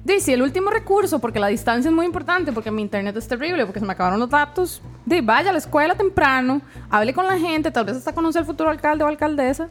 Dice, 0.07 0.35
el 0.35 0.43
último 0.43 0.71
recurso, 0.71 1.19
porque 1.19 1.41
la 1.41 1.49
distancia 1.49 1.89
es 1.89 1.95
muy 1.95 2.07
importante, 2.07 2.53
porque 2.53 2.71
mi 2.71 2.81
internet 2.81 3.17
es 3.17 3.27
terrible, 3.27 3.67
porque 3.67 3.81
se 3.81 3.87
me 3.87 3.93
acabaron 3.93 4.21
los 4.21 4.31
datos. 4.31 4.81
De 5.05 5.21
vaya 5.21 5.51
a 5.51 5.53
la 5.53 5.59
escuela 5.59 5.97
temprano, 5.97 6.61
hable 6.91 7.13
con 7.13 7.27
la 7.27 7.37
gente, 7.37 7.73
tal 7.73 7.87
vez 7.87 7.97
hasta 7.97 8.15
conocer 8.15 8.41
al 8.41 8.47
futuro 8.47 8.71
alcalde 8.71 9.03
o 9.03 9.09
alcaldesa. 9.09 9.69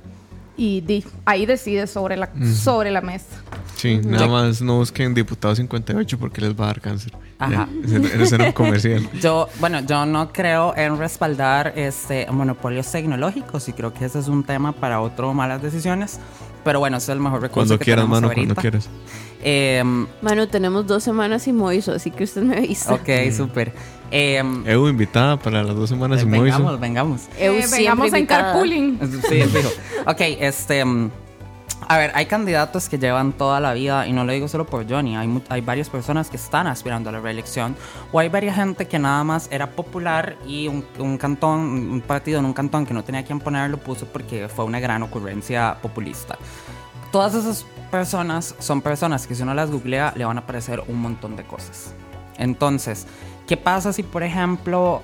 Y 0.57 0.81
di, 0.81 1.05
ahí 1.23 1.45
decide 1.45 1.87
sobre 1.87 2.17
la, 2.17 2.29
sobre 2.53 2.91
la 2.91 2.99
mesa. 2.99 3.27
Sí, 3.75 3.97
nada 4.03 4.27
más 4.27 4.61
no 4.61 4.77
busquen 4.77 5.13
diputado 5.13 5.55
58 5.55 6.17
porque 6.17 6.41
les 6.41 6.53
va 6.53 6.65
a 6.65 6.67
dar 6.67 6.81
cáncer. 6.81 7.13
Ajá. 7.39 7.69
Era 8.33 8.45
un 8.47 8.51
comercial. 8.53 9.09
Yo, 9.21 9.47
bueno, 9.59 9.81
yo 9.81 10.05
no 10.05 10.33
creo 10.33 10.75
en 10.75 10.97
respaldar 10.97 11.71
este 11.77 12.27
monopolios 12.29 12.91
tecnológicos 12.91 13.69
y 13.69 13.73
creo 13.73 13.93
que 13.93 14.03
ese 14.03 14.19
es 14.19 14.27
un 14.27 14.43
tema 14.43 14.73
para 14.73 14.99
otro 14.99 15.33
malas 15.33 15.61
decisiones. 15.61 16.19
Pero 16.65 16.79
bueno, 16.79 16.97
ese 16.97 17.11
es 17.11 17.15
el 17.15 17.21
mejor 17.21 17.41
recurso 17.41 17.53
Cuando 17.53 17.77
que 17.79 17.85
quieras, 17.85 18.03
tenemos 18.03 18.21
mano, 18.21 18.27
ahorita. 18.27 18.55
cuando 18.55 18.61
quieras. 18.61 18.89
Em, 19.47 20.07
Manu, 20.23 20.47
tenemos 20.47 20.87
dos 20.87 21.03
semanas 21.03 21.43
sin 21.43 21.55
Moiso, 21.55 21.91
así 21.91 22.09
que 22.09 22.23
usted 22.23 22.41
me 22.41 22.57
avisa. 22.57 22.93
ok, 22.95 23.09
súper. 23.31 23.71
Em, 24.09 24.67
Evo 24.67 24.89
invitada 24.89 25.37
para 25.37 25.61
las 25.61 25.75
dos 25.75 25.87
semanas 25.89 26.23
y 26.23 26.25
vengamos, 26.25 26.61
Moiso. 26.61 26.79
vengamos. 26.79 27.21
Eu 27.39 27.53
Eh, 27.53 27.57
siempre 27.59 27.79
vengamos 27.79 28.07
en 28.07 28.15
invitada. 28.17 28.43
carpooling. 28.53 28.99
Sí, 29.29 29.41
fijo. 29.43 29.69
Ok, 30.07 30.21
este. 30.39 30.83
mm, 30.83 31.11
A 31.87 31.99
ver, 31.99 32.11
hay 32.15 32.25
candidatos 32.25 32.89
que 32.89 32.97
llevan 32.97 33.33
toda 33.33 33.59
la 33.59 33.73
vida, 33.75 34.07
y 34.07 34.13
no 34.13 34.23
lo 34.23 34.31
digo 34.33 34.47
solo 34.47 34.65
por 34.65 34.89
Johnny, 34.89 35.15
hay, 35.15 35.29
hay 35.49 35.61
varias 35.61 35.87
personas 35.89 36.31
que 36.31 36.37
están 36.37 36.65
aspirando 36.65 37.09
a 37.09 37.13
la 37.13 37.19
reelección, 37.19 37.75
o 38.11 38.17
hay 38.17 38.27
varias 38.29 38.55
gente 38.55 38.87
que 38.87 38.97
nada 38.97 39.23
más 39.23 39.47
era 39.51 39.69
popular 39.69 40.35
y 40.47 40.67
un, 40.67 40.83
un 40.97 41.19
cantón, 41.19 41.59
un 41.59 42.01
partido 42.01 42.39
en 42.39 42.45
un 42.45 42.53
cantón 42.53 42.87
que 42.87 42.93
no 42.95 43.03
tenía 43.03 43.23
quien 43.23 43.39
poner 43.39 43.69
lo 43.69 43.77
puso 43.77 44.07
porque 44.07 44.47
fue 44.47 44.65
una 44.65 44.79
gran 44.79 45.03
ocurrencia 45.03 45.77
populista. 45.79 46.39
Todas 47.15 47.33
esas 47.33 47.65
personas 47.91 48.55
son 48.59 48.81
personas 48.81 49.25
que 49.25 49.35
si 49.35 49.43
uno 49.43 49.53
las 49.53 49.71
googlea 49.71 50.11
le 50.17 50.25
van 50.25 50.35
a 50.35 50.41
aparecer 50.41 50.83
un 50.85 50.99
montón 50.99 51.37
de 51.37 51.45
cosas. 51.45 51.93
Entonces, 52.37 53.07
¿qué 53.47 53.55
pasa 53.55 53.93
si, 53.93 54.03
por 54.03 54.21
ejemplo, 54.21 55.01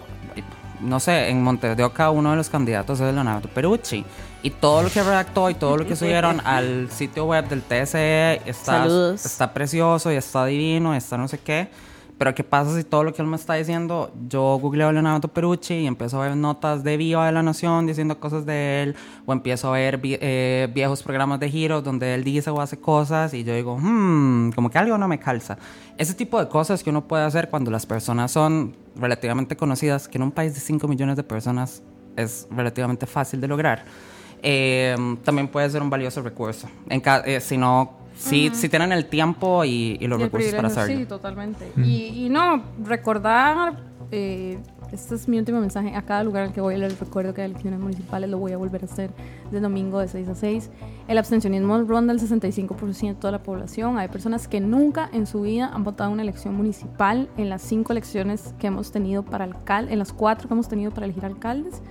no 0.81 0.99
sé, 0.99 1.29
en 1.29 1.41
Montes 1.41 1.77
de 1.77 1.85
Oca 1.85 2.09
uno 2.09 2.31
de 2.31 2.35
los 2.35 2.49
candidatos 2.49 2.99
es 2.99 3.13
Leonardo 3.13 3.47
Perucci? 3.47 4.03
Y 4.43 4.49
todo 4.49 4.83
lo 4.83 4.89
que 4.89 5.01
redactó 5.01 5.49
y 5.49 5.53
todo 5.53 5.77
lo 5.77 5.87
que 5.87 5.95
subieron 5.95 6.41
al 6.45 6.91
sitio 6.91 7.27
web 7.27 7.47
del 7.47 7.61
TSE 7.61 8.41
está, 8.45 8.79
Saludos. 8.79 9.25
está 9.25 9.53
precioso 9.53 10.11
y 10.11 10.15
está 10.15 10.43
divino 10.43 10.93
y 10.93 10.97
está 10.97 11.15
no 11.15 11.29
sé 11.29 11.37
qué. 11.37 11.69
Pero 12.21 12.35
¿qué 12.35 12.43
pasa 12.43 12.77
si 12.77 12.83
todo 12.83 13.03
lo 13.03 13.15
que 13.15 13.23
él 13.23 13.27
me 13.27 13.35
está 13.35 13.55
diciendo, 13.55 14.13
yo 14.29 14.59
googleo 14.61 14.89
a 14.89 14.91
Leonardo 14.91 15.27
Perucci 15.27 15.73
y 15.73 15.87
empiezo 15.87 16.21
a 16.21 16.27
ver 16.27 16.37
notas 16.37 16.83
de 16.83 16.95
Viva 16.95 17.25
de 17.25 17.31
la 17.31 17.41
Nación 17.41 17.87
diciendo 17.87 18.19
cosas 18.19 18.45
de 18.45 18.83
él, 18.83 18.95
o 19.25 19.33
empiezo 19.33 19.69
a 19.69 19.71
ver 19.71 19.99
eh, 20.03 20.69
viejos 20.71 21.01
programas 21.01 21.39
de 21.39 21.49
giros 21.49 21.83
donde 21.83 22.13
él 22.13 22.23
dice 22.23 22.51
o 22.51 22.61
hace 22.61 22.79
cosas 22.79 23.33
y 23.33 23.43
yo 23.43 23.55
digo, 23.55 23.75
hmm, 23.75 24.51
como 24.51 24.69
que 24.69 24.77
algo 24.77 24.99
no 24.99 25.07
me 25.07 25.17
calza. 25.17 25.57
Ese 25.97 26.13
tipo 26.13 26.39
de 26.39 26.47
cosas 26.47 26.83
que 26.83 26.91
uno 26.91 27.07
puede 27.07 27.23
hacer 27.23 27.49
cuando 27.49 27.71
las 27.71 27.87
personas 27.87 28.31
son 28.31 28.75
relativamente 28.95 29.57
conocidas, 29.57 30.07
que 30.07 30.19
en 30.19 30.21
un 30.21 30.31
país 30.31 30.53
de 30.53 30.59
5 30.59 30.87
millones 30.87 31.15
de 31.15 31.23
personas 31.23 31.81
es 32.15 32.47
relativamente 32.51 33.07
fácil 33.07 33.41
de 33.41 33.47
lograr, 33.47 33.83
eh, 34.43 34.95
también 35.23 35.47
puede 35.47 35.67
ser 35.71 35.81
un 35.81 35.89
valioso 35.89 36.21
recurso. 36.21 36.69
En 36.87 37.01
eh, 37.25 37.39
si 37.39 37.57
no, 37.57 38.00
si, 38.21 38.49
si 38.53 38.69
tienen 38.69 38.91
el 38.91 39.07
tiempo 39.07 39.65
y, 39.65 39.97
y 39.99 40.07
los 40.07 40.19
Y 40.19 40.23
recursos 40.23 40.53
para 40.53 40.67
hacerlo. 40.67 40.97
Sí, 40.99 41.05
totalmente. 41.05 41.71
Y, 41.77 42.25
y 42.25 42.29
no, 42.29 42.63
recordar 42.83 43.77
eh, 44.11 44.59
este 44.91 45.15
es 45.15 45.27
mi 45.27 45.39
último 45.39 45.59
mensaje. 45.59 45.95
A 45.95 46.03
cada 46.03 46.23
lugar 46.23 46.43
al 46.43 46.53
que 46.53 46.61
voy 46.61 46.77
les 46.77 46.99
recuerdo 46.99 47.33
que 47.33 47.41
hay 47.41 47.49
elecciones 47.49 47.79
municipales 47.79 48.29
lo 48.29 48.37
voy 48.37 48.51
a 48.51 48.57
volver 48.57 48.83
a 48.83 48.85
hacer 48.85 49.09
de 49.49 49.59
domingo 49.59 49.99
de 49.99 50.07
6 50.07 50.27
a 50.27 50.35
6. 50.35 50.69
El 51.07 51.17
abstencionismo 51.17 51.81
ronda 51.83 52.13
el 52.13 52.19
65% 52.19 53.19
de 53.19 53.31
la 53.31 53.41
población. 53.41 53.97
Hay 53.97 54.09
personas 54.09 54.47
que 54.47 54.59
nunca 54.59 55.09
en 55.13 55.25
su 55.25 55.41
vida 55.41 55.71
han 55.73 55.83
votado 55.83 56.11
una 56.11 56.21
elección 56.21 56.55
municipal 56.55 57.29
en 57.37 57.49
las 57.49 57.61
cinco 57.61 57.93
elecciones 57.93 58.53
que 58.59 58.67
hemos 58.67 58.91
tenido 58.91 59.23
para 59.23 59.45
alcalde, 59.45 59.93
en 59.93 59.99
las 59.99 60.13
cuatro 60.13 60.47
que 60.47 60.53
hemos 60.53 60.67
tenido 60.67 60.91
para 60.91 61.05
elegir 61.05 61.25
alcaldes 61.25 61.81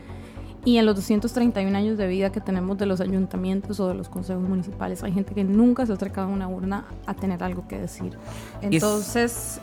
y 0.65 0.77
en 0.77 0.87
los 0.87 0.95
231 0.97 1.77
años 1.77 1.97
de 1.97 2.07
vida 2.07 2.31
que 2.31 2.41
tenemos 2.41 2.77
de 2.79 2.87
los 2.87 3.01
ayuntamientos 3.01 3.81
o 3.81 3.89
de 3.89 3.95
los 3.95 4.09
consejos 4.09 4.43
municipales. 4.43 5.03
Hay 5.03 5.13
gente 5.13 5.35
que 5.35 5.45
nunca 5.45 5.87
se 5.87 5.93
ha 5.93 5.95
acercado 5.95 6.29
a 6.29 6.31
una 6.31 6.49
urna 6.49 6.85
a 7.07 7.15
tener 7.15 7.43
algo 7.43 7.67
que 7.67 7.79
decir. 7.79 8.17
Entonces, 8.61 9.61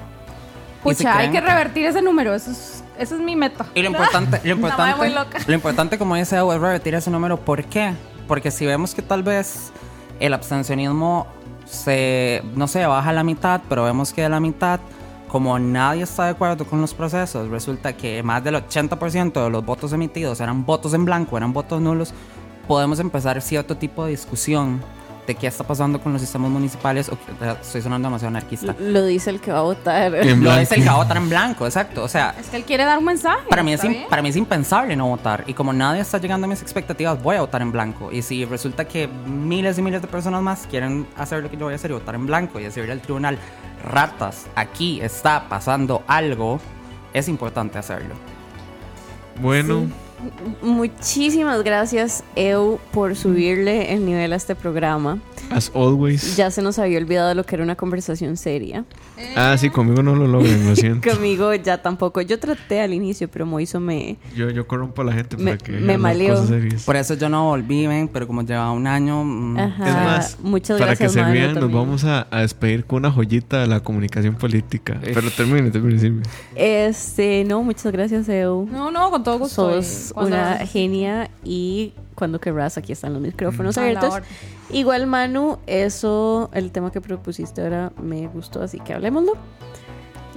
¿Y 0.86 0.89
si 0.89 1.04
pucha, 1.04 1.18
hay 1.18 1.30
que 1.30 1.41
revertir 1.41 1.86
ese 1.86 2.02
número. 2.02 2.34
Eso 2.34 2.52
es, 2.52 2.84
esa 2.98 3.16
es 3.16 3.22
mi 3.22 3.36
meta. 3.36 3.66
Y 3.76 3.82
lo 3.82 3.89
importante, 3.89 4.41
lo 4.43 4.52
importante, 4.56 5.12
lo 5.48 5.54
importante 5.54 5.98
como 5.98 6.16
dice 6.16 6.38
es 6.38 6.62
revertir 6.62 6.95
ese 6.95 7.12
número. 7.12 7.38
¿Por 7.38 7.64
qué? 7.66 7.93
Porque 8.28 8.52
si 8.52 8.66
vemos 8.66 8.95
que 8.95 9.02
tal 9.02 9.24
vez 9.24 9.72
el 10.20 10.34
abstencionismo 10.34 11.28
se, 11.66 12.41
no 12.56 12.68
sé, 12.68 12.86
baja 12.86 13.10
a 13.10 13.14
la 13.14 13.24
mitad, 13.24 13.62
pero 13.70 13.84
vemos 13.84 14.14
que 14.14 14.24
de 14.24 14.30
la 14.30 14.39
mitad, 14.39 14.80
como 15.28 15.57
nadie 15.59 16.03
está 16.03 16.25
de 16.25 16.32
acuerdo 16.32 16.65
con 16.65 16.82
los 16.82 16.93
procesos, 16.93 17.49
resulta 17.49 17.95
que 17.95 18.23
más 18.23 18.43
del 18.43 18.55
80% 18.55 19.43
de 19.43 19.49
los 19.49 19.65
votos 19.65 19.93
emitidos 19.93 20.39
eran 20.39 20.65
votos 20.65 20.93
en 20.93 21.05
blanco, 21.05 21.38
eran 21.38 21.53
votos 21.53 21.82
nulos, 21.82 22.13
podemos 22.67 22.99
empezar 22.99 23.41
cierto 23.41 23.78
tipo 23.78 24.05
de 24.05 24.11
discusión 24.11 24.82
de 25.28 25.36
qué 25.36 25.45
está 25.47 25.63
pasando 25.65 25.99
con 26.01 26.13
los 26.13 26.21
sistemas 26.21 26.49
municipales. 26.49 27.09
o 27.09 27.17
estoy 27.61 27.82
sonando 27.82 28.07
demasiado 28.07 28.30
anarquista. 28.30 28.73
Lo 28.80 29.05
dice 29.05 29.30
el 29.30 29.39
que 29.41 29.51
va 29.51 29.59
a 29.59 29.63
votar. 29.63 30.15
En 30.15 30.41
Lo 30.43 30.53
es 30.55 30.71
el 30.71 30.82
que 30.82 30.88
va 30.89 30.95
a 30.95 30.97
votar 30.97 31.17
en 31.17 31.30
blanco, 31.30 31.65
exacto. 31.65 32.03
O 32.03 32.07
sea, 32.07 32.34
Es 32.39 32.47
que 32.47 32.55
él 32.57 32.63
quiere 32.63 32.86
dar 32.86 32.97
un 32.97 33.03
mensaje. 33.05 33.47
para 33.49 33.61
mí, 33.61 33.73
es 33.73 33.80
¿está 33.82 33.88
im- 33.88 33.91
bien? 33.97 34.09
para 34.09 34.21
mí 34.21 34.30
es 34.30 34.36
impensable 34.38 34.95
no 34.95 35.07
votar. 35.07 35.43
Y 35.45 35.53
como 35.53 35.73
nadie 35.73 36.01
está 36.01 36.17
llegando 36.17 36.45
a 36.45 36.49
mis 36.49 36.61
expectativas, 36.61 37.21
voy 37.21 37.36
a 37.36 37.41
votar 37.41 37.61
en 37.61 37.71
blanco. 37.71 38.11
Y 38.11 38.21
si 38.21 38.45
resulta 38.45 38.86
que 38.86 39.07
miles 39.07 39.78
y 39.78 39.82
miles 39.82 40.01
de 40.01 40.07
personas 40.07 40.41
más 40.41 40.65
quieren 40.67 41.05
hacer 41.17 41.43
lo 41.43 41.49
que 41.51 41.57
yo 41.57 41.65
voy 41.65 41.73
a 41.73 41.75
hacer 41.75 41.91
y 41.91 41.93
votar 41.95 42.15
en 42.15 42.25
blanco 42.25 42.59
y 42.59 42.63
decirle 42.63 42.93
al 42.93 43.01
tribunal, 43.01 43.38
ratas, 43.84 44.45
aquí 44.55 45.01
está 45.01 45.49
pasando 45.49 46.03
algo, 46.07 46.59
es 47.13 47.28
importante 47.28 47.78
hacerlo. 47.78 48.15
Bueno, 49.41 49.88
Muchísimas 50.61 51.63
gracias, 51.63 52.24
Eu, 52.36 52.80
por 52.91 53.15
subirle 53.15 53.93
el 53.93 54.05
nivel 54.05 54.34
a 54.34 54.36
este 54.36 54.55
programa. 54.55 55.20
as 55.49 55.72
always. 55.74 56.36
Ya 56.36 56.51
se 56.51 56.61
nos 56.61 56.78
había 56.80 56.97
olvidado 56.97 57.34
lo 57.34 57.45
que 57.45 57.55
era 57.55 57.63
una 57.63 57.76
conversación 57.76 58.36
seria. 58.38 58.84
Ah, 59.36 59.55
sí, 59.57 59.70
conmigo 59.70 60.03
no 60.03 60.15
lo 60.15 60.28
logran, 60.28 60.65
lo 60.68 60.76
siento. 60.76 61.09
Conmigo 61.13 61.53
ya 61.55 61.82
tampoco. 61.82 62.22
Yo 62.22 62.38
traté 62.39 62.82
al 62.82 62.93
inicio, 62.93 63.28
pero 63.30 63.45
Moiso 63.45 63.80
me... 63.80 64.18
Yo, 64.36 64.49
yo 64.49 64.68
corrompo 64.68 65.01
a 65.01 65.05
la 65.05 65.13
gente 65.13 65.38
Me- 65.38 65.51
para 65.51 65.57
que 65.57 65.72
me 65.72 65.78
hagan 65.78 65.88
las 65.88 65.99
maleó. 65.99 66.45
Por 66.86 66.95
eso 66.97 67.13
yo 67.13 67.30
no 67.30 67.45
volví, 67.45 67.88
ven, 67.88 68.07
pero 68.09 68.28
como 68.28 68.41
lleva 68.43 68.72
un 68.72 68.86
año... 68.88 69.24
mm, 69.24 69.57
Ajá. 69.57 69.88
Es 69.88 69.95
más, 69.95 70.38
muchas 70.41 70.78
para 70.80 70.91
gracias, 70.91 71.13
que 71.13 71.20
se 71.24 71.32
vean, 71.32 71.55
nos 71.55 71.72
vamos 71.72 72.03
a, 72.03 72.28
a 72.30 72.41
despedir 72.41 72.86
con 72.86 72.97
una 72.99 73.11
joyita 73.11 73.61
de 73.61 73.68
la 73.68 73.80
comunicación 73.80 74.36
política. 74.36 74.99
Pero 75.01 75.32
termine, 75.32 75.72
termine, 75.72 75.97
Silvia. 75.99 76.24
Este, 76.55 77.43
no, 77.47 77.63
muchas 77.63 77.91
gracias, 77.91 78.28
Eu. 78.30 78.68
No, 78.72 78.91
no, 78.91 79.09
con 79.09 79.24
todo 79.24 79.39
gusto. 79.39 79.82
Sos 79.82 80.07
una 80.16 80.58
genia 80.66 81.30
y 81.43 81.93
cuando 82.16 82.39
querrás, 82.39 82.78
aquí 82.78 82.91
están 82.93 83.14
los 83.14 83.22
micrófonos 83.22 83.78
abiertos. 83.78 84.16
Igual, 84.72 85.08
Manu, 85.08 85.60
eso, 85.68 86.49
el 86.53 86.72
tema 86.72 86.91
que 86.91 86.99
propusiste 87.01 87.62
ahora 87.62 87.91
me 88.01 88.28
gustó, 88.28 88.62
así 88.64 88.80
que 88.80 88.93
hablemoslo. 88.93 89.34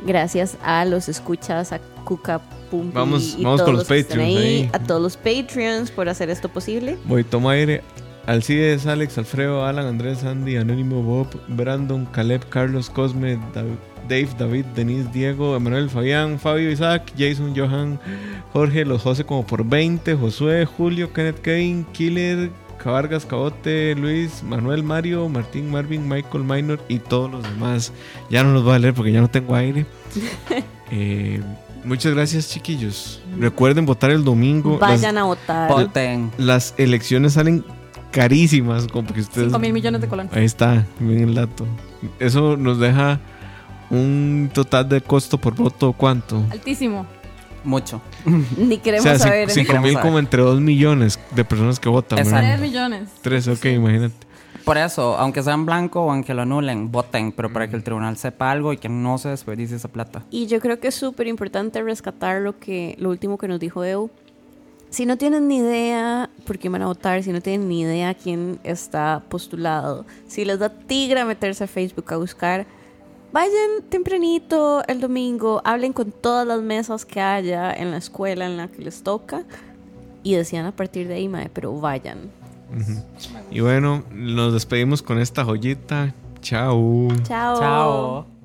Gracias 0.06 0.56
a 0.62 0.84
los 0.86 1.08
escuchas, 1.08 1.72
a 1.72 1.78
Cuca 2.04 2.40
Pumpi 2.70 2.94
Vamos- 2.94 3.36
y 3.38 3.42
vamos 3.44 3.58
todos 3.58 3.68
con 3.70 3.76
los 3.76 3.84
Patreons 3.88 4.36
ahí. 4.36 4.70
a 4.72 4.78
todos 4.78 5.02
los 5.02 5.16
Patreons 5.16 5.90
por 5.90 6.08
hacer 6.08 6.30
esto 6.30 6.48
posible. 6.48 6.96
Voy, 7.04 7.22
toma 7.24 7.52
aire. 7.52 7.82
Alcides, 8.26 8.86
Alex, 8.86 9.18
Alfredo, 9.18 9.64
Alan, 9.66 9.86
Andrés, 9.86 10.24
Andy, 10.24 10.56
Anónimo, 10.56 11.02
Bob, 11.02 11.26
Brandon, 11.48 12.06
Caleb, 12.06 12.48
Carlos, 12.48 12.88
Cosme, 12.88 13.36
Dav- 13.54 13.76
Dave, 14.10 14.28
David, 14.36 14.64
Denise, 14.74 15.08
Diego, 15.12 15.54
Emanuel, 15.56 15.88
Fabián, 15.88 16.38
Fabio, 16.40 16.70
Isaac, 16.70 17.12
Jason, 17.16 17.54
Johan, 17.56 17.98
Jorge, 18.52 18.84
los 18.84 19.02
José 19.02 19.24
como 19.24 19.46
por 19.46 19.64
20, 19.64 20.16
Josué, 20.16 20.66
Julio, 20.66 21.12
Kenneth, 21.12 21.40
Kane, 21.40 21.84
Killer, 21.92 22.50
Cabargas, 22.82 23.24
Cabote, 23.24 23.94
Luis, 23.94 24.42
Manuel, 24.42 24.82
Mario, 24.82 25.28
Martín, 25.28 25.70
Marvin, 25.70 26.08
Michael, 26.08 26.42
Minor 26.42 26.80
y 26.88 26.98
todos 26.98 27.30
los 27.30 27.42
demás. 27.44 27.92
Ya 28.30 28.42
no 28.42 28.52
los 28.52 28.64
voy 28.64 28.74
a 28.74 28.78
leer 28.80 28.94
porque 28.94 29.12
ya 29.12 29.20
no 29.20 29.28
tengo 29.30 29.54
aire. 29.54 29.86
Eh, 30.92 31.40
muchas 31.84 32.12
gracias, 32.14 32.48
chiquillos. 32.48 33.22
Recuerden 33.38 33.86
votar 33.86 34.10
el 34.10 34.24
domingo. 34.24 34.76
Las- 34.80 34.90
Vayan 34.90 35.18
a 35.18 35.22
votar. 35.22 35.70
Voten. 35.70 36.32
las 36.36 36.74
elecciones 36.78 37.34
salen 37.34 37.64
carísimas, 38.10 38.88
como 38.88 39.06
que 39.14 39.20
ustedes. 39.20 39.46
5 39.46 39.58
mil 39.60 39.72
millones 39.72 40.00
de 40.00 40.08
colones. 40.08 40.32
Ahí 40.32 40.44
está, 40.44 40.84
bien 40.98 41.28
el 41.28 41.34
dato. 41.36 41.64
Eso 42.18 42.56
nos 42.56 42.80
deja 42.80 43.20
un 43.90 44.50
total 44.52 44.88
de 44.88 45.00
costo 45.00 45.38
por 45.38 45.54
voto, 45.54 45.92
¿cuánto? 45.92 46.42
Altísimo. 46.50 47.06
Mucho. 47.64 48.00
Ni 48.56 48.76
O 48.76 48.82
queremos 48.82 49.02
sea, 49.04 49.14
cin- 49.16 49.18
saber. 49.18 49.50
cinco 49.50 49.66
queremos 49.66 49.84
mil 49.84 49.92
saber. 49.94 50.06
como 50.06 50.18
entre 50.18 50.42
2 50.42 50.60
millones 50.60 51.18
de 51.34 51.44
personas 51.44 51.78
que 51.78 51.88
votan. 51.90 52.18
Exacto. 52.18 52.36
¿verdad? 52.42 52.58
3 52.58 52.70
millones. 52.70 53.08
Tres, 53.20 53.48
ok, 53.48 53.64
imagínate. 53.66 54.14
Por 54.64 54.78
eso, 54.78 55.16
aunque 55.18 55.42
sea 55.42 55.54
en 55.54 55.66
blanco 55.66 56.02
o 56.02 56.10
aunque 56.10 56.32
lo 56.34 56.42
anulen, 56.42 56.90
voten, 56.92 57.32
pero 57.32 57.52
para 57.52 57.68
que 57.68 57.76
el 57.76 57.82
tribunal 57.82 58.16
sepa 58.16 58.50
algo 58.50 58.72
y 58.72 58.76
que 58.78 58.88
no 58.88 59.18
se 59.18 59.28
desperdicie 59.30 59.76
esa 59.76 59.88
plata. 59.88 60.22
Y 60.30 60.46
yo 60.46 60.60
creo 60.60 60.80
que 60.80 60.88
es 60.88 60.94
súper 60.94 61.26
importante 61.26 61.82
rescatar 61.82 62.40
lo 62.42 62.58
que 62.58 62.94
lo 62.98 63.10
último 63.10 63.36
que 63.38 63.48
nos 63.48 63.58
dijo 63.60 63.84
Eu. 63.84 64.10
Si 64.90 65.06
no 65.06 65.16
tienen 65.16 65.46
ni 65.46 65.58
idea 65.58 66.30
por 66.46 66.58
quién 66.58 66.72
van 66.72 66.82
a 66.82 66.86
votar, 66.86 67.22
si 67.22 67.30
no 67.32 67.40
tienen 67.40 67.68
ni 67.68 67.82
idea 67.82 68.12
quién 68.14 68.58
está 68.64 69.22
postulado, 69.28 70.04
si 70.26 70.44
les 70.44 70.58
da 70.58 70.68
tigre 70.68 71.24
meterse 71.24 71.64
a 71.64 71.66
Facebook 71.66 72.12
a 72.12 72.16
buscar, 72.16 72.66
vayan 73.32 73.82
tempranito 73.88 74.82
el 74.86 75.00
domingo, 75.00 75.60
hablen 75.64 75.92
con 75.92 76.12
todas 76.12 76.46
las 76.46 76.60
mesas 76.60 77.04
que 77.04 77.20
haya 77.20 77.72
en 77.72 77.90
la 77.90 77.96
escuela 77.96 78.46
en 78.46 78.56
la 78.56 78.68
que 78.68 78.82
les 78.82 79.02
toca 79.02 79.44
y 80.22 80.34
decían 80.34 80.66
a 80.66 80.72
partir 80.72 81.08
de 81.08 81.14
ahí, 81.14 81.28
mae, 81.28 81.48
pero 81.52 81.72
vayan. 81.80 82.30
Y 83.50 83.60
bueno, 83.60 84.04
nos 84.12 84.52
despedimos 84.52 85.02
con 85.02 85.18
esta 85.18 85.44
joyita. 85.44 86.14
Chao. 86.40 87.08
Chao. 87.24 87.58
Chao. 87.58 88.39